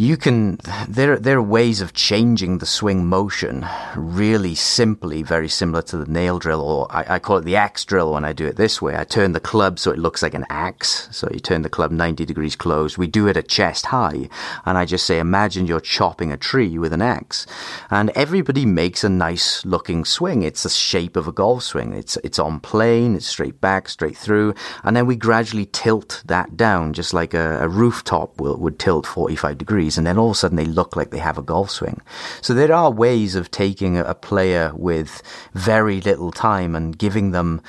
you 0.00 0.16
can 0.16 0.58
there 0.88 1.18
there 1.18 1.36
are 1.36 1.42
ways 1.42 1.82
of 1.82 1.92
changing 1.92 2.56
the 2.56 2.64
swing 2.64 3.04
motion 3.04 3.66
really 3.94 4.54
simply 4.54 5.22
very 5.22 5.48
similar 5.48 5.82
to 5.82 5.98
the 5.98 6.10
nail 6.10 6.38
drill 6.38 6.62
or 6.62 6.86
I, 6.90 7.16
I, 7.16 7.18
call 7.18 7.36
it 7.36 7.44
the 7.44 7.56
axe 7.56 7.84
drill 7.84 8.14
when 8.14 8.24
I 8.24 8.32
do 8.32 8.46
it 8.46 8.56
this 8.56 8.80
way. 8.80 8.96
I 8.96 9.04
turn 9.04 9.32
the 9.32 9.40
club 9.40 9.78
so 9.78 9.90
it 9.90 9.98
looks 9.98 10.22
like 10.22 10.32
an 10.32 10.46
axe. 10.48 11.08
So 11.10 11.28
you 11.30 11.38
turn 11.38 11.60
the 11.60 11.68
club 11.68 11.90
90 11.90 12.24
degrees 12.24 12.56
closed. 12.56 12.96
We 12.96 13.08
do 13.08 13.28
it 13.28 13.36
at 13.36 13.48
chest 13.48 13.86
high. 13.86 14.30
And 14.64 14.78
I 14.78 14.86
just 14.86 15.04
say 15.04 15.18
imagine 15.18 15.66
you're 15.66 15.80
chopping 15.80 16.32
a 16.32 16.38
tree 16.38 16.78
with 16.78 16.94
an 16.94 17.02
axe. 17.02 17.46
And 17.90 18.08
everybody 18.10 18.64
makes 18.64 19.04
a 19.04 19.10
nice 19.10 19.66
looking 19.66 20.06
swing. 20.06 20.42
It's 20.42 20.62
the 20.62 20.70
shape 20.70 21.14
of 21.16 21.28
a 21.28 21.32
golf 21.32 21.62
swing. 21.62 21.92
It's 21.92 22.16
it's 22.24 22.38
on 22.38 22.60
plane 22.60 23.16
it's 23.16 23.26
straight 23.26 23.60
back 23.60 23.88
straight 23.90 24.16
through. 24.16 24.54
And 24.82 24.96
then 24.96 25.06
we 25.06 25.16
gradually 25.16 25.66
tilt 25.66 26.22
that 26.24 26.56
down 26.56 26.94
just 26.94 27.12
like 27.12 27.34
a, 27.34 27.58
a 27.60 27.68
rooftop 27.68 28.40
will, 28.40 28.56
would 28.56 28.78
tilt 28.78 29.06
45 29.06 29.58
degrees 29.58 29.89
and 29.98 30.06
then 30.06 30.18
all 30.18 30.30
of 30.30 30.32
a 30.32 30.38
sudden 30.38 30.56
they 30.56 30.64
look 30.64 30.96
like 30.96 31.10
they 31.10 31.18
have 31.18 31.38
a 31.38 31.42
golf 31.42 31.70
swing. 31.70 32.00
So 32.40 32.54
there 32.54 32.72
are 32.72 32.90
ways 32.90 33.34
of 33.34 33.50
taking 33.50 33.96
a 33.98 34.14
player 34.14 34.72
with 34.74 35.22
very 35.54 36.00
little 36.00 36.30
time 36.30 36.74
and 36.74 36.96
giving 36.96 37.30
them 37.30 37.62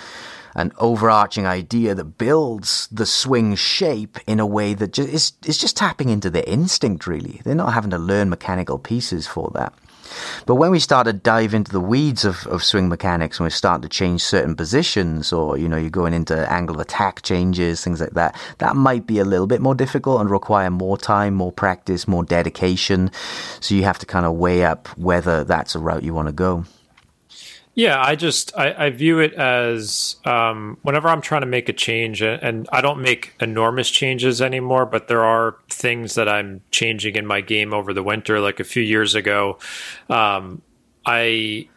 an 0.56 0.72
overarching 0.78 1.46
idea 1.46 1.96
that 1.96 2.18
builds 2.18 2.88
the 2.92 3.06
swing 3.06 3.56
shape 3.56 4.18
in 4.28 4.40
a 4.40 4.46
way 4.46 4.74
that 4.74 4.94
just 4.94 5.10
is, 5.10 5.34
is 5.46 5.58
just 5.58 5.78
tapping 5.78 6.10
into 6.10 6.30
their 6.30 6.44
instinct 6.46 7.08
really. 7.08 7.42
They're 7.44 7.56
not 7.56 7.74
having 7.74 7.92
to 7.92 7.98
learn 7.98 8.30
mechanical 8.30 8.78
pieces 8.78 9.28
for 9.28 9.50
that. 9.54 9.74
But 10.46 10.56
when 10.56 10.72
we 10.72 10.80
start 10.80 11.06
to 11.08 11.14
dive 11.14 11.54
into 11.54 11.72
the 11.72 11.80
weeds 11.80 12.26
of, 12.26 12.46
of 12.48 12.64
swing 12.64 12.90
mechanics 12.90 13.40
and 13.40 13.46
we 13.46 13.52
start 13.52 13.82
to 13.82 13.90
change 13.90 14.22
certain 14.22 14.56
positions 14.56 15.32
or, 15.32 15.58
you 15.58 15.68
know, 15.68 15.78
you're 15.78 15.90
going 15.90 16.14
into 16.14 16.52
angle 16.52 16.76
of 16.76 16.82
attack 16.82 17.22
changes, 17.22 17.84
things 17.84 18.02
like 18.02 18.12
that, 18.12 18.36
that 18.60 18.76
might 18.76 19.08
be 19.08 19.20
a 19.20 19.26
little 19.26 19.48
bit 19.48 19.62
more 19.62 19.76
difficult 19.76 20.22
and 20.22 20.30
require 20.30 20.70
more 20.70 20.98
time, 20.98 21.34
more 21.34 21.52
practice, 21.52 22.08
more 22.08 22.24
dedication. 22.24 23.12
So 23.60 23.76
you 23.76 23.84
have 23.84 24.00
to 24.00 24.06
kind 24.06 24.26
of 24.26 24.34
weigh 24.34 24.64
up 24.64 24.88
whether 24.98 25.44
that's 25.44 25.76
a 25.76 25.80
route 25.80 26.04
you 26.04 26.14
want 26.14 26.28
to 26.28 26.34
go. 26.34 26.66
Yeah, 27.74 28.02
I 28.02 28.16
just 28.16 28.56
I, 28.58 28.88
I 28.88 28.90
view 28.90 29.20
it 29.20 29.34
as 29.34 30.18
um, 30.26 30.78
whenever 30.82 31.08
I'm 31.08 31.22
trying 31.22 31.42
to 31.42 31.48
make 31.48 31.70
a 31.70 31.74
change, 31.74 32.22
and 32.22 32.68
I 32.72 32.82
don't 32.82 33.02
make 33.02 33.34
enormous 33.40 33.90
changes 33.90 34.42
anymore, 34.42 34.86
but 34.86 35.08
there 35.08 35.24
are 35.24 35.56
things 35.70 36.16
that 36.16 36.28
I'm 36.28 36.62
changing 36.72 37.16
in 37.16 37.26
my 37.26 37.40
game 37.40 37.74
over 37.74 37.94
the 37.94 38.04
winter. 38.04 38.42
Like 38.42 38.60
a 38.60 38.66
few 38.66 38.84
years 38.84 39.16
ago, 39.16 39.58
um, 40.10 40.62
I 41.06 41.70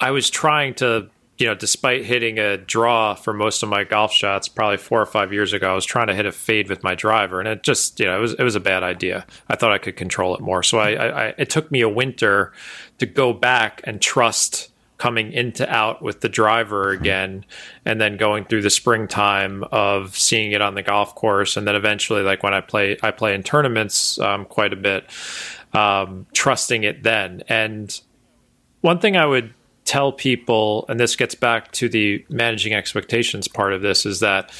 I 0.00 0.12
was 0.12 0.30
trying 0.30 0.74
to 0.76 1.10
you 1.38 1.46
know, 1.46 1.54
despite 1.54 2.04
hitting 2.04 2.38
a 2.38 2.56
draw 2.56 3.14
for 3.14 3.32
most 3.32 3.62
of 3.62 3.68
my 3.68 3.84
golf 3.84 4.12
shots, 4.12 4.48
probably 4.48 4.76
four 4.76 5.00
or 5.00 5.06
five 5.06 5.32
years 5.32 5.52
ago, 5.52 5.70
I 5.70 5.74
was 5.74 5.84
trying 5.84 6.08
to 6.08 6.14
hit 6.14 6.26
a 6.26 6.32
fade 6.32 6.68
with 6.68 6.82
my 6.82 6.96
driver, 6.96 7.38
and 7.38 7.48
it 7.48 7.62
just, 7.62 8.00
you 8.00 8.06
know, 8.06 8.16
it 8.16 8.20
was 8.20 8.32
it 8.34 8.42
was 8.42 8.56
a 8.56 8.60
bad 8.60 8.82
idea. 8.82 9.24
I 9.48 9.56
thought 9.56 9.72
I 9.72 9.78
could 9.78 9.96
control 9.96 10.34
it 10.34 10.40
more, 10.40 10.62
so 10.62 10.78
I, 10.78 10.90
I 10.92 11.34
it 11.38 11.48
took 11.50 11.70
me 11.70 11.80
a 11.80 11.88
winter 11.88 12.52
to 12.98 13.06
go 13.06 13.32
back 13.32 13.82
and 13.84 14.00
trust 14.00 14.70
coming 14.98 15.32
into 15.32 15.68
out 15.72 16.02
with 16.02 16.20
the 16.20 16.28
driver 16.28 16.90
again 16.90 17.44
and 17.84 18.00
then 18.00 18.16
going 18.16 18.44
through 18.44 18.62
the 18.62 18.70
springtime 18.70 19.64
of 19.70 20.16
seeing 20.18 20.52
it 20.52 20.60
on 20.60 20.74
the 20.74 20.82
golf 20.82 21.14
course 21.14 21.56
and 21.56 21.66
then 21.68 21.76
eventually 21.76 22.22
like 22.22 22.42
when 22.42 22.52
i 22.52 22.60
play 22.60 22.96
i 23.02 23.10
play 23.10 23.32
in 23.34 23.42
tournaments 23.42 24.18
um, 24.18 24.44
quite 24.44 24.72
a 24.72 24.76
bit 24.76 25.08
um, 25.72 26.26
trusting 26.32 26.84
it 26.84 27.02
then. 27.02 27.42
And 27.48 27.98
one 28.80 28.98
thing 28.98 29.16
i 29.16 29.26
would 29.26 29.52
tell 29.84 30.12
people 30.12 30.84
and 30.88 31.00
this 31.00 31.16
gets 31.16 31.34
back 31.34 31.72
to 31.72 31.88
the 31.88 32.24
managing 32.28 32.74
expectations 32.74 33.48
part 33.48 33.72
of 33.72 33.80
this 33.80 34.04
is 34.04 34.20
that 34.20 34.52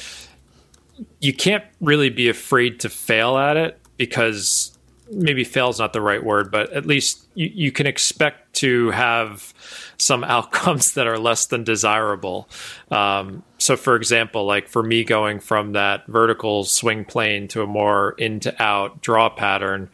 you 1.21 1.31
can't 1.31 1.63
really 1.79 2.09
be 2.09 2.27
afraid 2.27 2.79
to 2.79 2.89
fail 2.89 3.37
at 3.37 3.55
it 3.55 3.79
because 3.97 4.75
maybe 5.11 5.43
fail 5.43 5.69
is 5.69 5.77
not 5.77 5.93
the 5.93 6.01
right 6.01 6.23
word 6.23 6.51
but 6.51 6.71
at 6.73 6.87
least 6.87 7.27
you, 7.35 7.49
you 7.53 7.71
can 7.71 7.85
expect 7.85 8.51
to 8.53 8.89
have 8.89 9.53
some 9.99 10.23
outcomes 10.35 10.93
that 10.93 11.07
are 11.07 11.19
less 11.19 11.45
than 11.45 11.63
desirable. 11.63 12.49
Um, 12.89 13.43
so, 13.59 13.75
for 13.75 13.97
example, 13.97 14.45
like 14.45 14.69
for 14.69 14.81
me 14.81 15.03
going 15.03 15.41
from 15.41 15.73
that 15.73 16.07
vertical 16.07 16.63
swing 16.63 17.03
plane 17.03 17.49
to 17.49 17.61
a 17.61 17.67
more 17.67 18.15
into 18.17 18.55
out 18.61 19.01
draw 19.01 19.27
pattern, 19.27 19.89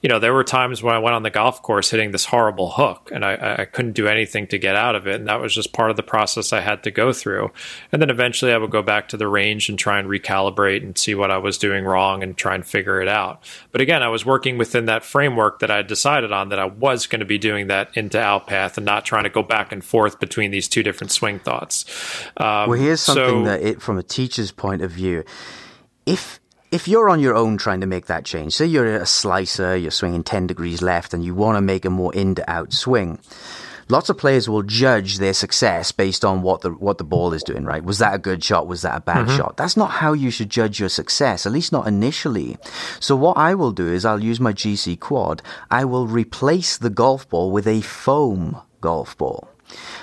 you 0.00 0.08
know, 0.08 0.18
there 0.18 0.32
were 0.32 0.42
times 0.42 0.82
when 0.82 0.94
I 0.94 0.98
went 0.98 1.14
on 1.14 1.22
the 1.22 1.30
golf 1.30 1.62
course 1.62 1.90
hitting 1.90 2.12
this 2.12 2.24
horrible 2.24 2.70
hook 2.70 3.10
and 3.12 3.22
I, 3.22 3.56
I 3.58 3.64
couldn't 3.66 3.92
do 3.92 4.08
anything 4.08 4.46
to 4.48 4.58
get 4.58 4.74
out 4.74 4.94
of 4.94 5.06
it. 5.06 5.16
And 5.16 5.28
that 5.28 5.40
was 5.40 5.54
just 5.54 5.74
part 5.74 5.90
of 5.90 5.96
the 5.96 6.02
process 6.02 6.54
I 6.54 6.60
had 6.60 6.82
to 6.84 6.90
go 6.90 7.12
through. 7.12 7.50
And 7.92 8.00
then 8.00 8.08
eventually 8.08 8.52
I 8.52 8.56
would 8.56 8.70
go 8.70 8.82
back 8.82 9.08
to 9.08 9.18
the 9.18 9.28
range 9.28 9.68
and 9.68 9.78
try 9.78 9.98
and 9.98 10.08
recalibrate 10.08 10.82
and 10.82 10.96
see 10.96 11.14
what 11.14 11.30
I 11.30 11.36
was 11.36 11.58
doing 11.58 11.84
wrong 11.84 12.22
and 12.22 12.38
try 12.38 12.54
and 12.54 12.66
figure 12.66 13.02
it 13.02 13.08
out. 13.08 13.44
But 13.70 13.82
again, 13.82 14.02
I 14.02 14.08
was 14.08 14.24
working 14.24 14.56
within 14.56 14.86
that 14.86 15.04
framework 15.04 15.58
that 15.58 15.70
I 15.70 15.82
decided 15.82 16.32
on 16.32 16.48
that 16.48 16.58
I 16.58 16.64
was 16.64 17.06
going 17.06 17.20
to 17.20 17.26
be 17.26 17.38
doing 17.38 17.66
that 17.66 17.94
into 17.94 18.18
out 18.18 18.46
path 18.46 18.78
and 18.78 18.86
not 18.86 19.04
trying 19.04 19.24
to 19.24 19.30
go 19.30 19.42
back 19.50 19.72
and 19.72 19.84
forth 19.84 20.18
between 20.18 20.50
these 20.50 20.68
two 20.68 20.82
different 20.82 21.10
swing 21.10 21.38
thoughts. 21.38 21.84
Um, 22.38 22.70
well, 22.70 22.78
here's 22.78 23.02
something 23.02 23.44
so, 23.44 23.50
that, 23.50 23.60
it, 23.60 23.82
from 23.82 23.98
a 23.98 24.02
teacher's 24.02 24.52
point 24.52 24.80
of 24.80 24.90
view, 24.90 25.24
if 26.06 26.40
if 26.70 26.86
you're 26.86 27.10
on 27.10 27.20
your 27.20 27.34
own 27.34 27.58
trying 27.58 27.80
to 27.80 27.86
make 27.86 28.06
that 28.06 28.24
change, 28.24 28.54
say 28.54 28.64
you're 28.64 28.86
a 28.86 29.04
slicer, 29.04 29.76
you're 29.76 29.90
swinging 29.90 30.22
10 30.22 30.46
degrees 30.46 30.80
left, 30.80 31.12
and 31.12 31.24
you 31.24 31.34
want 31.34 31.56
to 31.56 31.60
make 31.60 31.84
a 31.84 31.90
more 31.90 32.14
in 32.14 32.36
to 32.36 32.48
out 32.48 32.72
swing, 32.72 33.18
lots 33.88 34.08
of 34.08 34.16
players 34.16 34.48
will 34.48 34.62
judge 34.62 35.18
their 35.18 35.32
success 35.32 35.90
based 35.90 36.24
on 36.24 36.42
what 36.42 36.60
the 36.60 36.70
what 36.70 36.98
the 36.98 37.04
ball 37.04 37.32
is 37.32 37.42
doing. 37.42 37.64
Right? 37.64 37.84
Was 37.84 37.98
that 37.98 38.14
a 38.14 38.18
good 38.18 38.42
shot? 38.42 38.68
Was 38.68 38.82
that 38.82 38.96
a 38.96 39.00
bad 39.00 39.26
mm-hmm. 39.26 39.36
shot? 39.36 39.56
That's 39.56 39.76
not 39.76 39.90
how 39.90 40.12
you 40.12 40.30
should 40.30 40.48
judge 40.48 40.78
your 40.78 40.88
success. 40.88 41.44
At 41.44 41.52
least 41.52 41.72
not 41.72 41.88
initially. 41.88 42.56
So 43.00 43.16
what 43.16 43.36
I 43.36 43.54
will 43.56 43.72
do 43.72 43.92
is 43.92 44.04
I'll 44.04 44.22
use 44.22 44.38
my 44.38 44.52
GCQuad. 44.52 45.40
I 45.70 45.84
will 45.84 46.06
replace 46.06 46.78
the 46.78 46.90
golf 46.90 47.28
ball 47.28 47.50
with 47.50 47.66
a 47.66 47.80
foam 47.80 48.62
golf 48.80 49.16
ball 49.16 49.48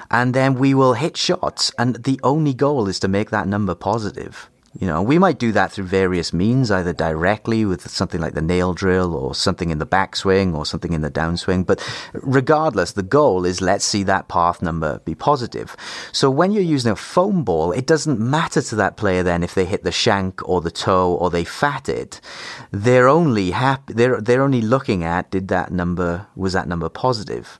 and 0.09 0.33
then 0.33 0.55
we 0.55 0.73
will 0.73 0.93
hit 0.93 1.17
shots. 1.17 1.71
And 1.77 1.95
the 2.03 2.19
only 2.23 2.53
goal 2.53 2.87
is 2.87 2.99
to 2.99 3.07
make 3.07 3.29
that 3.31 3.47
number 3.47 3.75
positive. 3.75 4.49
You 4.79 4.85
know, 4.85 5.01
we 5.01 5.17
might 5.17 5.39
do 5.39 5.51
that 5.53 5.71
through 5.71 5.85
various 5.85 6.33
means, 6.33 6.69
either 6.69 6.93
directly 6.93 7.65
with 7.65 7.89
something 7.89 8.21
like 8.21 8.35
the 8.35 8.43
nail 8.43 8.75
drill 8.75 9.15
or 9.15 9.33
something 9.33 9.71
in 9.71 9.79
the 9.79 9.87
backswing 9.87 10.53
or 10.53 10.67
something 10.67 10.93
in 10.93 11.01
the 11.01 11.09
downswing. 11.09 11.65
But 11.65 11.83
regardless, 12.13 12.91
the 12.91 13.01
goal 13.01 13.43
is 13.43 13.59
let's 13.59 13.85
see 13.85 14.03
that 14.03 14.27
path 14.27 14.61
number 14.61 14.99
be 14.99 15.15
positive. 15.15 15.75
So 16.11 16.29
when 16.29 16.51
you're 16.51 16.61
using 16.61 16.91
a 16.91 16.95
foam 16.95 17.43
ball, 17.43 17.71
it 17.71 17.87
doesn't 17.87 18.19
matter 18.19 18.61
to 18.61 18.75
that 18.75 18.97
player 18.97 19.23
then 19.23 19.41
if 19.41 19.55
they 19.55 19.65
hit 19.65 19.83
the 19.83 19.91
shank 19.91 20.47
or 20.47 20.61
the 20.61 20.69
toe 20.69 21.13
or 21.15 21.31
they 21.31 21.43
fat 21.43 21.89
it. 21.89 22.21
They're 22.69 23.07
only 23.07 23.51
happy, 23.51 23.93
they're, 23.93 24.21
they're 24.21 24.43
only 24.43 24.61
looking 24.61 25.03
at 25.03 25.31
did 25.31 25.47
that 25.47 25.71
number, 25.71 26.27
was 26.35 26.53
that 26.53 26.67
number 26.67 26.89
positive? 26.89 27.59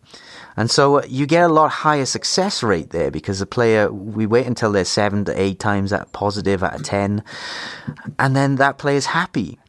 And 0.58 0.72
so 0.72 0.98
uh, 0.98 1.04
you 1.08 1.28
get 1.28 1.44
a 1.44 1.54
lot 1.54 1.70
higher 1.70 2.06
success 2.06 2.64
rate 2.64 2.90
there 2.90 3.12
because 3.12 3.40
the 3.40 3.46
player, 3.46 3.92
we 3.92 4.26
wait 4.26 4.48
until 4.48 4.72
they're 4.72 4.86
seven 4.86 5.24
to 5.26 5.42
eight 5.42 5.60
times 5.60 5.92
that 5.92 6.12
positive 6.12 6.64
out 6.64 6.76
of 6.76 6.84
10, 6.84 7.24
and 8.18 8.36
then 8.36 8.56
that 8.56 8.80
player's 8.80 9.06
happy. 9.06 9.60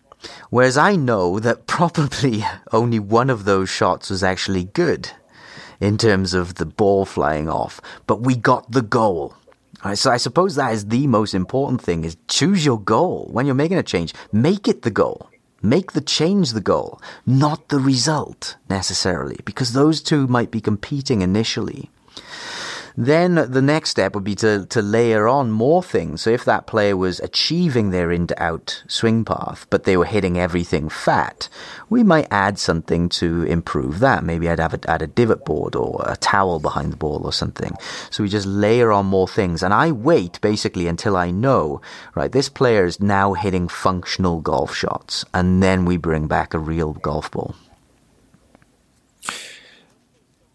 Whereas 0.51 0.77
I 0.79 0.97
know 0.97 1.39
that 1.39 1.67
probably 1.67 2.45
only 2.73 2.99
one 2.99 3.31
of 3.31 3.45
those 3.45 3.69
shots 3.69 4.11
was 4.11 4.25
actually 4.25 4.65
good 4.65 5.11
in 5.79 5.99
terms 5.99 6.35
of 6.35 6.55
the 6.55 6.67
ball 6.67 7.05
flying 7.05 7.49
off, 7.49 7.81
but 8.07 8.23
we 8.23 8.35
got 8.35 8.73
the 8.73 8.83
goal. 8.83 9.35
So 9.95 10.11
I 10.11 10.17
suppose 10.17 10.57
that 10.57 10.73
is 10.73 10.87
the 10.87 11.07
most 11.07 11.35
important 11.35 11.81
thing 11.81 12.05
is 12.05 12.17
choose 12.27 12.65
your 12.65 12.81
goal. 12.81 13.29
When 13.31 13.47
you're 13.47 13.55
making 13.55 13.79
a 13.79 13.83
change, 13.85 14.13
make 14.33 14.67
it 14.67 14.83
the 14.83 14.91
goal. 14.91 15.28
Make 15.63 15.93
the 15.93 16.01
change 16.01 16.53
the 16.53 16.61
goal, 16.61 17.01
not 17.27 17.69
the 17.69 17.81
result 17.81 18.57
necessarily, 18.71 19.39
because 19.45 19.73
those 19.73 20.01
two 20.01 20.29
might 20.29 20.53
be 20.53 20.61
competing 20.61 21.21
initially. 21.21 21.91
Then 23.01 23.37
the 23.37 23.63
next 23.63 23.91
step 23.91 24.17
would 24.17 24.25
be 24.25 24.35
to, 24.35 24.67
to 24.67 24.83
layer 24.83 25.29
on 25.29 25.53
more 25.53 25.85
things. 25.85 26.23
So 26.23 26.31
if 26.31 26.45
that 26.47 26.67
player 26.67 26.97
was 26.97 27.21
achieving 27.21 27.91
their 27.91 28.11
in 28.11 28.27
to 28.27 28.43
out 28.43 28.83
swing 28.89 29.25
path, 29.25 29.69
but 29.71 29.85
they 29.85 29.97
were 29.97 30.05
hitting 30.05 30.37
everything 30.37 30.89
fat, 30.89 31.49
we 31.89 32.03
might 32.03 32.27
add 32.33 32.59
something 32.59 33.09
to 33.11 33.45
improve 33.45 34.01
that. 34.01 34.25
Maybe 34.25 34.49
I'd 34.49 34.59
have 34.59 34.75
a, 34.75 34.91
add 34.91 35.03
a 35.03 35.07
divot 35.07 35.45
board 35.45 35.77
or 35.77 36.05
a 36.09 36.17
towel 36.17 36.59
behind 36.59 36.93
the 36.93 36.97
ball 36.97 37.25
or 37.25 37.33
something. 37.33 37.73
So 38.11 38.25
we 38.25 38.29
just 38.29 38.47
layer 38.47 38.91
on 38.91 39.07
more 39.07 39.29
things. 39.29 39.63
And 39.63 39.73
I 39.73 39.93
wait 39.93 40.41
basically 40.41 40.89
until 40.89 41.17
I 41.17 41.31
know, 41.31 41.81
right, 42.17 42.33
this 42.33 42.49
player 42.49 42.85
is 42.85 43.01
now 43.01 43.35
hitting 43.35 43.69
functional 43.69 44.41
golf 44.41 44.75
shots. 44.75 45.25
And 45.33 45.63
then 45.63 45.85
we 45.85 45.99
bring 45.99 46.27
back 46.27 46.53
a 46.53 46.59
real 46.59 46.95
golf 46.95 47.31
ball. 47.31 47.55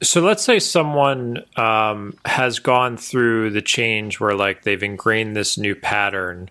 So 0.04 0.22
let's 0.22 0.44
say 0.44 0.60
someone 0.60 1.44
um, 1.56 2.18
has 2.26 2.60
gone 2.60 2.98
through 2.98 3.52
the 3.52 3.62
change 3.62 4.20
where 4.20 4.36
like 4.36 4.64
they've 4.64 4.84
ingrained 4.84 5.36
this 5.36 5.58
new 5.58 5.76
pattern. 5.76 6.50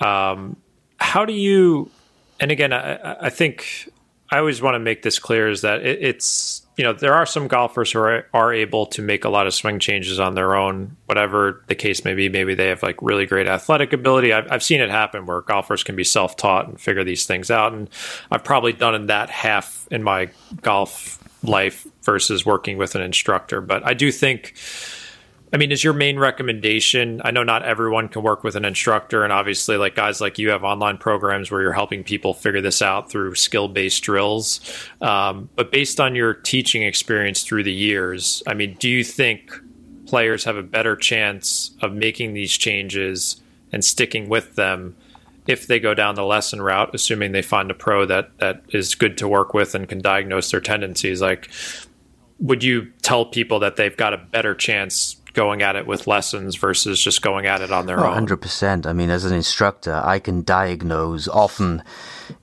Um, 0.00 0.56
how 0.98 1.24
do 1.24 1.32
you? 1.32 1.90
And 2.40 2.50
again, 2.50 2.72
I, 2.72 3.26
I, 3.26 3.30
think 3.30 3.88
I 4.30 4.38
always 4.38 4.60
want 4.62 4.74
to 4.74 4.78
make 4.78 5.02
this 5.02 5.18
clear 5.18 5.48
is 5.48 5.62
that 5.62 5.84
it, 5.84 6.02
it's 6.02 6.62
you 6.76 6.84
know 6.84 6.92
there 6.92 7.14
are 7.14 7.26
some 7.26 7.48
golfers 7.48 7.92
who 7.92 7.98
are, 7.98 8.26
are 8.32 8.52
able 8.52 8.86
to 8.86 9.02
make 9.02 9.24
a 9.24 9.28
lot 9.28 9.46
of 9.46 9.54
swing 9.54 9.78
changes 9.78 10.18
on 10.18 10.34
their 10.34 10.54
own, 10.54 10.96
whatever 11.06 11.62
the 11.66 11.74
case 11.74 12.04
may 12.04 12.14
be. 12.14 12.28
Maybe 12.28 12.54
they 12.54 12.68
have 12.68 12.82
like 12.82 13.00
really 13.02 13.26
great 13.26 13.46
athletic 13.46 13.92
ability. 13.92 14.32
I've, 14.32 14.50
I've 14.50 14.62
seen 14.62 14.80
it 14.80 14.90
happen 14.90 15.26
where 15.26 15.42
golfers 15.42 15.82
can 15.82 15.96
be 15.96 16.04
self 16.04 16.36
taught 16.36 16.68
and 16.68 16.80
figure 16.80 17.04
these 17.04 17.26
things 17.26 17.50
out, 17.50 17.72
and 17.72 17.90
I've 18.30 18.44
probably 18.44 18.72
done 18.72 18.94
in 18.94 19.06
that 19.06 19.28
half 19.28 19.86
in 19.90 20.02
my 20.02 20.30
golf 20.62 21.22
life 21.48 21.86
versus 22.02 22.44
working 22.44 22.78
with 22.78 22.94
an 22.94 23.02
instructor. 23.02 23.60
But 23.60 23.86
I 23.86 23.94
do 23.94 24.12
think, 24.12 24.54
I 25.52 25.56
mean, 25.56 25.72
is 25.72 25.82
your 25.82 25.92
main 25.92 26.18
recommendation? 26.18 27.20
I 27.24 27.30
know 27.30 27.42
not 27.42 27.62
everyone 27.62 28.08
can 28.08 28.22
work 28.22 28.44
with 28.44 28.56
an 28.56 28.64
instructor, 28.64 29.24
and 29.24 29.32
obviously, 29.32 29.76
like 29.76 29.94
guys 29.94 30.20
like 30.20 30.38
you 30.38 30.50
have 30.50 30.64
online 30.64 30.98
programs 30.98 31.50
where 31.50 31.62
you're 31.62 31.72
helping 31.72 32.04
people 32.04 32.34
figure 32.34 32.60
this 32.60 32.82
out 32.82 33.10
through 33.10 33.34
skill 33.34 33.68
based 33.68 34.02
drills. 34.02 34.60
Um, 35.00 35.48
but 35.54 35.70
based 35.70 36.00
on 36.00 36.14
your 36.14 36.34
teaching 36.34 36.82
experience 36.82 37.42
through 37.42 37.62
the 37.62 37.72
years, 37.72 38.42
I 38.46 38.54
mean, 38.54 38.76
do 38.78 38.88
you 38.88 39.04
think 39.04 39.52
players 40.06 40.44
have 40.44 40.56
a 40.56 40.62
better 40.62 40.96
chance 40.96 41.72
of 41.80 41.92
making 41.92 42.34
these 42.34 42.52
changes 42.52 43.40
and 43.72 43.84
sticking 43.84 44.28
with 44.28 44.54
them? 44.56 44.96
If 45.46 45.66
they 45.66 45.80
go 45.80 45.94
down 45.94 46.14
the 46.14 46.24
lesson 46.24 46.60
route, 46.60 46.94
assuming 46.94 47.32
they 47.32 47.42
find 47.42 47.70
a 47.70 47.74
pro 47.74 48.06
that 48.06 48.36
that 48.38 48.62
is 48.70 48.94
good 48.94 49.18
to 49.18 49.28
work 49.28 49.54
with 49.54 49.74
and 49.74 49.88
can 49.88 50.00
diagnose 50.00 50.50
their 50.50 50.60
tendencies, 50.60 51.20
like 51.20 51.48
would 52.38 52.62
you 52.62 52.90
tell 53.02 53.24
people 53.24 53.58
that 53.60 53.76
they've 53.76 53.96
got 53.96 54.12
a 54.12 54.18
better 54.18 54.54
chance 54.54 55.15
going 55.36 55.62
at 55.62 55.76
it 55.76 55.86
with 55.86 56.06
lessons 56.06 56.56
versus 56.56 57.00
just 57.00 57.22
going 57.22 57.46
at 57.46 57.60
it 57.60 57.70
on 57.70 57.86
their 57.86 58.00
oh, 58.00 58.14
own? 58.14 58.26
100%. 58.26 58.86
I 58.86 58.92
mean, 58.92 59.10
as 59.10 59.24
an 59.24 59.34
instructor, 59.34 60.00
I 60.02 60.18
can 60.18 60.42
diagnose 60.42 61.28
often 61.28 61.84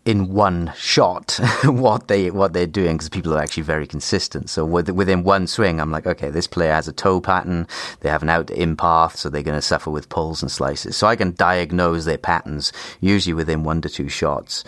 in 0.05 0.31
one 0.31 0.71
shot 0.77 1.39
what 1.65 2.07
they 2.07 2.29
what 2.29 2.53
they're 2.53 2.67
doing 2.67 2.95
because 2.95 3.09
people 3.09 3.33
are 3.33 3.41
actually 3.41 3.63
very 3.63 3.87
consistent. 3.87 4.49
So 4.49 4.63
with, 4.63 4.89
within 4.91 5.23
one 5.23 5.47
swing, 5.47 5.81
I'm 5.81 5.91
like, 5.91 6.05
okay, 6.05 6.29
this 6.29 6.47
player 6.47 6.71
has 6.71 6.87
a 6.87 6.93
toe 6.93 7.19
pattern. 7.19 7.67
They 8.01 8.09
have 8.09 8.21
an 8.21 8.29
out 8.29 8.51
in 8.51 8.77
path, 8.77 9.17
so 9.17 9.29
they're 9.29 9.43
going 9.43 9.57
to 9.57 9.61
suffer 9.61 9.89
with 9.89 10.09
pulls 10.09 10.41
and 10.41 10.51
slices. 10.51 10.95
So 10.95 11.07
I 11.07 11.15
can 11.15 11.33
diagnose 11.33 12.05
their 12.05 12.17
patterns 12.17 12.71
usually 13.01 13.33
within 13.33 13.63
one 13.63 13.81
to 13.81 13.89
two 13.89 14.07
shots, 14.07 14.63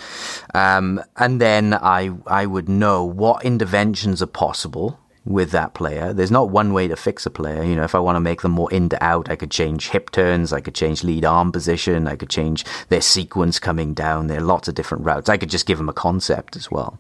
um, 0.53 1.01
and 1.15 1.39
then 1.39 1.75
I 1.75 2.11
I 2.25 2.47
would 2.47 2.67
know 2.67 3.05
what 3.05 3.45
interventions 3.45 4.21
are 4.21 4.27
possible 4.27 4.99
with 5.25 5.51
that 5.51 5.73
player. 5.73 6.13
There's 6.13 6.31
not 6.31 6.49
one 6.49 6.71
way 6.71 6.87
to 6.87 6.95
fix 6.95 7.25
a 7.25 7.31
player. 7.31 7.63
You 7.63 7.75
know, 7.75 7.83
if 7.83 7.95
I 7.95 7.99
want 7.99 8.15
to 8.15 8.21
make 8.21 8.41
them 8.41 8.51
more 8.51 8.71
in 8.71 8.89
to 8.89 9.03
out, 9.03 9.29
I 9.29 9.35
could 9.35 9.51
change 9.51 9.89
hip 9.89 10.11
turns, 10.11 10.53
I 10.53 10.61
could 10.61 10.75
change 10.75 11.03
lead 11.03 11.25
arm 11.25 11.51
position, 11.51 12.07
I 12.07 12.15
could 12.15 12.29
change 12.29 12.63
their 12.89 13.01
sequence 13.01 13.59
coming 13.59 13.93
down. 13.93 14.27
There 14.27 14.37
are 14.37 14.43
lots 14.43 14.67
of 14.67 14.75
different 14.75 15.03
routes. 15.03 15.27
I 15.27 15.37
could 15.37 15.49
just 15.49 15.65
give 15.65 15.77
them 15.79 15.89
a 15.89 15.93
concept 15.93 16.55
as 16.55 16.69
well. 16.69 16.99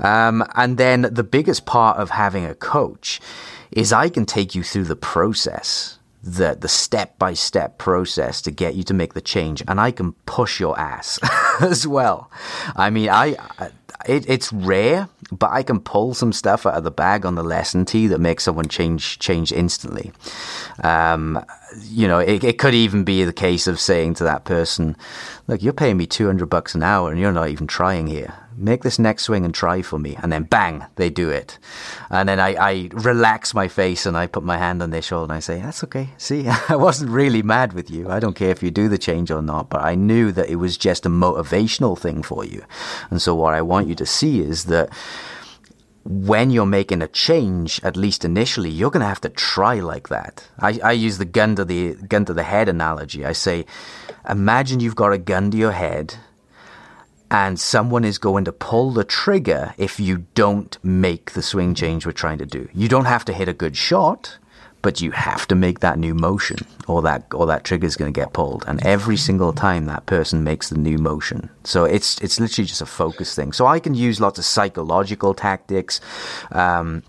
Um, 0.00 0.44
and 0.56 0.78
then 0.78 1.02
the 1.02 1.24
biggest 1.24 1.64
part 1.64 1.98
of 1.98 2.10
having 2.10 2.44
a 2.44 2.54
coach 2.54 3.20
is 3.70 3.92
I 3.92 4.08
can 4.08 4.26
take 4.26 4.54
you 4.54 4.62
through 4.62 4.84
the 4.84 4.96
process 4.96 5.98
the 6.24 6.56
the 6.58 6.68
step 6.68 7.18
by 7.18 7.34
step 7.34 7.76
process 7.76 8.40
to 8.42 8.50
get 8.50 8.74
you 8.74 8.82
to 8.84 8.94
make 8.94 9.14
the 9.14 9.20
change, 9.20 9.62
and 9.68 9.78
I 9.78 9.90
can 9.90 10.12
push 10.26 10.58
your 10.58 10.78
ass 10.78 11.18
as 11.60 11.86
well. 11.86 12.30
I 12.74 12.90
mean, 12.90 13.10
I, 13.10 13.36
it, 14.08 14.28
it's 14.28 14.52
rare, 14.52 15.08
but 15.30 15.50
I 15.50 15.62
can 15.62 15.80
pull 15.80 16.14
some 16.14 16.32
stuff 16.32 16.64
out 16.64 16.74
of 16.74 16.84
the 16.84 16.90
bag 16.90 17.26
on 17.26 17.34
the 17.34 17.42
lesson 17.42 17.84
tee 17.84 18.06
that 18.06 18.20
makes 18.20 18.44
someone 18.44 18.68
change 18.68 19.18
change 19.18 19.52
instantly. 19.52 20.12
Um, 20.82 21.44
you 21.82 22.08
know, 22.08 22.20
it, 22.20 22.42
it 22.42 22.58
could 22.58 22.74
even 22.74 23.04
be 23.04 23.24
the 23.24 23.32
case 23.32 23.66
of 23.66 23.78
saying 23.78 24.14
to 24.14 24.24
that 24.24 24.44
person, 24.44 24.96
"Look, 25.46 25.62
you're 25.62 25.74
paying 25.74 25.98
me 25.98 26.06
two 26.06 26.26
hundred 26.26 26.46
bucks 26.46 26.74
an 26.74 26.82
hour, 26.82 27.10
and 27.10 27.20
you're 27.20 27.32
not 27.32 27.50
even 27.50 27.66
trying 27.66 28.06
here 28.06 28.34
make 28.56 28.82
this 28.82 28.98
next 28.98 29.24
swing 29.24 29.44
and 29.44 29.54
try 29.54 29.82
for 29.82 29.98
me. 29.98 30.16
And 30.22 30.32
then 30.32 30.44
bang, 30.44 30.84
they 30.96 31.10
do 31.10 31.30
it. 31.30 31.58
And 32.10 32.28
then 32.28 32.40
I, 32.40 32.54
I 32.54 32.90
relax 32.92 33.54
my 33.54 33.68
face 33.68 34.06
and 34.06 34.16
I 34.16 34.26
put 34.26 34.42
my 34.42 34.58
hand 34.58 34.82
on 34.82 34.90
their 34.90 35.02
shoulder 35.02 35.32
and 35.32 35.36
I 35.36 35.40
say, 35.40 35.60
that's 35.60 35.84
okay. 35.84 36.10
See, 36.18 36.46
I 36.68 36.76
wasn't 36.76 37.10
really 37.10 37.42
mad 37.42 37.72
with 37.72 37.90
you. 37.90 38.08
I 38.08 38.20
don't 38.20 38.36
care 38.36 38.50
if 38.50 38.62
you 38.62 38.70
do 38.70 38.88
the 38.88 38.98
change 38.98 39.30
or 39.30 39.42
not, 39.42 39.70
but 39.70 39.82
I 39.82 39.94
knew 39.94 40.32
that 40.32 40.48
it 40.48 40.56
was 40.56 40.76
just 40.76 41.06
a 41.06 41.10
motivational 41.10 41.98
thing 41.98 42.22
for 42.22 42.44
you. 42.44 42.64
And 43.10 43.20
so 43.20 43.34
what 43.34 43.54
I 43.54 43.62
want 43.62 43.88
you 43.88 43.94
to 43.96 44.06
see 44.06 44.40
is 44.40 44.64
that 44.64 44.90
when 46.04 46.50
you're 46.50 46.66
making 46.66 47.00
a 47.00 47.08
change, 47.08 47.80
at 47.82 47.96
least 47.96 48.24
initially, 48.24 48.70
you're 48.70 48.90
going 48.90 49.00
to 49.00 49.06
have 49.06 49.22
to 49.22 49.30
try 49.30 49.80
like 49.80 50.08
that. 50.10 50.46
I, 50.58 50.78
I 50.84 50.92
use 50.92 51.16
the 51.18 51.24
gun 51.24 51.56
to 51.56 51.64
the 51.64 51.94
gun 51.94 52.26
to 52.26 52.34
the 52.34 52.42
head 52.42 52.68
analogy. 52.68 53.24
I 53.24 53.32
say, 53.32 53.64
imagine 54.28 54.80
you've 54.80 54.96
got 54.96 55.12
a 55.12 55.18
gun 55.18 55.50
to 55.52 55.56
your 55.56 55.72
head 55.72 56.14
and 57.30 57.58
someone 57.58 58.04
is 58.04 58.18
going 58.18 58.44
to 58.44 58.52
pull 58.52 58.92
the 58.92 59.04
trigger 59.04 59.74
if 59.78 59.98
you 59.98 60.26
don't 60.34 60.78
make 60.84 61.32
the 61.32 61.42
swing 61.42 61.74
change 61.74 62.06
we're 62.06 62.12
trying 62.12 62.38
to 62.38 62.46
do. 62.46 62.68
You 62.74 62.88
don't 62.88 63.06
have 63.06 63.24
to 63.26 63.32
hit 63.32 63.48
a 63.48 63.52
good 63.52 63.76
shot, 63.76 64.38
but 64.82 65.00
you 65.00 65.12
have 65.12 65.48
to 65.48 65.54
make 65.54 65.80
that 65.80 65.98
new 65.98 66.14
motion 66.14 66.58
or 66.86 67.00
that 67.00 67.24
or 67.32 67.46
that 67.46 67.64
trigger 67.64 67.86
is 67.86 67.96
going 67.96 68.12
to 68.12 68.20
get 68.20 68.34
pulled. 68.34 68.64
And 68.66 68.84
every 68.84 69.16
single 69.16 69.54
time 69.54 69.86
that 69.86 70.04
person 70.04 70.44
makes 70.44 70.68
the 70.68 70.76
new 70.76 70.98
motion. 70.98 71.48
So 71.64 71.84
it's 71.84 72.20
it's 72.20 72.38
literally 72.38 72.66
just 72.66 72.82
a 72.82 72.86
focus 72.86 73.34
thing. 73.34 73.52
So 73.52 73.66
i 73.66 73.80
can 73.80 73.94
use 73.94 74.20
lots 74.20 74.38
of 74.38 74.44
psychological 74.44 75.32
tactics 75.32 76.00
um, 76.52 77.02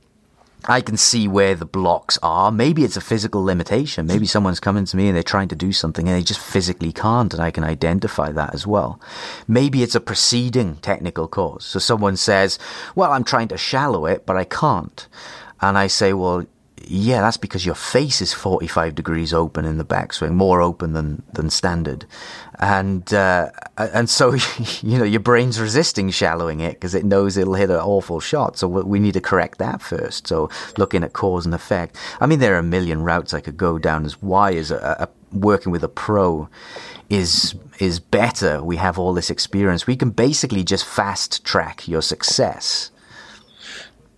I 0.67 0.81
can 0.81 0.97
see 0.97 1.27
where 1.27 1.55
the 1.55 1.65
blocks 1.65 2.17
are. 2.23 2.51
Maybe 2.51 2.83
it's 2.83 2.97
a 2.97 3.01
physical 3.01 3.43
limitation. 3.43 4.07
Maybe 4.07 4.25
someone's 4.25 4.59
coming 4.59 4.85
to 4.85 4.97
me 4.97 5.07
and 5.07 5.15
they're 5.15 5.23
trying 5.23 5.47
to 5.49 5.55
do 5.55 5.71
something 5.71 6.07
and 6.07 6.17
they 6.17 6.23
just 6.23 6.39
physically 6.39 6.91
can't, 6.91 7.33
and 7.33 7.41
I 7.43 7.51
can 7.51 7.63
identify 7.63 8.31
that 8.31 8.53
as 8.53 8.65
well. 8.65 8.99
Maybe 9.47 9.83
it's 9.83 9.95
a 9.95 9.99
preceding 9.99 10.77
technical 10.77 11.27
cause. 11.27 11.65
So 11.65 11.79
someone 11.79 12.17
says, 12.17 12.57
Well, 12.95 13.11
I'm 13.11 13.23
trying 13.23 13.49
to 13.49 13.57
shallow 13.57 14.05
it, 14.05 14.25
but 14.25 14.37
I 14.37 14.43
can't. 14.43 15.07
And 15.61 15.77
I 15.77 15.87
say, 15.87 16.13
Well, 16.13 16.45
yeah, 16.87 17.21
that's 17.21 17.37
because 17.37 17.65
your 17.65 17.75
face 17.75 18.21
is 18.21 18.33
45 18.33 18.95
degrees 18.95 19.33
open 19.33 19.65
in 19.65 19.77
the 19.77 19.85
backswing, 19.85 20.33
more 20.33 20.61
open 20.61 20.93
than, 20.93 21.23
than 21.33 21.49
standard. 21.49 22.05
And, 22.59 23.11
uh, 23.13 23.51
and 23.77 24.09
so, 24.09 24.33
you 24.81 24.97
know, 24.97 25.03
your 25.03 25.19
brain's 25.19 25.59
resisting 25.59 26.09
shallowing 26.09 26.59
it 26.59 26.73
because 26.73 26.93
it 26.93 27.05
knows 27.05 27.37
it'll 27.37 27.55
hit 27.55 27.69
an 27.69 27.77
awful 27.77 28.19
shot. 28.19 28.57
So 28.57 28.67
we 28.67 28.99
need 28.99 29.13
to 29.13 29.21
correct 29.21 29.57
that 29.57 29.81
first. 29.81 30.27
So 30.27 30.49
looking 30.77 31.03
at 31.03 31.13
cause 31.13 31.45
and 31.45 31.55
effect. 31.55 31.97
I 32.19 32.25
mean, 32.25 32.39
there 32.39 32.55
are 32.55 32.59
a 32.59 32.63
million 32.63 33.03
routes 33.03 33.33
I 33.33 33.41
could 33.41 33.57
go 33.57 33.79
down 33.79 34.05
as 34.05 34.21
why 34.21 34.51
is 34.51 34.71
a, 34.71 35.09
a 35.09 35.35
working 35.35 35.71
with 35.71 35.83
a 35.83 35.89
pro 35.89 36.49
is, 37.09 37.55
is 37.79 37.99
better. 37.99 38.63
We 38.63 38.77
have 38.77 38.99
all 38.99 39.13
this 39.13 39.29
experience. 39.29 39.87
We 39.87 39.95
can 39.95 40.11
basically 40.11 40.63
just 40.63 40.85
fast 40.85 41.43
track 41.43 41.87
your 41.87 42.01
success. 42.01 42.91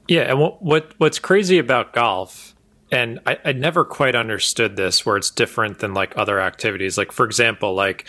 Yeah, 0.07 0.21
and 0.21 0.39
what, 0.39 0.61
what 0.63 0.93
what's 0.99 1.19
crazy 1.19 1.57
about 1.57 1.91
golf 1.91 2.55
and 2.91 3.19
I, 3.25 3.37
I 3.43 3.51
never 3.51 3.83
quite 3.83 4.15
understood 4.15 4.75
this 4.75 5.05
where 5.05 5.17
it's 5.17 5.29
different 5.29 5.79
than 5.79 5.93
like 5.93 6.13
other 6.17 6.39
activities. 6.39 6.97
Like 6.97 7.11
for 7.11 7.25
example 7.25 7.73
like 7.73 8.05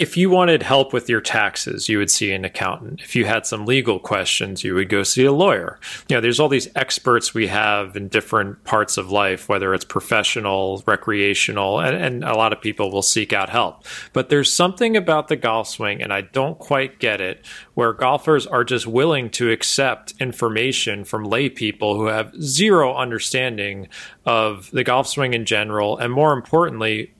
if 0.00 0.16
you 0.16 0.30
wanted 0.30 0.62
help 0.62 0.94
with 0.94 1.10
your 1.10 1.20
taxes, 1.20 1.86
you 1.86 1.98
would 1.98 2.10
see 2.10 2.32
an 2.32 2.42
accountant. 2.42 3.02
If 3.02 3.14
you 3.14 3.26
had 3.26 3.44
some 3.44 3.66
legal 3.66 3.98
questions, 3.98 4.64
you 4.64 4.74
would 4.74 4.88
go 4.88 5.02
see 5.02 5.26
a 5.26 5.32
lawyer. 5.32 5.78
You 6.08 6.16
know, 6.16 6.22
there's 6.22 6.40
all 6.40 6.48
these 6.48 6.70
experts 6.74 7.34
we 7.34 7.48
have 7.48 7.94
in 7.96 8.08
different 8.08 8.64
parts 8.64 8.96
of 8.96 9.12
life, 9.12 9.46
whether 9.46 9.74
it's 9.74 9.84
professional, 9.84 10.82
recreational, 10.86 11.80
and, 11.80 11.94
and 11.94 12.24
a 12.24 12.34
lot 12.34 12.54
of 12.54 12.62
people 12.62 12.90
will 12.90 13.02
seek 13.02 13.34
out 13.34 13.50
help. 13.50 13.84
But 14.14 14.30
there's 14.30 14.50
something 14.50 14.96
about 14.96 15.28
the 15.28 15.36
golf 15.36 15.68
swing, 15.68 16.00
and 16.00 16.14
I 16.14 16.22
don't 16.22 16.58
quite 16.58 16.98
get 16.98 17.20
it, 17.20 17.44
where 17.74 17.92
golfers 17.92 18.46
are 18.46 18.64
just 18.64 18.86
willing 18.86 19.28
to 19.32 19.50
accept 19.50 20.14
information 20.18 21.04
from 21.04 21.24
lay 21.24 21.50
people 21.50 21.94
who 21.94 22.06
have 22.06 22.34
zero 22.40 22.96
understanding 22.96 23.86
of 24.24 24.70
the 24.70 24.82
golf 24.82 25.08
swing 25.08 25.34
in 25.34 25.44
general, 25.44 25.98
and 25.98 26.10
more 26.10 26.32
importantly, 26.32 27.12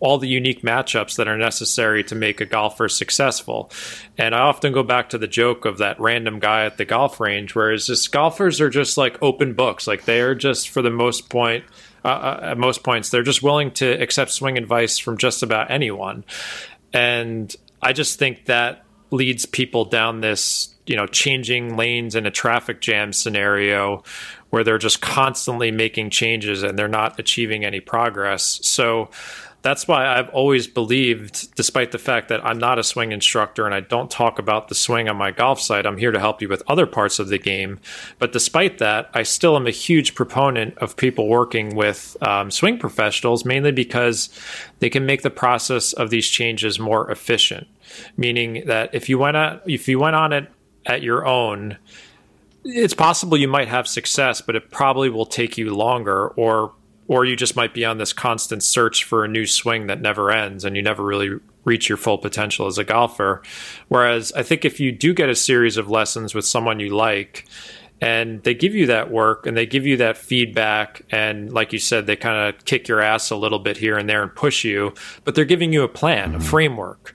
all 0.00 0.18
the 0.18 0.28
unique 0.28 0.62
matchups 0.62 1.16
that 1.16 1.28
are 1.28 1.36
necessary 1.36 2.02
to 2.04 2.14
make 2.14 2.40
a 2.40 2.46
golfer 2.46 2.88
successful. 2.88 3.70
And 4.18 4.34
I 4.34 4.40
often 4.40 4.72
go 4.72 4.82
back 4.82 5.10
to 5.10 5.18
the 5.18 5.26
joke 5.26 5.64
of 5.64 5.78
that 5.78 6.00
random 6.00 6.38
guy 6.38 6.64
at 6.64 6.78
the 6.78 6.84
golf 6.84 7.20
range, 7.20 7.54
whereas 7.54 7.86
just 7.86 8.12
golfers 8.12 8.60
are 8.60 8.70
just 8.70 8.96
like 8.96 9.22
open 9.22 9.54
books. 9.54 9.86
Like 9.86 10.04
they 10.04 10.20
are 10.20 10.34
just 10.34 10.68
for 10.68 10.82
the 10.82 10.90
most 10.90 11.30
point. 11.30 11.64
Uh, 12.04 12.08
uh 12.08 12.40
at 12.42 12.58
most 12.58 12.82
points, 12.82 13.10
they're 13.10 13.22
just 13.22 13.42
willing 13.42 13.70
to 13.72 13.90
accept 14.02 14.30
swing 14.30 14.58
advice 14.58 14.98
from 14.98 15.16
just 15.16 15.42
about 15.42 15.70
anyone. 15.70 16.24
And 16.92 17.54
I 17.80 17.92
just 17.92 18.18
think 18.18 18.46
that 18.46 18.84
leads 19.10 19.46
people 19.46 19.84
down 19.84 20.20
this, 20.20 20.74
you 20.86 20.96
know, 20.96 21.06
changing 21.06 21.76
lanes 21.76 22.14
in 22.14 22.26
a 22.26 22.30
traffic 22.30 22.80
jam 22.80 23.12
scenario 23.12 24.02
where 24.50 24.64
they're 24.64 24.78
just 24.78 25.00
constantly 25.00 25.70
making 25.70 26.10
changes 26.10 26.62
and 26.62 26.78
they're 26.78 26.88
not 26.88 27.18
achieving 27.18 27.64
any 27.64 27.80
progress. 27.80 28.60
So 28.62 29.10
that's 29.64 29.88
why 29.88 30.06
I've 30.06 30.28
always 30.28 30.66
believed, 30.66 31.56
despite 31.56 31.90
the 31.90 31.98
fact 31.98 32.28
that 32.28 32.44
I'm 32.44 32.58
not 32.58 32.78
a 32.78 32.84
swing 32.84 33.12
instructor 33.12 33.64
and 33.64 33.74
I 33.74 33.80
don't 33.80 34.10
talk 34.10 34.38
about 34.38 34.68
the 34.68 34.74
swing 34.74 35.08
on 35.08 35.16
my 35.16 35.30
golf 35.30 35.58
site, 35.58 35.86
I'm 35.86 35.96
here 35.96 36.12
to 36.12 36.20
help 36.20 36.42
you 36.42 36.50
with 36.50 36.62
other 36.68 36.84
parts 36.86 37.18
of 37.18 37.28
the 37.28 37.38
game. 37.38 37.80
But 38.18 38.30
despite 38.30 38.76
that, 38.76 39.08
I 39.14 39.22
still 39.22 39.56
am 39.56 39.66
a 39.66 39.70
huge 39.70 40.14
proponent 40.14 40.76
of 40.76 40.98
people 40.98 41.28
working 41.28 41.74
with 41.74 42.14
um, 42.20 42.50
swing 42.50 42.78
professionals, 42.78 43.46
mainly 43.46 43.72
because 43.72 44.28
they 44.80 44.90
can 44.90 45.06
make 45.06 45.22
the 45.22 45.30
process 45.30 45.94
of 45.94 46.10
these 46.10 46.28
changes 46.28 46.78
more 46.78 47.10
efficient. 47.10 47.66
Meaning 48.18 48.64
that 48.66 48.94
if 48.94 49.08
you 49.08 49.18
went 49.18 49.38
on, 49.38 49.62
if 49.64 49.88
you 49.88 49.98
went 49.98 50.14
on 50.14 50.34
it 50.34 50.46
at 50.84 51.00
your 51.00 51.26
own, 51.26 51.78
it's 52.66 52.92
possible 52.92 53.38
you 53.38 53.48
might 53.48 53.68
have 53.68 53.88
success, 53.88 54.42
but 54.42 54.56
it 54.56 54.70
probably 54.70 55.08
will 55.08 55.24
take 55.24 55.56
you 55.56 55.74
longer 55.74 56.28
or 56.28 56.74
or 57.06 57.24
you 57.24 57.36
just 57.36 57.56
might 57.56 57.74
be 57.74 57.84
on 57.84 57.98
this 57.98 58.12
constant 58.12 58.62
search 58.62 59.04
for 59.04 59.24
a 59.24 59.28
new 59.28 59.46
swing 59.46 59.86
that 59.88 60.00
never 60.00 60.30
ends 60.30 60.64
and 60.64 60.76
you 60.76 60.82
never 60.82 61.04
really 61.04 61.38
reach 61.64 61.88
your 61.88 61.98
full 61.98 62.18
potential 62.18 62.66
as 62.66 62.78
a 62.78 62.84
golfer. 62.84 63.42
Whereas 63.88 64.32
I 64.32 64.42
think 64.42 64.64
if 64.64 64.80
you 64.80 64.92
do 64.92 65.14
get 65.14 65.28
a 65.28 65.34
series 65.34 65.76
of 65.76 65.90
lessons 65.90 66.34
with 66.34 66.44
someone 66.44 66.80
you 66.80 66.94
like 66.94 67.46
and 68.00 68.42
they 68.42 68.54
give 68.54 68.74
you 68.74 68.86
that 68.86 69.10
work 69.10 69.46
and 69.46 69.56
they 69.56 69.66
give 69.66 69.86
you 69.86 69.96
that 69.98 70.16
feedback 70.16 71.02
and 71.10 71.52
like 71.52 71.72
you 71.72 71.78
said 71.78 72.06
they 72.06 72.16
kind 72.16 72.54
of 72.54 72.64
kick 72.64 72.88
your 72.88 73.00
ass 73.00 73.30
a 73.30 73.36
little 73.36 73.58
bit 73.58 73.76
here 73.76 73.96
and 73.96 74.08
there 74.08 74.22
and 74.22 74.34
push 74.34 74.64
you, 74.64 74.94
but 75.24 75.34
they're 75.34 75.44
giving 75.44 75.72
you 75.72 75.82
a 75.82 75.88
plan, 75.88 76.28
mm-hmm. 76.28 76.36
a 76.36 76.40
framework. 76.40 77.14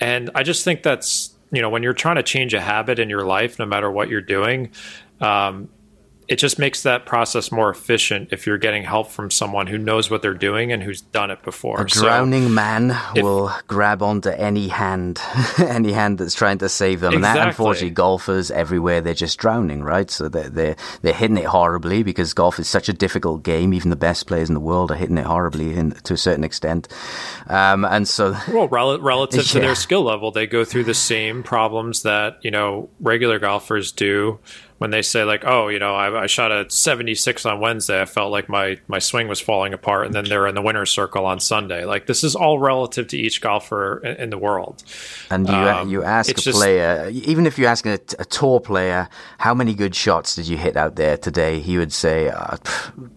And 0.00 0.30
I 0.34 0.42
just 0.42 0.64
think 0.64 0.82
that's 0.82 1.32
you 1.52 1.62
know 1.62 1.70
when 1.70 1.82
you're 1.82 1.94
trying 1.94 2.16
to 2.16 2.22
change 2.22 2.54
a 2.54 2.60
habit 2.60 2.98
in 2.98 3.08
your 3.08 3.24
life 3.24 3.58
no 3.58 3.66
matter 3.66 3.90
what 3.90 4.08
you're 4.08 4.20
doing 4.20 4.70
um, 5.20 5.68
it 6.28 6.36
just 6.36 6.58
makes 6.58 6.82
that 6.82 7.06
process 7.06 7.52
more 7.52 7.70
efficient 7.70 8.30
if 8.32 8.46
you're 8.46 8.58
getting 8.58 8.82
help 8.82 9.10
from 9.10 9.30
someone 9.30 9.68
who 9.68 9.78
knows 9.78 10.10
what 10.10 10.22
they're 10.22 10.34
doing 10.34 10.72
and 10.72 10.82
who's 10.82 11.00
done 11.00 11.30
it 11.30 11.42
before. 11.42 11.80
A 11.80 11.86
drowning 11.86 12.44
so 12.44 12.48
man 12.48 12.98
if, 13.14 13.22
will 13.22 13.52
grab 13.68 14.02
onto 14.02 14.30
any 14.30 14.68
hand, 14.68 15.20
any 15.58 15.92
hand 15.92 16.18
that's 16.18 16.34
trying 16.34 16.58
to 16.58 16.68
save 16.68 17.00
them. 17.00 17.14
Exactly. 17.14 17.28
And 17.28 17.38
that, 17.38 17.48
unfortunately, 17.48 17.90
golfers 17.90 18.50
everywhere 18.50 19.00
they're 19.00 19.14
just 19.14 19.38
drowning, 19.38 19.84
right? 19.84 20.10
So 20.10 20.28
they're 20.28 20.48
they're 20.48 20.76
they're 21.02 21.14
hitting 21.14 21.36
it 21.36 21.44
horribly 21.44 22.02
because 22.02 22.34
golf 22.34 22.58
is 22.58 22.68
such 22.68 22.88
a 22.88 22.92
difficult 22.92 23.44
game. 23.44 23.72
Even 23.72 23.90
the 23.90 23.96
best 23.96 24.26
players 24.26 24.48
in 24.48 24.54
the 24.54 24.60
world 24.60 24.90
are 24.90 24.96
hitting 24.96 25.18
it 25.18 25.26
horribly 25.26 25.76
in, 25.76 25.92
to 25.92 26.14
a 26.14 26.18
certain 26.18 26.44
extent. 26.44 26.88
Um, 27.46 27.84
and 27.84 28.08
so, 28.08 28.36
well, 28.48 28.66
rel- 28.68 28.98
relative 28.98 29.46
yeah. 29.46 29.52
to 29.52 29.60
their 29.60 29.74
skill 29.76 30.02
level, 30.02 30.32
they 30.32 30.46
go 30.46 30.64
through 30.64 30.84
the 30.84 30.94
same 30.94 31.44
problems 31.44 32.02
that 32.02 32.38
you 32.42 32.50
know 32.50 32.90
regular 32.98 33.38
golfers 33.38 33.92
do 33.92 34.40
when 34.78 34.90
they 34.90 35.02
say 35.02 35.24
like, 35.24 35.44
oh, 35.46 35.68
you 35.68 35.78
know, 35.78 35.94
I, 35.94 36.24
I, 36.24 36.26
shot 36.26 36.52
a 36.52 36.68
76 36.68 37.46
on 37.46 37.60
Wednesday, 37.60 38.00
I 38.00 38.04
felt 38.04 38.30
like 38.30 38.48
my 38.48 38.78
my 38.88 38.98
swing 38.98 39.26
was 39.26 39.40
falling 39.40 39.72
apart, 39.72 40.06
and 40.06 40.14
then 40.14 40.26
they're 40.26 40.46
in 40.46 40.54
the 40.54 40.62
winner's 40.62 40.90
circle 40.90 41.24
on 41.24 41.40
Sunday. 41.40 41.84
Like 41.84 42.06
this 42.06 42.22
is 42.22 42.36
all 42.36 42.58
relative 42.58 43.08
to 43.08 43.16
each 43.18 43.40
golfer 43.40 43.98
in, 43.98 44.16
in 44.16 44.30
the 44.30 44.38
world. 44.38 44.82
And 45.30 45.48
you 45.48 45.54
um, 45.54 45.88
you 45.88 46.02
ask 46.02 46.30
a 46.30 46.34
just, 46.34 46.58
player, 46.58 47.08
even 47.10 47.46
if 47.46 47.58
you 47.58 47.66
ask 47.66 47.86
a, 47.86 47.94
a, 48.18 48.24
tour 48.26 48.60
player, 48.60 49.08
how 49.38 49.54
many 49.54 49.74
good 49.74 49.94
shots 49.94 50.34
did 50.34 50.46
you 50.46 50.58
hit 50.58 50.76
out 50.76 50.96
there 50.96 51.16
today? 51.16 51.60
He 51.60 51.78
would 51.78 51.92
say 51.92 52.28
uh, 52.28 52.56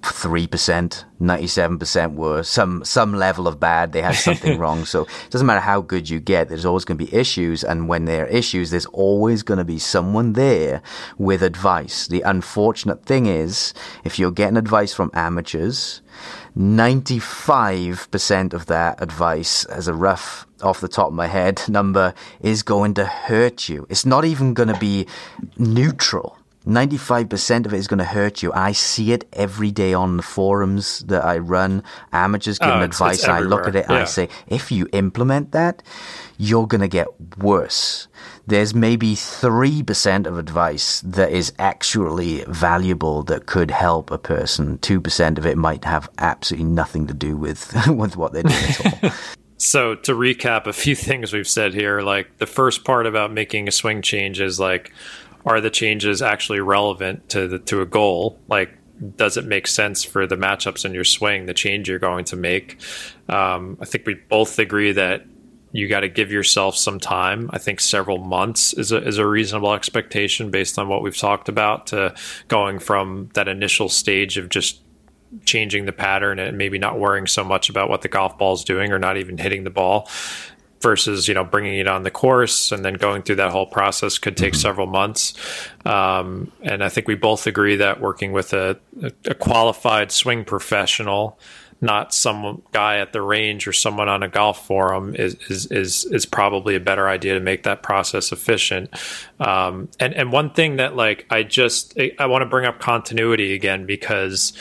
three 0.03 0.47
percent. 0.47 1.05
97% 1.19 2.15
were 2.15 2.43
some 2.43 2.83
some 2.85 3.13
level 3.13 3.45
of 3.45 3.59
bad 3.59 3.91
they 3.91 4.01
had 4.01 4.15
something 4.15 4.57
wrong 4.57 4.85
so 4.85 5.01
it 5.01 5.29
doesn't 5.29 5.45
matter 5.45 5.59
how 5.59 5.81
good 5.81 6.09
you 6.09 6.17
get 6.17 6.47
there's 6.47 6.63
always 6.63 6.85
going 6.85 6.97
to 6.97 7.05
be 7.05 7.13
issues 7.13 7.61
and 7.61 7.89
when 7.89 8.05
there 8.05 8.23
are 8.23 8.29
issues 8.29 8.71
there's 8.71 8.85
always 8.87 9.43
going 9.43 9.57
to 9.57 9.65
be 9.65 9.77
someone 9.77 10.31
there 10.31 10.81
with 11.17 11.43
advice 11.51 12.07
the 12.07 12.21
unfortunate 12.21 13.01
thing 13.05 13.25
is 13.25 13.73
if 14.03 14.19
you're 14.19 14.37
getting 14.41 14.57
advice 14.57 14.93
from 14.93 15.09
amateurs 15.13 16.01
95% 16.57 18.53
of 18.53 18.65
that 18.65 19.01
advice 19.01 19.65
as 19.65 19.87
a 19.87 19.93
rough 19.93 20.45
off 20.61 20.81
the 20.81 20.87
top 20.87 21.07
of 21.07 21.13
my 21.13 21.27
head 21.27 21.61
number 21.79 22.13
is 22.41 22.63
going 22.63 22.93
to 22.93 23.05
hurt 23.05 23.67
you 23.69 23.85
it's 23.89 24.05
not 24.05 24.23
even 24.25 24.53
going 24.53 24.69
to 24.69 24.79
be 24.79 25.07
neutral 25.57 26.39
95% 26.69 27.65
of 27.65 27.73
it 27.73 27.77
is 27.77 27.87
going 27.87 27.99
to 27.99 28.05
hurt 28.05 28.43
you. 28.43 28.51
I 28.53 28.73
see 28.73 29.11
it 29.11 29.27
every 29.33 29.71
day 29.71 29.93
on 29.93 30.17
the 30.17 30.23
forums 30.23 30.99
that 31.07 31.23
I 31.23 31.37
run. 31.37 31.83
Amateurs 32.11 32.59
giving 32.59 32.75
oh, 32.75 32.83
advice. 32.83 33.23
I 33.23 33.39
look 33.39 33.67
at 33.67 33.75
it. 33.75 33.85
Yeah. 33.89 34.01
I 34.01 34.03
say, 34.03 34.29
if 34.47 34.71
you 34.71 34.87
implement 34.91 35.51
that, 35.53 35.81
you're 36.37 36.67
going 36.67 36.81
to 36.81 36.87
get 36.87 37.07
worse. 37.37 38.07
There's 38.49 38.73
maybe 38.73 39.15
3% 39.15 40.25
of 40.25 40.37
advice 40.37 41.01
that 41.01 41.31
is 41.31 41.53
actually 41.59 42.43
valuable 42.47 43.21
that 43.23 43.45
could 43.45 43.69
help 43.69 44.09
a 44.09 44.17
person. 44.17 44.79
2% 44.79 45.37
of 45.37 45.45
it 45.45 45.57
might 45.57 45.85
have 45.85 46.09
absolutely 46.17 46.65
nothing 46.65 47.05
to 47.07 47.13
do 47.13 47.37
with, 47.37 47.71
with 47.87 48.17
what 48.17 48.33
they're 48.33 48.43
doing 48.43 48.55
at 48.55 49.03
all. 49.03 49.11
So 49.61 49.93
to 49.93 50.13
recap 50.13 50.67
a 50.67 50.73
few 50.73 50.95
things 50.95 51.33
we've 51.33 51.45
said 51.45 51.73
here, 51.73 51.99
like 51.99 52.37
the 52.37 52.45
first 52.45 52.85
part 52.85 53.05
about 53.05 53.33
making 53.33 53.67
a 53.67 53.71
swing 53.71 54.01
change 54.01 54.39
is 54.39 54.57
like 54.57 54.93
are 55.45 55.59
the 55.59 55.69
changes 55.69 56.21
actually 56.21 56.61
relevant 56.61 57.27
to 57.29 57.47
the 57.47 57.59
to 57.59 57.81
a 57.81 57.85
goal? 57.85 58.39
Like, 58.47 58.71
does 59.17 59.35
it 59.35 59.45
make 59.45 59.67
sense 59.67 60.03
for 60.03 60.27
the 60.27 60.35
matchups 60.35 60.85
in 60.85 60.93
your 60.93 61.03
swing, 61.03 61.45
the 61.45 61.53
change 61.53 61.89
you're 61.89 61.99
going 61.99 62.25
to 62.25 62.35
make? 62.35 62.79
Um, 63.27 63.77
I 63.81 63.85
think 63.85 64.05
we 64.05 64.15
both 64.15 64.59
agree 64.59 64.93
that 64.93 65.25
you 65.71 65.87
got 65.87 66.01
to 66.01 66.09
give 66.09 66.31
yourself 66.31 66.75
some 66.75 66.99
time. 66.99 67.49
I 67.53 67.57
think 67.57 67.79
several 67.79 68.17
months 68.17 68.73
is 68.73 68.91
a, 68.91 69.05
is 69.05 69.17
a 69.17 69.27
reasonable 69.27 69.73
expectation 69.73 70.49
based 70.49 70.79
on 70.79 70.87
what 70.87 71.01
we've 71.01 71.17
talked 71.17 71.49
about 71.49 71.87
to 71.87 72.15
going 72.47 72.79
from 72.79 73.29
that 73.33 73.47
initial 73.47 73.89
stage 73.89 74.37
of 74.37 74.49
just 74.49 74.81
changing 75.45 75.85
the 75.85 75.91
pattern 75.91 76.39
and 76.39 76.57
maybe 76.57 76.79
not 76.79 76.99
worrying 76.99 77.27
so 77.27 77.43
much 77.43 77.69
about 77.69 77.89
what 77.89 78.01
the 78.01 78.07
golf 78.07 78.37
ball 78.37 78.53
is 78.53 78.63
doing 78.63 78.91
or 78.91 78.97
not 78.97 79.17
even 79.17 79.37
hitting 79.37 79.63
the 79.63 79.69
ball 79.69 80.09
versus 80.81 81.27
you 81.27 81.33
know 81.33 81.43
bringing 81.43 81.77
it 81.77 81.87
on 81.87 82.03
the 82.03 82.11
course 82.11 82.71
and 82.71 82.83
then 82.83 82.93
going 82.93 83.21
through 83.21 83.35
that 83.35 83.51
whole 83.51 83.65
process 83.65 84.17
could 84.17 84.37
take 84.37 84.53
mm-hmm. 84.53 84.61
several 84.61 84.87
months 84.87 85.33
um, 85.85 86.51
and 86.63 86.83
i 86.83 86.89
think 86.89 87.07
we 87.07 87.15
both 87.15 87.47
agree 87.47 87.75
that 87.75 87.99
working 87.99 88.31
with 88.31 88.53
a, 88.53 88.79
a, 89.25 89.35
qualified 89.35 90.11
swing 90.11 90.43
professional 90.43 91.37
not 91.81 92.13
some 92.13 92.61
guy 92.71 92.97
at 92.97 93.13
the 93.13 93.21
range 93.21 93.67
or 93.67 93.73
someone 93.73 94.09
on 94.09 94.23
a 94.23 94.27
golf 94.27 94.65
forum 94.65 95.15
is 95.15 95.35
is 95.49 95.65
is, 95.71 96.05
is 96.05 96.25
probably 96.25 96.75
a 96.75 96.79
better 96.79 97.07
idea 97.07 97.33
to 97.33 97.39
make 97.39 97.63
that 97.63 97.81
process 97.81 98.31
efficient 98.31 98.89
um, 99.39 99.89
and 99.99 100.13
and 100.13 100.31
one 100.31 100.49
thing 100.51 100.77
that 100.77 100.95
like 100.95 101.25
i 101.29 101.43
just 101.43 101.97
i 102.19 102.25
want 102.25 102.41
to 102.41 102.45
bring 102.45 102.65
up 102.65 102.79
continuity 102.79 103.53
again 103.53 103.85
because 103.85 104.53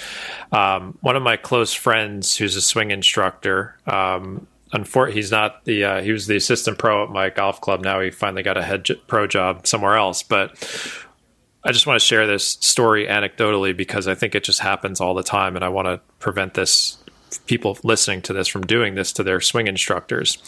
um, 0.53 0.97
one 1.01 1.16
of 1.16 1.23
my 1.23 1.37
close 1.37 1.73
friends 1.75 2.37
who's 2.37 2.57
a 2.57 2.62
swing 2.62 2.91
instructor 2.91 3.77
um, 3.87 4.47
he's 5.11 5.31
not 5.31 5.64
the 5.64 5.85
uh, 5.85 6.03
he 6.03 6.12
was 6.12 6.27
the 6.27 6.37
assistant 6.37 6.79
pro 6.79 7.05
at 7.05 7.11
my 7.11 7.31
golf 7.31 7.61
club. 7.61 7.83
Now 7.83 8.01
he 8.01 8.11
finally 8.11 8.43
got 8.43 8.57
a 8.57 8.62
head 8.62 8.87
pro 9.07 9.27
job 9.27 9.66
somewhere 9.66 9.97
else. 9.97 10.23
But 10.23 10.51
I 11.64 11.73
just 11.73 11.87
want 11.87 12.01
to 12.01 12.07
share 12.07 12.27
this 12.27 12.47
story 12.47 13.07
anecdotally 13.07 13.77
because 13.77 14.07
I 14.07 14.14
think 14.14 14.35
it 14.35 14.45
just 14.45 14.61
happens 14.61 15.01
all 15.01 15.14
the 15.14 15.23
time, 15.23 15.57
and 15.57 15.64
I 15.64 15.69
want 15.69 15.87
to 15.87 16.01
prevent 16.19 16.55
this 16.55 16.98
people 17.47 17.79
listening 17.83 18.22
to 18.22 18.33
this 18.33 18.49
from 18.49 18.66
doing 18.66 18.95
this 18.95 19.12
to 19.14 19.22
their 19.22 19.41
swing 19.41 19.66
instructors. 19.66 20.39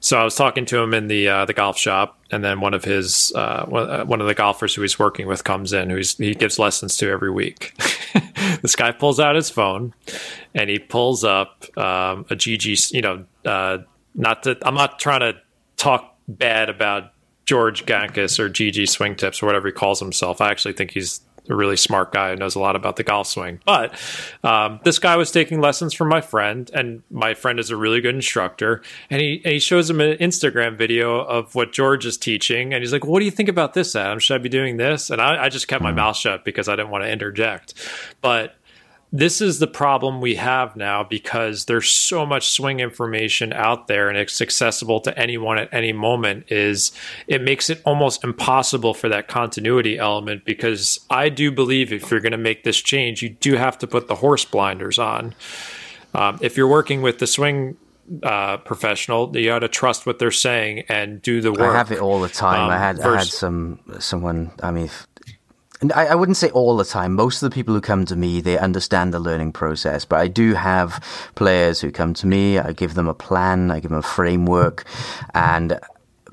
So 0.00 0.18
I 0.18 0.24
was 0.24 0.34
talking 0.34 0.66
to 0.66 0.78
him 0.78 0.94
in 0.94 1.08
the 1.08 1.28
uh, 1.28 1.44
the 1.44 1.52
golf 1.52 1.78
shop, 1.78 2.18
and 2.30 2.42
then 2.44 2.60
one 2.60 2.74
of 2.74 2.84
his 2.84 3.32
uh, 3.34 3.38
uh 3.38 4.04
one 4.04 4.20
of 4.20 4.26
the 4.26 4.34
golfers 4.34 4.74
who 4.74 4.82
he's 4.82 4.98
working 4.98 5.26
with 5.26 5.44
comes 5.44 5.72
in, 5.72 5.90
who 5.90 6.00
he 6.18 6.34
gives 6.34 6.58
lessons 6.58 6.96
to 6.98 7.10
every 7.10 7.30
week. 7.30 7.74
this 8.62 8.76
guy 8.76 8.92
pulls 8.92 9.20
out 9.20 9.34
his 9.34 9.50
phone, 9.50 9.94
and 10.54 10.70
he 10.70 10.78
pulls 10.78 11.24
up 11.24 11.64
um, 11.76 12.26
a 12.30 12.36
GG. 12.36 12.92
You 12.92 13.02
know, 13.02 13.24
uh, 13.44 13.78
not 14.14 14.42
to 14.44 14.56
I'm 14.62 14.74
not 14.74 14.98
trying 14.98 15.20
to 15.20 15.34
talk 15.76 16.16
bad 16.28 16.68
about 16.68 17.12
George 17.50 17.84
Gankas 17.84 18.38
or 18.38 18.48
GG 18.48 18.88
Swing 18.88 19.16
Tips 19.16 19.42
or 19.42 19.46
whatever 19.46 19.68
he 19.68 19.72
calls 19.72 19.98
himself. 19.98 20.40
I 20.40 20.50
actually 20.50 20.74
think 20.74 20.92
he's 20.92 21.20
a 21.48 21.54
really 21.54 21.76
smart 21.76 22.12
guy 22.12 22.30
who 22.30 22.36
knows 22.36 22.54
a 22.54 22.60
lot 22.60 22.76
about 22.76 22.96
the 22.96 23.02
golf 23.02 23.26
swing. 23.26 23.60
But 23.64 23.98
um, 24.44 24.80
this 24.84 24.98
guy 24.98 25.16
was 25.16 25.30
taking 25.30 25.60
lessons 25.60 25.94
from 25.94 26.08
my 26.08 26.20
friend, 26.20 26.70
and 26.74 27.02
my 27.10 27.34
friend 27.34 27.58
is 27.58 27.70
a 27.70 27.76
really 27.76 28.00
good 28.00 28.14
instructor. 28.14 28.82
And 29.08 29.20
he, 29.20 29.40
and 29.44 29.54
he 29.54 29.58
shows 29.58 29.88
him 29.88 30.00
an 30.00 30.16
Instagram 30.18 30.76
video 30.76 31.20
of 31.20 31.54
what 31.54 31.72
George 31.72 32.06
is 32.06 32.16
teaching. 32.16 32.72
And 32.72 32.82
he's 32.82 32.92
like, 32.92 33.04
What 33.04 33.20
do 33.20 33.24
you 33.24 33.30
think 33.30 33.48
about 33.48 33.74
this, 33.74 33.94
Adam? 33.96 34.18
Should 34.18 34.34
I 34.34 34.38
be 34.38 34.48
doing 34.48 34.76
this? 34.76 35.10
And 35.10 35.20
I, 35.20 35.44
I 35.44 35.48
just 35.48 35.68
kept 35.68 35.82
my 35.82 35.90
hmm. 35.90 35.96
mouth 35.96 36.16
shut 36.16 36.44
because 36.44 36.68
I 36.68 36.76
didn't 36.76 36.90
want 36.90 37.04
to 37.04 37.10
interject. 37.10 37.74
But 38.20 38.54
this 39.12 39.40
is 39.40 39.58
the 39.58 39.66
problem 39.66 40.20
we 40.20 40.36
have 40.36 40.76
now 40.76 41.02
because 41.02 41.64
there's 41.64 41.90
so 41.90 42.24
much 42.24 42.48
swing 42.48 42.80
information 42.80 43.52
out 43.52 43.88
there 43.88 44.08
and 44.08 44.16
it's 44.16 44.40
accessible 44.40 45.00
to 45.00 45.18
anyone 45.18 45.58
at 45.58 45.72
any 45.72 45.92
moment 45.92 46.44
is 46.50 46.92
it 47.26 47.42
makes 47.42 47.68
it 47.68 47.82
almost 47.84 48.22
impossible 48.22 48.94
for 48.94 49.08
that 49.08 49.26
continuity 49.26 49.98
element 49.98 50.44
because 50.44 51.00
I 51.10 51.28
do 51.28 51.50
believe 51.50 51.92
if 51.92 52.10
you're 52.10 52.20
going 52.20 52.32
to 52.32 52.38
make 52.38 52.62
this 52.62 52.80
change 52.80 53.22
you 53.22 53.30
do 53.30 53.56
have 53.56 53.78
to 53.78 53.86
put 53.86 54.06
the 54.06 54.16
horse 54.16 54.44
blinders 54.44 54.98
on 54.98 55.34
um, 56.14 56.38
if 56.40 56.56
you're 56.56 56.68
working 56.68 57.02
with 57.02 57.18
the 57.18 57.26
swing 57.26 57.76
uh, 58.22 58.56
professional, 58.58 59.36
you 59.36 59.46
got 59.46 59.60
to 59.60 59.68
trust 59.68 60.06
what 60.06 60.18
they're 60.18 60.30
saying 60.30 60.84
and 60.88 61.22
do 61.22 61.40
the 61.40 61.52
work. 61.52 61.60
I 61.60 61.78
have 61.78 61.92
it 61.92 62.00
all 62.00 62.20
the 62.20 62.28
time. 62.28 62.64
Um, 62.64 62.70
I 62.70 62.78
had 62.78 63.00
I 63.00 63.18
had 63.18 63.26
some 63.28 63.78
someone. 64.00 64.50
I 64.62 64.72
mean, 64.72 64.90
and 65.80 65.92
I, 65.92 66.06
I, 66.06 66.14
wouldn't 66.14 66.36
say 66.36 66.50
all 66.50 66.76
the 66.76 66.84
time. 66.84 67.14
Most 67.14 67.42
of 67.42 67.50
the 67.50 67.54
people 67.54 67.74
who 67.74 67.80
come 67.80 68.04
to 68.06 68.16
me, 68.16 68.40
they 68.40 68.58
understand 68.58 69.14
the 69.14 69.20
learning 69.20 69.52
process. 69.52 70.04
But 70.04 70.20
I 70.20 70.28
do 70.28 70.54
have 70.54 71.02
players 71.34 71.80
who 71.80 71.90
come 71.90 72.12
to 72.14 72.26
me. 72.26 72.58
I 72.58 72.72
give 72.72 72.94
them 72.94 73.08
a 73.08 73.14
plan. 73.14 73.70
I 73.70 73.80
give 73.80 73.90
them 73.90 73.98
a 73.98 74.02
framework, 74.02 74.84
and 75.34 75.80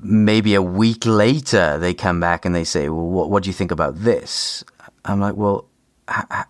maybe 0.00 0.54
a 0.54 0.62
week 0.62 1.06
later 1.06 1.78
they 1.78 1.94
come 1.94 2.20
back 2.20 2.44
and 2.44 2.54
they 2.54 2.64
say, 2.64 2.88
"Well, 2.88 3.06
what, 3.06 3.30
what 3.30 3.42
do 3.42 3.48
you 3.48 3.54
think 3.54 3.70
about 3.70 3.96
this?" 3.96 4.64
I'm 5.04 5.20
like, 5.20 5.36
"Well." 5.36 5.64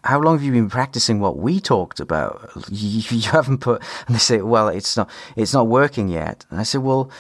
how 0.05 0.21
long 0.21 0.37
have 0.37 0.45
you 0.45 0.53
been 0.53 0.71
practicing 0.71 1.19
what 1.19 1.37
we 1.37 1.59
talked 1.59 1.99
about? 1.99 2.49
You, 2.71 3.03
you, 3.11 3.31
haven't 3.31 3.59
put, 3.59 3.83
and 4.07 4.15
they 4.15 4.21
say, 4.21 4.41
well, 4.41 4.69
it's 4.69 4.97
not, 4.97 5.11
it's 5.35 5.53
not 5.53 5.67
working 5.67 6.09
yet. 6.09 6.47
And 6.51 6.61
I 6.61 6.63
say, 6.63 6.79
well, 6.79 7.11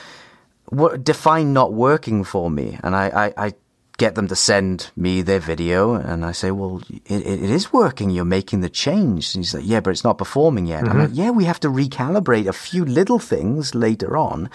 what, 0.66 1.02
define 1.02 1.52
not 1.52 1.72
working 1.72 2.22
for 2.22 2.48
me. 2.48 2.78
And 2.84 2.94
I, 2.94 3.32
I, 3.36 3.46
I 3.46 3.52
get 3.98 4.14
them 4.14 4.28
to 4.28 4.36
send 4.36 4.90
me 4.96 5.22
their 5.22 5.40
video, 5.40 5.94
and 5.94 6.24
I 6.24 6.32
say, 6.32 6.50
"Well, 6.50 6.80
it, 7.04 7.26
it 7.26 7.50
is 7.50 7.72
working. 7.72 8.10
You're 8.10 8.24
making 8.24 8.60
the 8.60 8.70
change." 8.70 9.34
And 9.34 9.44
he's 9.44 9.54
like, 9.54 9.66
"Yeah, 9.66 9.80
but 9.80 9.90
it's 9.90 10.04
not 10.04 10.18
performing 10.18 10.66
yet." 10.66 10.84
Mm-hmm. 10.84 10.92
I'm 10.92 10.98
like, 11.00 11.10
"Yeah, 11.12 11.30
we 11.30 11.44
have 11.44 11.60
to 11.60 11.68
recalibrate 11.68 12.46
a 12.46 12.52
few 12.52 12.84
little 12.84 13.18
things 13.18 13.74
later 13.74 14.16
on, 14.16 14.48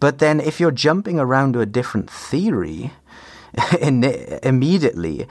but 0.00 0.18
then 0.18 0.40
if 0.40 0.60
you're 0.60 0.70
jumping 0.70 1.20
around 1.20 1.52
to 1.52 1.60
a 1.60 1.66
different 1.66 2.10
theory." 2.10 2.92
immediately. 3.80 5.28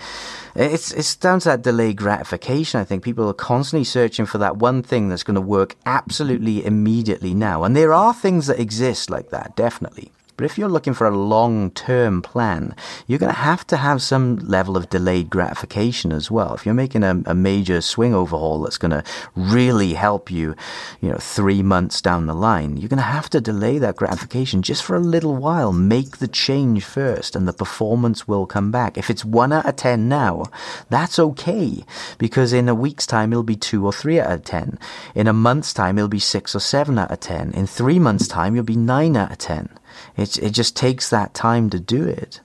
It's 0.56 0.94
it's 0.94 1.14
down 1.16 1.42
to 1.42 1.50
that 1.50 1.62
delayed 1.62 1.98
gratification. 1.98 2.80
I 2.80 2.86
think 2.86 3.04
people 3.04 3.28
are 3.28 3.34
constantly 3.34 3.84
searching 3.84 4.26
for 4.26 4.38
that 4.38 4.56
one 4.56 4.82
thing 4.82 5.10
that's 5.10 5.24
going 5.24 5.36
to 5.36 5.42
work 5.42 5.76
absolutely 5.86 6.66
immediately 6.66 7.34
now, 7.34 7.66
and 7.66 7.76
there 7.76 7.94
are 7.94 8.14
things 8.14 8.48
that 8.48 8.62
exist 8.62 9.10
like 9.10 9.30
that, 9.32 9.58
definitely. 9.58 10.14
But 10.36 10.46
if 10.46 10.58
you're 10.58 10.70
looking 10.70 10.94
for 10.94 11.06
a 11.06 11.16
long 11.16 11.72
term 11.72 12.22
plan, 12.22 12.76
you're 13.08 13.20
going 13.20 13.34
to 13.34 13.40
have 13.40 13.66
to 13.68 13.78
have 13.78 14.02
some 14.02 14.38
level 14.38 14.76
of 14.76 14.90
delayed 14.90 15.30
gratification 15.30 16.12
as 16.12 16.32
well. 16.32 16.54
If 16.54 16.66
you're 16.66 16.74
making 16.74 17.04
a, 17.04 17.22
a 17.26 17.36
major 17.36 17.82
swing 17.82 18.16
overhaul 18.16 18.62
that's 18.62 18.78
going 18.78 18.92
to 18.92 19.04
really 19.36 19.94
help 19.94 20.32
you, 20.32 20.56
you 21.02 21.10
know, 21.10 21.18
three 21.18 21.62
months 21.62 22.02
down 22.02 22.26
the 22.26 22.34
line, 22.34 22.78
you're 22.78 22.90
going 22.90 22.98
to 22.98 23.04
have 23.04 23.30
to 23.32 23.42
delay 23.42 23.78
that 23.78 23.96
gratification 23.96 24.62
just 24.62 24.84
for 24.84 24.96
a 24.96 25.00
little 25.00 25.36
while. 25.36 25.72
Make 25.72 26.18
the 26.18 26.28
change 26.28 26.84
first 26.84 27.36
and 27.36 27.48
the 27.48 27.54
performance 27.54 28.28
will 28.28 28.46
come 28.46 28.72
back. 28.72 28.98
If 28.98 29.10
it's 29.10 29.24
one 29.24 29.54
out 29.54 29.68
of 29.68 29.76
10 29.76 30.10
now, 30.10 30.46
that's 30.90 31.20
okay 31.20 31.84
because 32.18 32.54
in 32.54 32.70
a 32.70 32.76
week's 32.76 33.06
time, 33.06 33.32
it'll 33.32 33.44
be 33.44 33.56
two 33.56 33.86
or 33.86 33.94
three 33.94 34.20
out 34.20 34.32
of 34.32 34.44
10. 34.44 34.80
In 35.14 35.28
a 35.28 35.34
month's 35.34 35.74
time, 35.74 35.98
it'll 35.98 36.08
be 36.08 36.20
six 36.20 36.56
or 36.56 36.60
seven 36.60 36.98
out 36.98 37.12
of 37.12 37.20
10. 37.20 37.52
In 37.52 37.68
three 37.68 38.00
months' 38.00 38.28
time, 38.28 38.56
you'll 38.56 38.64
be 38.64 38.76
nine 38.76 39.16
out 39.16 39.32
of 39.32 39.38
10. 39.38 39.70
It 40.18 40.38
it 40.38 40.52
just 40.52 40.76
takes 40.76 41.10
that 41.10 41.34
time 41.34 41.70
to 41.72 41.80
do 41.80 42.04
it. 42.04 42.42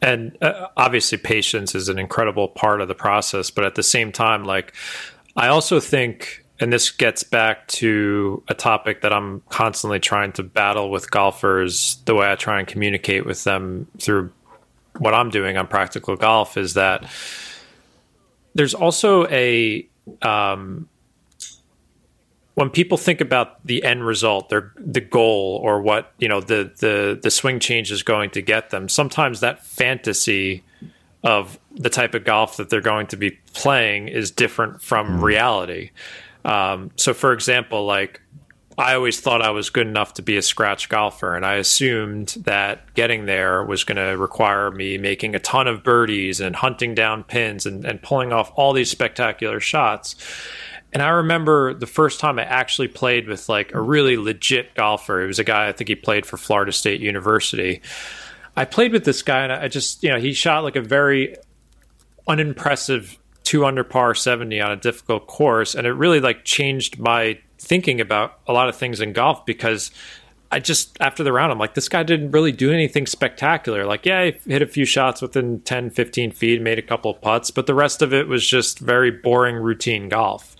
And 0.00 0.36
uh, 0.42 0.68
obviously, 0.76 1.18
patience 1.18 1.74
is 1.74 1.88
an 1.88 1.98
incredible 1.98 2.48
part 2.48 2.80
of 2.80 2.88
the 2.88 2.94
process. 2.94 3.50
But 3.50 3.64
at 3.64 3.74
the 3.74 3.82
same 3.82 4.12
time, 4.12 4.44
like 4.44 4.74
I 5.36 5.48
also 5.48 5.80
think, 5.80 6.44
and 6.60 6.72
this 6.72 6.90
gets 6.90 7.22
back 7.24 7.66
to 7.68 8.42
a 8.48 8.54
topic 8.54 9.02
that 9.02 9.12
I'm 9.12 9.42
constantly 9.48 10.00
trying 10.00 10.32
to 10.32 10.42
battle 10.42 10.90
with 10.90 11.10
golfers. 11.10 11.96
The 12.04 12.14
way 12.14 12.30
I 12.30 12.36
try 12.36 12.58
and 12.58 12.68
communicate 12.68 13.26
with 13.26 13.44
them 13.44 13.88
through 13.98 14.32
what 14.98 15.14
I'm 15.14 15.30
doing 15.30 15.56
on 15.56 15.66
practical 15.66 16.16
golf 16.16 16.56
is 16.56 16.74
that 16.74 17.10
there's 18.54 18.74
also 18.74 19.26
a 19.28 19.88
um, 20.22 20.88
when 22.54 22.70
people 22.70 22.96
think 22.96 23.20
about 23.20 23.64
the 23.66 23.82
end 23.84 24.06
result, 24.06 24.48
their 24.48 24.72
the 24.76 25.00
goal 25.00 25.60
or 25.62 25.82
what 25.82 26.12
you 26.18 26.28
know 26.28 26.40
the 26.40 26.72
the 26.78 27.18
the 27.20 27.30
swing 27.30 27.58
change 27.58 27.90
is 27.90 28.02
going 28.02 28.30
to 28.30 28.42
get 28.42 28.70
them, 28.70 28.88
sometimes 28.88 29.40
that 29.40 29.64
fantasy 29.64 30.62
of 31.22 31.58
the 31.72 31.90
type 31.90 32.14
of 32.14 32.24
golf 32.24 32.58
that 32.58 32.70
they're 32.70 32.80
going 32.80 33.06
to 33.08 33.16
be 33.16 33.32
playing 33.54 34.08
is 34.08 34.30
different 34.30 34.82
from 34.82 35.18
mm. 35.18 35.22
reality. 35.22 35.90
Um, 36.44 36.90
so, 36.96 37.14
for 37.14 37.32
example, 37.32 37.86
like 37.86 38.20
I 38.76 38.94
always 38.94 39.20
thought 39.20 39.40
I 39.40 39.50
was 39.50 39.70
good 39.70 39.86
enough 39.86 40.14
to 40.14 40.22
be 40.22 40.36
a 40.36 40.42
scratch 40.42 40.88
golfer, 40.88 41.34
and 41.34 41.46
I 41.46 41.54
assumed 41.54 42.36
that 42.44 42.92
getting 42.94 43.26
there 43.26 43.64
was 43.64 43.84
going 43.84 43.96
to 43.96 44.16
require 44.16 44.70
me 44.70 44.98
making 44.98 45.34
a 45.34 45.38
ton 45.38 45.68
of 45.68 45.84
birdies 45.84 46.40
and 46.40 46.56
hunting 46.56 46.94
down 46.94 47.24
pins 47.24 47.66
and, 47.66 47.84
and 47.84 48.02
pulling 48.02 48.32
off 48.32 48.52
all 48.56 48.72
these 48.72 48.90
spectacular 48.90 49.60
shots. 49.60 50.16
And 50.94 51.02
I 51.02 51.08
remember 51.08 51.74
the 51.74 51.88
first 51.88 52.20
time 52.20 52.38
I 52.38 52.44
actually 52.44 52.86
played 52.86 53.26
with 53.26 53.48
like 53.48 53.74
a 53.74 53.80
really 53.80 54.16
legit 54.16 54.74
golfer. 54.74 55.22
It 55.22 55.26
was 55.26 55.40
a 55.40 55.44
guy 55.44 55.66
I 55.66 55.72
think 55.72 55.88
he 55.88 55.96
played 55.96 56.24
for 56.24 56.36
Florida 56.36 56.70
State 56.70 57.00
University. 57.00 57.82
I 58.56 58.64
played 58.64 58.92
with 58.92 59.04
this 59.04 59.20
guy 59.22 59.42
and 59.42 59.52
I 59.52 59.66
just, 59.66 60.04
you 60.04 60.10
know, 60.10 60.20
he 60.20 60.32
shot 60.32 60.62
like 60.62 60.76
a 60.76 60.80
very 60.80 61.34
unimpressive 62.28 63.18
two 63.42 63.66
under 63.66 63.82
par 63.82 64.14
70 64.14 64.60
on 64.60 64.70
a 64.70 64.76
difficult 64.76 65.26
course 65.26 65.74
and 65.74 65.86
it 65.86 65.92
really 65.92 66.20
like 66.20 66.44
changed 66.44 66.98
my 66.98 67.38
thinking 67.58 68.00
about 68.00 68.38
a 68.46 68.52
lot 68.52 68.68
of 68.68 68.76
things 68.76 69.00
in 69.00 69.12
golf 69.12 69.44
because 69.44 69.90
I 70.54 70.60
just 70.60 70.96
after 71.00 71.24
the 71.24 71.32
round, 71.32 71.50
I'm 71.50 71.58
like, 71.58 71.74
this 71.74 71.88
guy 71.88 72.04
didn't 72.04 72.30
really 72.30 72.52
do 72.52 72.72
anything 72.72 73.06
spectacular. 73.06 73.84
Like, 73.84 74.06
yeah, 74.06 74.26
he 74.26 74.52
hit 74.52 74.62
a 74.62 74.68
few 74.68 74.84
shots 74.84 75.20
within 75.20 75.58
10, 75.62 75.90
15 75.90 76.30
feet, 76.30 76.62
made 76.62 76.78
a 76.78 76.82
couple 76.82 77.10
of 77.10 77.20
putts, 77.20 77.50
but 77.50 77.66
the 77.66 77.74
rest 77.74 78.02
of 78.02 78.14
it 78.14 78.28
was 78.28 78.46
just 78.46 78.78
very 78.78 79.10
boring, 79.10 79.56
routine 79.56 80.08
golf. 80.08 80.54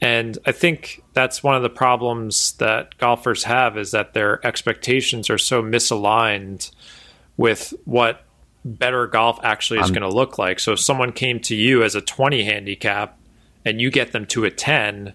And 0.00 0.38
I 0.46 0.52
think 0.52 1.02
that's 1.12 1.42
one 1.42 1.56
of 1.56 1.62
the 1.62 1.70
problems 1.70 2.52
that 2.58 2.96
golfers 2.98 3.42
have 3.42 3.76
is 3.76 3.90
that 3.90 4.14
their 4.14 4.46
expectations 4.46 5.28
are 5.28 5.38
so 5.38 5.60
misaligned 5.60 6.70
with 7.36 7.74
what 7.84 8.22
better 8.64 9.08
golf 9.08 9.40
actually 9.42 9.80
is 9.80 9.88
um, 9.88 9.92
going 9.92 10.08
to 10.08 10.16
look 10.16 10.38
like. 10.38 10.60
So 10.60 10.74
if 10.74 10.80
someone 10.80 11.10
came 11.10 11.40
to 11.40 11.56
you 11.56 11.82
as 11.82 11.96
a 11.96 12.00
20 12.00 12.44
handicap 12.44 13.18
and 13.64 13.80
you 13.80 13.90
get 13.90 14.12
them 14.12 14.24
to 14.26 14.44
a 14.44 14.52
10, 14.52 15.14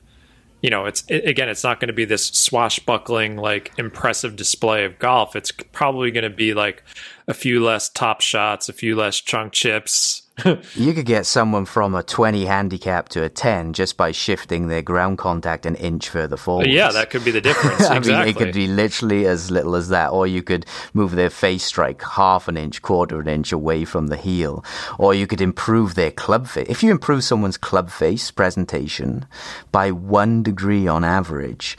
you 0.62 0.70
know, 0.70 0.86
it's 0.86 1.04
it, 1.08 1.28
again, 1.28 1.50
it's 1.50 1.64
not 1.64 1.80
going 1.80 1.88
to 1.88 1.94
be 1.94 2.06
this 2.06 2.26
swashbuckling, 2.28 3.38
like 3.38 3.72
impressive 3.78 4.36
display 4.36 4.86
of 4.86 5.00
golf. 5.00 5.36
It's 5.36 5.52
probably 5.52 6.12
going 6.12 6.24
to 6.24 6.30
be 6.30 6.54
like 6.54 6.84
a 7.28 7.34
few 7.34 7.64
less 7.64 7.90
top 7.90 8.22
shots, 8.22 8.70
a 8.70 8.74
few 8.74 8.96
less 8.96 9.18
chunk 9.18 9.54
chips, 9.54 10.21
you 10.76 10.94
could 10.94 11.06
get 11.06 11.26
someone 11.26 11.66
from 11.66 11.94
a 11.94 12.04
20 12.04 12.46
handicap 12.46 13.10
to 13.10 13.24
a 13.24 13.30
10 13.30 13.74
just 13.74 13.98
by 13.98 14.12
shifting 14.12 14.68
their 14.68 14.82
ground 14.82 15.18
contact 15.18 15.66
an 15.66 15.76
inch 15.76 16.10
further 16.10 16.38
forward. 16.38 16.68
Yeah, 16.68 16.92
that 16.92 17.10
could 17.10 17.24
be 17.24 17.32
the 17.32 17.42
difference. 17.50 17.82
I 17.82 17.98
exactly. 17.98 18.14
mean, 18.14 18.28
it 18.28 18.36
could 18.38 18.54
be 18.54 18.68
literally 18.68 19.26
as 19.26 19.52
little 19.52 19.76
as 19.76 19.90
that. 19.90 20.12
Or 20.12 20.26
you 20.26 20.42
could 20.42 20.66
move 20.94 21.12
their 21.12 21.30
face 21.30 21.64
strike 21.64 22.02
half 22.02 22.48
an 22.48 22.58
inch, 22.58 22.82
quarter 22.82 23.20
an 23.20 23.28
inch 23.28 23.52
away 23.52 23.86
from 23.86 24.08
the 24.08 24.18
heel. 24.18 24.64
Or 24.98 25.14
you 25.14 25.28
could 25.28 25.42
improve 25.42 25.96
their 25.96 26.12
club 26.12 26.48
face. 26.48 26.68
If 26.70 26.82
you 26.82 26.92
improve 26.92 27.24
someone's 27.24 27.58
club 27.58 27.90
face 27.90 28.32
presentation 28.32 29.26
by 29.72 29.92
one 29.92 30.44
degree 30.44 30.88
on 30.88 31.04
average, 31.04 31.78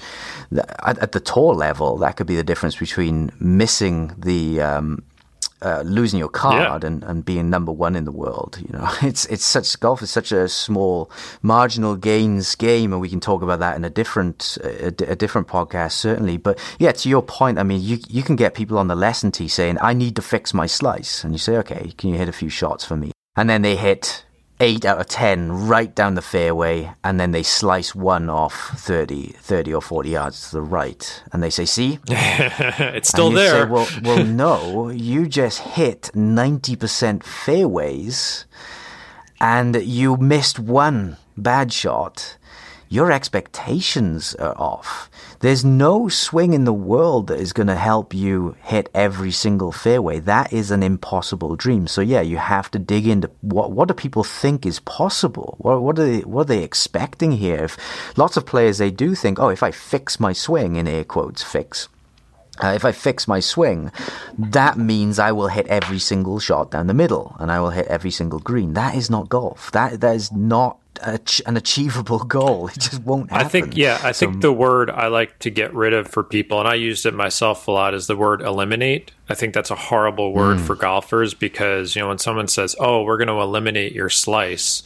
at, 0.85 0.99
at 0.99 1.13
the 1.13 1.21
tour 1.21 1.55
level, 1.55 1.97
that 1.99 2.17
could 2.17 2.27
be 2.27 2.37
the 2.37 2.45
difference 2.45 2.77
between 2.77 3.33
missing 3.41 4.13
the 4.17 4.61
um, 4.61 5.03
uh, 5.63 5.83
losing 5.85 6.19
your 6.19 6.29
card 6.29 6.83
yeah. 6.83 6.87
and, 6.87 7.05
and 7.05 7.25
being 7.25 7.49
number 7.49 7.73
one 7.73 7.95
in 7.95 8.05
the 8.05 8.13
world. 8.13 8.59
You 8.61 8.79
know, 8.79 8.89
it's 9.03 9.25
it's 9.27 9.45
such 9.45 9.79
golf 9.81 10.03
is 10.03 10.11
such 10.11 10.33
a 10.33 10.49
small 10.49 11.11
marginal 11.41 11.97
gains 11.97 12.55
game, 12.55 12.93
and 12.93 13.01
we 13.01 13.09
can 13.09 13.21
talk 13.21 13.43
about 13.43 13.61
that 13.61 13.77
in 13.77 13.85
a 13.85 13.91
different 13.91 14.59
a, 14.63 14.89
a, 14.89 15.17
different 15.17 15.49
podcast 15.49 15.93
certainly. 15.93 16.37
But 16.37 16.59
yeah, 16.79 16.93
to 16.93 17.09
your 17.09 17.23
point, 17.23 17.59
I 17.59 17.63
mean, 17.63 17.81
you 17.81 17.99
you 18.09 18.23
can 18.23 18.37
get 18.37 18.55
people 18.55 18.79
on 18.79 18.89
the 18.89 18.97
lesson 18.97 19.31
tee 19.31 19.49
saying, 19.49 19.79
"I 19.81 19.93
need 19.93 20.17
to 20.17 20.23
fix 20.23 20.53
my 20.53 20.67
slice," 20.67 21.25
and 21.25 21.33
you 21.33 21.39
say, 21.39 21.57
"Okay, 21.59 21.93
can 21.97 22.11
you 22.11 22.17
hit 22.17 22.29
a 22.29 22.33
few 22.33 22.49
shots 22.49 22.85
for 22.85 22.97
me?" 22.97 23.13
And 23.37 23.49
then 23.49 23.63
they 23.63 23.77
hit 23.77 24.25
eight 24.63 24.85
out 24.85 25.01
of 25.01 25.09
10 25.09 25.67
right 25.67 25.93
down 25.93 26.15
the 26.15 26.23
fairway, 26.23 26.93
and 27.03 27.19
then 27.19 27.33
they 27.33 27.43
slice 27.43 27.95
one 27.95 28.31
off 28.31 28.71
30, 28.77 29.35
30 29.39 29.75
or 29.75 29.83
40 29.83 30.11
yards 30.11 30.51
to 30.51 30.57
the 30.57 30.63
right. 30.63 31.23
And 31.33 31.43
they 31.43 31.51
say, 31.51 31.65
See? 31.65 31.99
it's 32.09 33.09
still 33.09 33.31
there. 33.31 33.65
Say, 33.65 33.71
well, 33.71 33.89
well, 34.03 34.25
no, 34.25 34.89
you 34.89 35.27
just 35.27 35.59
hit 35.59 36.11
90% 36.15 37.25
fairways 37.25 38.47
and 39.41 39.75
you 39.83 40.17
missed 40.17 40.61
one 40.61 41.17
bad 41.37 41.73
shot 41.73 42.37
your 42.93 43.11
expectations 43.11 44.35
are 44.35 44.55
off. 44.59 45.11
There's 45.41 45.65
no 45.65 46.11
swing 46.11 46.53
in 46.53 46.65
the 46.65 46.75
world 46.75 47.29
that 47.29 47.41
is 47.41 47.55
going 47.55 47.69
to 47.69 47.75
help 47.75 48.13
you 48.13 48.55
hit 48.61 48.91
every 48.95 49.31
single 49.31 49.73
fairway. 49.73 50.19
That 50.19 50.53
is 50.53 50.71
an 50.71 50.83
impossible 50.83 51.57
dream. 51.57 51.87
So 51.87 52.03
yeah, 52.03 52.21
you 52.21 52.37
have 52.37 52.71
to 52.73 52.79
dig 52.79 53.07
into 53.07 53.31
what 53.41 53.73
what 53.73 53.89
do 53.89 53.95
people 53.95 54.25
think 54.25 54.67
is 54.67 54.79
possible? 54.81 55.57
What 55.57 55.81
what 55.81 55.99
are 55.99 56.05
they 56.05 56.21
what 56.21 56.43
are 56.43 56.53
they 56.53 56.63
expecting 56.63 57.33
here? 57.33 57.65
If 57.65 57.79
lots 58.19 58.37
of 58.37 58.45
players 58.45 58.77
they 58.77 58.91
do 58.91 59.15
think, 59.15 59.39
oh, 59.39 59.49
if 59.49 59.63
I 59.63 59.71
fix 59.71 60.21
my 60.21 60.35
swing 60.35 60.77
in 60.77 60.87
air 60.87 61.05
quotes, 61.05 61.43
fix. 61.43 61.89
Uh, 62.63 62.73
if 62.75 62.85
I 62.85 62.93
fix 62.93 63.27
my 63.27 63.41
swing, 63.41 63.91
that 64.39 64.77
means 64.77 65.19
I 65.19 65.33
will 65.33 65.49
hit 65.49 65.67
every 65.69 65.99
single 65.99 66.39
shot 66.39 66.71
down 66.71 66.87
the 66.87 66.95
middle 66.95 67.35
and 67.41 67.51
I 67.51 67.61
will 67.61 67.71
hit 67.71 67.87
every 67.87 68.11
single 68.11 68.41
green. 68.41 68.75
That 68.75 68.95
is 68.95 69.09
not 69.09 69.29
golf. 69.31 69.73
That 69.73 70.01
that 70.01 70.15
is 70.17 70.31
not 70.31 70.79
an 71.47 71.57
achievable 71.57 72.19
goal. 72.19 72.69
It 72.69 72.79
just 72.79 73.03
won't 73.03 73.31
happen. 73.31 73.47
I 73.47 73.49
think, 73.49 73.77
yeah, 73.77 73.99
I 74.03 74.13
so, 74.13 74.27
think 74.27 74.43
the 74.43 74.53
word 74.53 74.91
I 74.91 75.09
like 75.09 75.39
to 75.41 75.51
get 75.51 75.75
rid 75.75 75.95
of 75.95 76.07
for 76.09 76.23
people, 76.23 76.61
and 76.61 76.69
I 76.69 76.75
used 76.75 77.07
it 77.07 77.15
myself 77.15 77.67
a 77.67 77.71
lot, 77.71 77.95
is 77.95 78.07
the 78.07 78.17
word 78.17 78.43
eliminate. 78.43 79.13
I 79.29 79.35
think 79.35 79.55
that's 79.55 79.71
a 79.71 79.75
horrible 79.75 80.33
word 80.33 80.59
mm. 80.59 80.61
for 80.61 80.77
golfers 80.77 81.35
because, 81.35 81.97
you 81.97 82.03
know, 82.03 82.09
when 82.09 82.19
someone 82.19 82.47
says, 82.47 82.77
oh, 82.79 83.03
we're 83.03 83.17
going 83.17 83.29
to 83.29 83.41
eliminate 83.41 83.93
your 83.93 84.11
slice, 84.11 84.83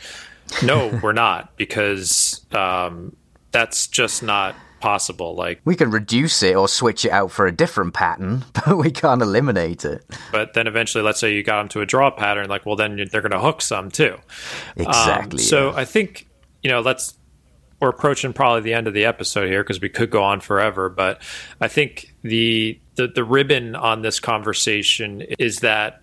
no, 0.62 0.97
we're 1.03 1.12
not, 1.12 1.57
because 1.57 2.47
um, 2.53 3.17
that's 3.51 3.89
just 3.89 4.23
not 4.23 4.55
possible. 4.81 5.35
Like 5.35 5.61
we 5.64 5.77
can 5.77 5.91
reduce 5.91 6.43
it 6.43 6.57
or 6.57 6.68
switch 6.68 7.05
it 7.05 7.11
out 7.11 7.31
for 7.31 7.47
a 7.47 7.53
different 7.53 7.95
pattern, 7.95 8.45
but 8.53 8.77
we 8.79 8.91
can't 8.91 9.22
eliminate 9.22 9.85
it. 9.85 10.05
But 10.33 10.55
then 10.55 10.66
eventually, 10.66 11.03
let's 11.03 11.20
say 11.20 11.35
you 11.35 11.43
got 11.43 11.59
them 11.59 11.68
to 11.70 11.81
a 11.81 11.87
draw 11.87 12.11
pattern, 12.11 12.49
like 12.49 12.66
well, 12.66 12.77
then 12.77 12.97
they're 13.11 13.22
going 13.22 13.33
to 13.33 13.41
hook 13.41 13.62
some 13.62 13.91
too. 13.91 14.16
Exactly. 14.77 15.39
Um, 15.39 15.45
so 15.45 15.70
yeah. 15.70 15.77
I 15.77 15.85
think 15.85 16.29
you 16.62 16.70
know 16.70 16.81
let's 16.81 17.16
we're 17.81 17.91
approaching 17.91 18.33
probably 18.33 18.62
the 18.62 18.74
end 18.74 18.87
of 18.87 18.95
the 18.95 19.05
episode 19.05 19.49
here 19.49 19.62
because 19.62 19.81
we 19.81 19.89
could 19.89 20.11
go 20.11 20.22
on 20.22 20.41
forever. 20.41 20.89
But 20.89 21.22
I 21.61 21.68
think 21.68 22.14
the 22.22 22.81
the, 22.95 23.09
the 23.09 23.24
ribbon 23.24 23.74
on 23.77 24.03
this 24.03 24.20
conversation 24.20 25.22
is 25.39 25.61
that 25.61 26.03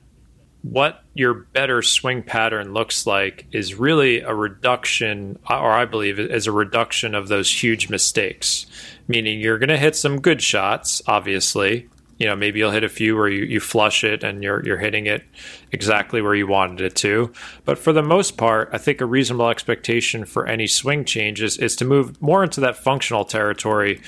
what 0.64 1.03
your 1.14 1.34
better 1.34 1.82
swing 1.82 2.24
pattern 2.24 2.74
looks 2.74 3.05
like 3.05 3.45
is 3.51 3.76
really 3.76 4.22
a 4.22 4.34
reduction, 4.34 5.38
or 5.49 5.72
I 5.72 5.86
believe 5.86 6.20
is 6.20 6.47
a 6.47 6.51
reduction 6.51 7.14
of 7.14 7.28
those 7.28 7.64
huge 7.64 7.89
mistakes. 7.89 8.66
Meaning 9.07 9.41
you're 9.41 9.59
going 9.59 9.70
to 9.70 9.78
hit 9.78 9.95
some 9.95 10.22
good 10.22 10.41
shots, 10.41 11.01
obviously, 11.05 11.89
you 12.24 12.28
know 12.28 12.36
maybe 12.36 12.59
you'll 12.59 12.72
hit 12.72 12.84
a 12.84 12.89
few 12.89 13.16
where 13.16 13.28
you, 13.28 13.43
you 13.43 13.59
flush 13.59 14.03
it 14.03 14.24
and 14.24 14.43
you're 14.43 14.64
you're 14.66 14.78
hitting 14.78 15.07
it 15.07 15.24
exactly 15.72 16.22
where 16.22 16.36
you 16.36 16.47
wanted 16.47 16.82
it 16.82 16.95
to 16.95 17.32
but 17.66 17.78
for 17.78 17.91
the 17.91 18.01
most 18.01 18.38
part 18.38 18.70
i 18.72 18.78
think 18.78 19.01
a 19.01 19.05
reasonable 19.05 19.49
expectation 19.49 20.24
for 20.24 20.47
any 20.47 20.68
swing 20.68 21.03
changes 21.03 21.57
is 21.57 21.76
to 21.76 21.86
move 21.86 22.22
more 22.22 22.43
into 22.43 22.61
that 22.61 22.78
functional 22.78 23.26
territory 23.26 24.01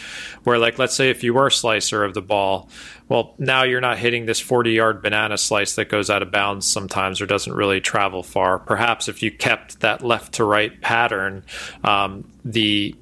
where 0.44 0.58
like 0.58 0.78
let's 0.78 0.96
say 0.96 1.10
if 1.10 1.24
you 1.24 1.34
were 1.34 1.48
a 1.48 1.52
slicer 1.52 2.04
of 2.04 2.14
the 2.14 2.22
ball 2.22 2.70
well 3.08 3.34
now 3.38 3.64
you're 3.64 3.82
not 3.82 3.98
hitting 3.98 4.26
this 4.26 4.40
40 4.40 4.72
yard 4.72 5.02
banana 5.02 5.38
slice 5.38 5.76
that 5.76 5.90
goes 5.90 6.10
out 6.10 6.22
of 6.22 6.32
bounds 6.32 6.68
sometimes 6.68 7.22
or 7.22 7.26
doesn't 7.26 7.54
really 7.54 7.82
travel 7.82 8.24
far 8.24 8.60
perhaps 8.60 9.08
if 9.08 9.24
you 9.24 9.32
kept 9.32 9.80
that 9.82 10.04
left 10.04 10.34
to 10.34 10.44
right 10.44 10.82
pattern 10.82 11.44
um, 11.84 12.30
the 12.44 12.96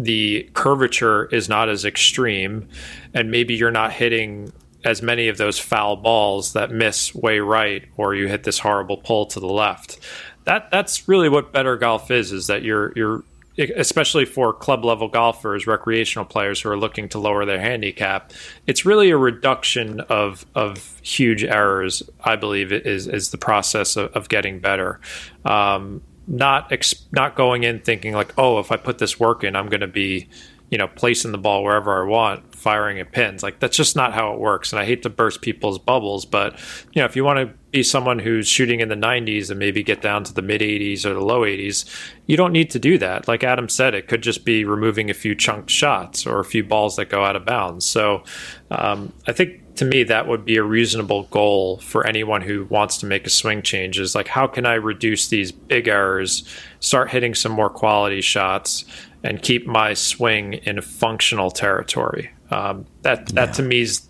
the 0.00 0.48
curvature 0.54 1.26
is 1.26 1.48
not 1.48 1.68
as 1.68 1.84
extreme, 1.84 2.68
and 3.12 3.30
maybe 3.30 3.54
you're 3.54 3.70
not 3.70 3.92
hitting 3.92 4.50
as 4.82 5.02
many 5.02 5.28
of 5.28 5.36
those 5.36 5.58
foul 5.58 5.96
balls 5.96 6.54
that 6.54 6.70
miss 6.70 7.14
way 7.14 7.38
right, 7.38 7.84
or 7.98 8.14
you 8.14 8.26
hit 8.26 8.44
this 8.44 8.58
horrible 8.58 8.96
pull 8.96 9.26
to 9.26 9.40
the 9.40 9.46
left. 9.46 9.98
That 10.44 10.70
that's 10.70 11.06
really 11.06 11.28
what 11.28 11.52
better 11.52 11.76
golf 11.76 12.10
is. 12.10 12.32
Is 12.32 12.46
that 12.46 12.62
you're 12.62 12.92
you're 12.96 13.22
especially 13.60 14.24
for 14.24 14.52
club 14.52 14.84
level 14.84 15.08
golfers, 15.08 15.66
recreational 15.66 16.24
players 16.24 16.60
who 16.60 16.70
are 16.70 16.78
looking 16.78 17.08
to 17.10 17.18
lower 17.18 17.44
their 17.44 17.60
handicap, 17.60 18.32
it's 18.66 18.84
really 18.84 19.10
a 19.10 19.16
reduction 19.16 20.00
of 20.00 20.46
of 20.54 21.00
huge 21.02 21.44
errors. 21.44 22.02
I 22.24 22.36
believe 22.36 22.72
is 22.72 23.06
is 23.06 23.30
the 23.30 23.38
process 23.38 23.96
of, 23.96 24.12
of 24.12 24.28
getting 24.28 24.60
better. 24.60 25.00
Um, 25.44 26.02
not 26.26 26.70
ex- 26.72 27.06
not 27.12 27.34
going 27.34 27.64
in 27.64 27.80
thinking 27.80 28.14
like, 28.14 28.32
oh, 28.38 28.58
if 28.58 28.70
I 28.72 28.76
put 28.76 28.98
this 28.98 29.18
work 29.18 29.42
in, 29.44 29.56
I'm 29.56 29.68
going 29.68 29.80
to 29.80 29.88
be, 29.88 30.28
you 30.70 30.78
know, 30.78 30.86
placing 30.86 31.32
the 31.32 31.38
ball 31.38 31.64
wherever 31.64 32.02
I 32.02 32.08
want, 32.08 32.54
firing 32.54 33.00
at 33.00 33.12
pins. 33.12 33.42
Like 33.42 33.58
that's 33.58 33.76
just 33.76 33.96
not 33.96 34.12
how 34.12 34.32
it 34.32 34.38
works. 34.38 34.72
And 34.72 34.80
I 34.80 34.84
hate 34.84 35.02
to 35.02 35.10
burst 35.10 35.42
people's 35.42 35.78
bubbles, 35.78 36.24
but 36.24 36.58
you 36.92 37.02
know, 37.02 37.06
if 37.06 37.16
you 37.16 37.24
want 37.24 37.38
to 37.38 37.54
be 37.70 37.82
someone 37.82 38.18
who's 38.18 38.48
shooting 38.48 38.80
in 38.80 38.88
the 38.88 38.94
90s 38.94 39.50
and 39.50 39.58
maybe 39.58 39.82
get 39.82 40.02
down 40.02 40.24
to 40.24 40.34
the 40.34 40.42
mid 40.42 40.60
80s 40.60 41.04
or 41.04 41.14
the 41.14 41.24
low 41.24 41.42
80s, 41.42 41.84
you 42.26 42.36
don't 42.36 42.52
need 42.52 42.70
to 42.70 42.78
do 42.78 42.98
that. 42.98 43.28
Like 43.28 43.44
Adam 43.44 43.68
said, 43.68 43.94
it 43.94 44.08
could 44.08 44.22
just 44.22 44.44
be 44.44 44.64
removing 44.64 45.10
a 45.10 45.14
few 45.14 45.34
chunked 45.34 45.70
shots 45.70 46.26
or 46.26 46.40
a 46.40 46.44
few 46.44 46.64
balls 46.64 46.96
that 46.96 47.06
go 47.06 47.24
out 47.24 47.36
of 47.36 47.44
bounds. 47.44 47.86
So 47.86 48.24
um, 48.70 49.12
I 49.26 49.32
think 49.32 49.60
to 49.76 49.84
me 49.86 50.02
that 50.02 50.26
would 50.26 50.44
be 50.44 50.56
a 50.56 50.62
reasonable 50.62 51.22
goal 51.24 51.78
for 51.78 52.06
anyone 52.06 52.42
who 52.42 52.64
wants 52.66 52.98
to 52.98 53.06
make 53.06 53.26
a 53.26 53.30
swing 53.30 53.62
change 53.62 53.98
is 53.98 54.14
like 54.14 54.28
how 54.28 54.46
can 54.46 54.66
i 54.66 54.74
reduce 54.74 55.28
these 55.28 55.52
big 55.52 55.88
errors 55.88 56.46
start 56.80 57.08
hitting 57.08 57.34
some 57.34 57.50
more 57.52 57.70
quality 57.70 58.20
shots 58.20 58.84
and 59.22 59.40
keep 59.40 59.66
my 59.66 59.94
swing 59.94 60.52
in 60.52 60.82
functional 60.82 61.50
territory 61.50 62.30
um, 62.50 62.84
that 63.00 63.28
that 63.28 63.48
yeah. 63.48 63.52
to 63.52 63.62
me 63.62 63.80
is 63.80 64.06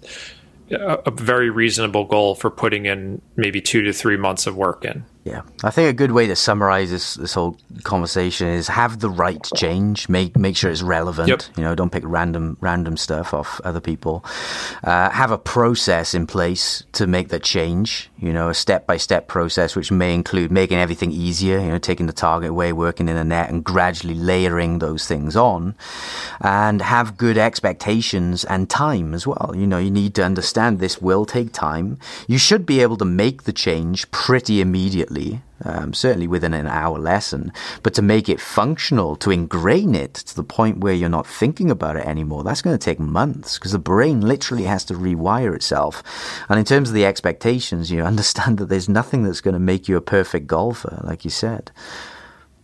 a, 0.70 1.10
very 1.10 1.50
reasonable 1.50 2.04
goal 2.04 2.34
for 2.34 2.50
putting 2.50 2.86
in 2.86 3.20
maybe 3.36 3.60
two 3.60 3.82
to 3.82 3.92
three 3.92 4.16
months 4.16 4.46
of 4.46 4.56
work 4.56 4.84
in 4.84 5.04
yeah, 5.22 5.42
I 5.62 5.70
think 5.70 5.90
a 5.90 5.92
good 5.92 6.12
way 6.12 6.26
to 6.28 6.36
summarize 6.36 6.90
this 6.90 7.14
this 7.14 7.34
whole 7.34 7.58
conversation 7.82 8.48
is 8.48 8.68
have 8.68 9.00
the 9.00 9.10
right 9.10 9.46
change, 9.54 10.08
make 10.08 10.34
make 10.34 10.56
sure 10.56 10.70
it's 10.70 10.80
relevant. 10.80 11.28
Yep. 11.28 11.42
You 11.58 11.64
know, 11.64 11.74
don't 11.74 11.92
pick 11.92 12.04
random 12.06 12.56
random 12.60 12.96
stuff 12.96 13.34
off 13.34 13.60
other 13.62 13.80
people. 13.80 14.24
Uh, 14.82 15.10
have 15.10 15.30
a 15.30 15.36
process 15.36 16.14
in 16.14 16.26
place 16.26 16.84
to 16.92 17.06
make 17.06 17.28
that 17.28 17.42
change. 17.42 18.10
You 18.18 18.32
know, 18.32 18.48
a 18.48 18.54
step 18.54 18.86
by 18.86 18.96
step 18.96 19.28
process, 19.28 19.76
which 19.76 19.92
may 19.92 20.14
include 20.14 20.50
making 20.50 20.78
everything 20.78 21.12
easier. 21.12 21.58
You 21.58 21.68
know, 21.68 21.78
taking 21.78 22.06
the 22.06 22.14
target 22.14 22.48
away, 22.48 22.72
working 22.72 23.06
in 23.06 23.18
a 23.18 23.24
net, 23.24 23.50
and 23.50 23.62
gradually 23.62 24.14
layering 24.14 24.78
those 24.78 25.06
things 25.06 25.36
on. 25.36 25.74
And 26.40 26.80
have 26.80 27.18
good 27.18 27.36
expectations 27.36 28.44
and 28.44 28.70
time 28.70 29.12
as 29.12 29.26
well. 29.26 29.52
You 29.54 29.66
know, 29.66 29.78
you 29.78 29.90
need 29.90 30.14
to 30.14 30.24
understand 30.24 30.78
this 30.78 31.02
will 31.02 31.26
take 31.26 31.52
time. 31.52 31.98
You 32.26 32.38
should 32.38 32.64
be 32.64 32.80
able 32.80 32.96
to 32.96 33.04
make 33.04 33.42
the 33.42 33.52
change 33.52 34.10
pretty 34.12 34.62
immediately 34.62 35.09
immediately, 35.10 35.42
um, 35.64 35.92
certainly 35.92 36.26
within 36.26 36.54
an 36.54 36.66
hour 36.66 36.98
lesson, 36.98 37.52
but 37.82 37.94
to 37.94 38.02
make 38.02 38.28
it 38.28 38.40
functional, 38.40 39.16
to 39.16 39.30
ingrain 39.30 39.94
it 39.94 40.14
to 40.14 40.36
the 40.36 40.44
point 40.44 40.78
where 40.78 40.94
you're 40.94 41.08
not 41.08 41.26
thinking 41.26 41.70
about 41.70 41.96
it 41.96 42.06
anymore, 42.06 42.42
that's 42.42 42.62
going 42.62 42.76
to 42.76 42.84
take 42.84 42.98
months 42.98 43.58
because 43.58 43.72
the 43.72 43.78
brain 43.78 44.20
literally 44.20 44.64
has 44.64 44.84
to 44.84 44.94
rewire 44.94 45.54
itself. 45.54 46.02
And 46.48 46.58
in 46.58 46.64
terms 46.64 46.88
of 46.88 46.94
the 46.94 47.06
expectations, 47.06 47.90
you 47.90 48.02
understand 48.10 48.58
that 48.58 48.66
there's 48.66 48.88
nothing 48.88 49.22
that's 49.22 49.40
going 49.40 49.54
to 49.54 49.60
make 49.60 49.88
you 49.88 49.96
a 49.96 50.02
perfect 50.02 50.46
golfer, 50.46 51.00
like 51.04 51.24
you 51.24 51.30
said. 51.30 51.70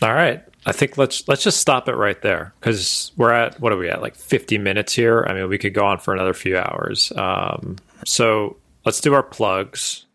All 0.03 0.15
right. 0.15 0.43
I 0.69 0.73
think 0.73 0.99
let's 0.99 1.29
let's 1.29 1.45
just 1.45 1.61
stop 1.61 1.89
it 1.89 1.95
right 1.95 2.21
there 2.23 2.53
because 2.59 3.13
we're 3.17 3.31
at 3.31 3.61
what 3.61 3.73
are 3.73 3.77
we 3.77 3.89
at 3.89 4.03
like 4.03 4.17
50 4.17 4.59
minutes 4.59 4.93
here. 4.93 5.25
I 5.29 5.33
mean, 5.33 5.49
we 5.49 5.59
could 5.59 5.73
go 5.73 5.87
on 5.87 6.01
for 6.01 6.13
another 6.13 6.35
few 6.35 6.59
hours. 6.59 7.13
Um, 7.15 7.77
so 8.05 8.57
let's 8.85 9.01
do 9.01 9.15
our 9.15 9.23
plugs. 9.23 10.06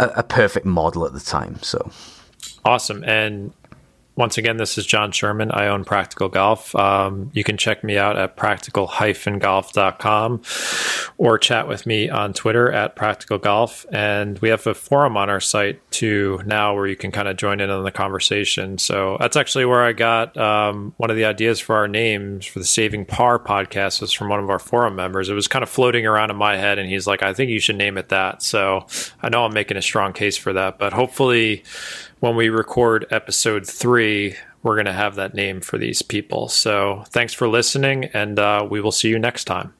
a, 0.00 0.06
a 0.16 0.22
perfect 0.22 0.64
model 0.64 1.04
at 1.04 1.12
the 1.12 1.20
time. 1.20 1.58
So 1.62 1.90
awesome. 2.64 3.04
And 3.04 3.52
once 4.16 4.36
again, 4.38 4.56
this 4.56 4.78
is 4.78 4.86
John 4.86 5.12
Sherman. 5.12 5.50
I 5.50 5.66
own 5.66 5.84
Practical 5.84 6.30
Golf. 6.30 6.74
Um, 6.74 7.30
you 7.34 7.44
can 7.44 7.58
check 7.58 7.84
me 7.84 7.98
out 7.98 8.16
at 8.16 8.34
practical-golf.com 8.34 10.42
or 11.18 11.38
chat 11.38 11.68
with 11.68 11.84
me 11.84 12.08
on 12.08 12.32
Twitter 12.32 12.72
at 12.72 12.96
Practical 12.96 13.36
Golf. 13.36 13.84
And 13.92 14.38
we 14.38 14.48
have 14.48 14.66
a 14.66 14.72
forum 14.72 15.18
on 15.18 15.28
our 15.28 15.40
site 15.40 15.82
too 15.90 16.40
now 16.46 16.74
where 16.74 16.86
you 16.86 16.96
can 16.96 17.12
kind 17.12 17.28
of 17.28 17.36
join 17.36 17.60
in 17.60 17.68
on 17.68 17.84
the 17.84 17.90
conversation. 17.90 18.78
So 18.78 19.18
that's 19.20 19.36
actually 19.36 19.66
where 19.66 19.84
I 19.84 19.92
got 19.92 20.34
um, 20.38 20.94
one 20.96 21.10
of 21.10 21.16
the 21.16 21.26
ideas 21.26 21.60
for 21.60 21.76
our 21.76 21.86
names 21.86 22.46
for 22.46 22.58
the 22.58 22.64
Saving 22.64 23.04
Par 23.04 23.38
podcast 23.38 24.00
was 24.00 24.12
from 24.12 24.30
one 24.30 24.40
of 24.40 24.48
our 24.48 24.58
forum 24.58 24.96
members. 24.96 25.28
It 25.28 25.34
was 25.34 25.46
kind 25.46 25.62
of 25.62 25.68
floating 25.68 26.06
around 26.06 26.30
in 26.30 26.36
my 26.36 26.56
head, 26.56 26.78
and 26.78 26.88
he's 26.88 27.06
like, 27.06 27.22
"I 27.22 27.34
think 27.34 27.50
you 27.50 27.60
should 27.60 27.76
name 27.76 27.98
it 27.98 28.08
that." 28.08 28.42
So 28.42 28.86
I 29.22 29.28
know 29.28 29.44
I'm 29.44 29.52
making 29.52 29.76
a 29.76 29.82
strong 29.82 30.14
case 30.14 30.38
for 30.38 30.54
that, 30.54 30.78
but 30.78 30.94
hopefully 30.94 31.64
when 32.20 32.36
we 32.36 32.48
record 32.48 33.06
episode 33.10 33.66
three, 33.66 34.36
we're 34.62 34.74
going 34.76 34.86
to 34.86 34.92
have 34.92 35.14
that 35.16 35.34
name 35.34 35.60
for 35.60 35.78
these 35.78 36.02
people. 36.02 36.48
So 36.48 37.04
thanks 37.08 37.32
for 37.32 37.48
listening, 37.48 38.06
and 38.06 38.38
uh, 38.38 38.66
we 38.68 38.80
will 38.80 38.92
see 38.92 39.08
you 39.08 39.18
next 39.18 39.44
time. 39.44 39.75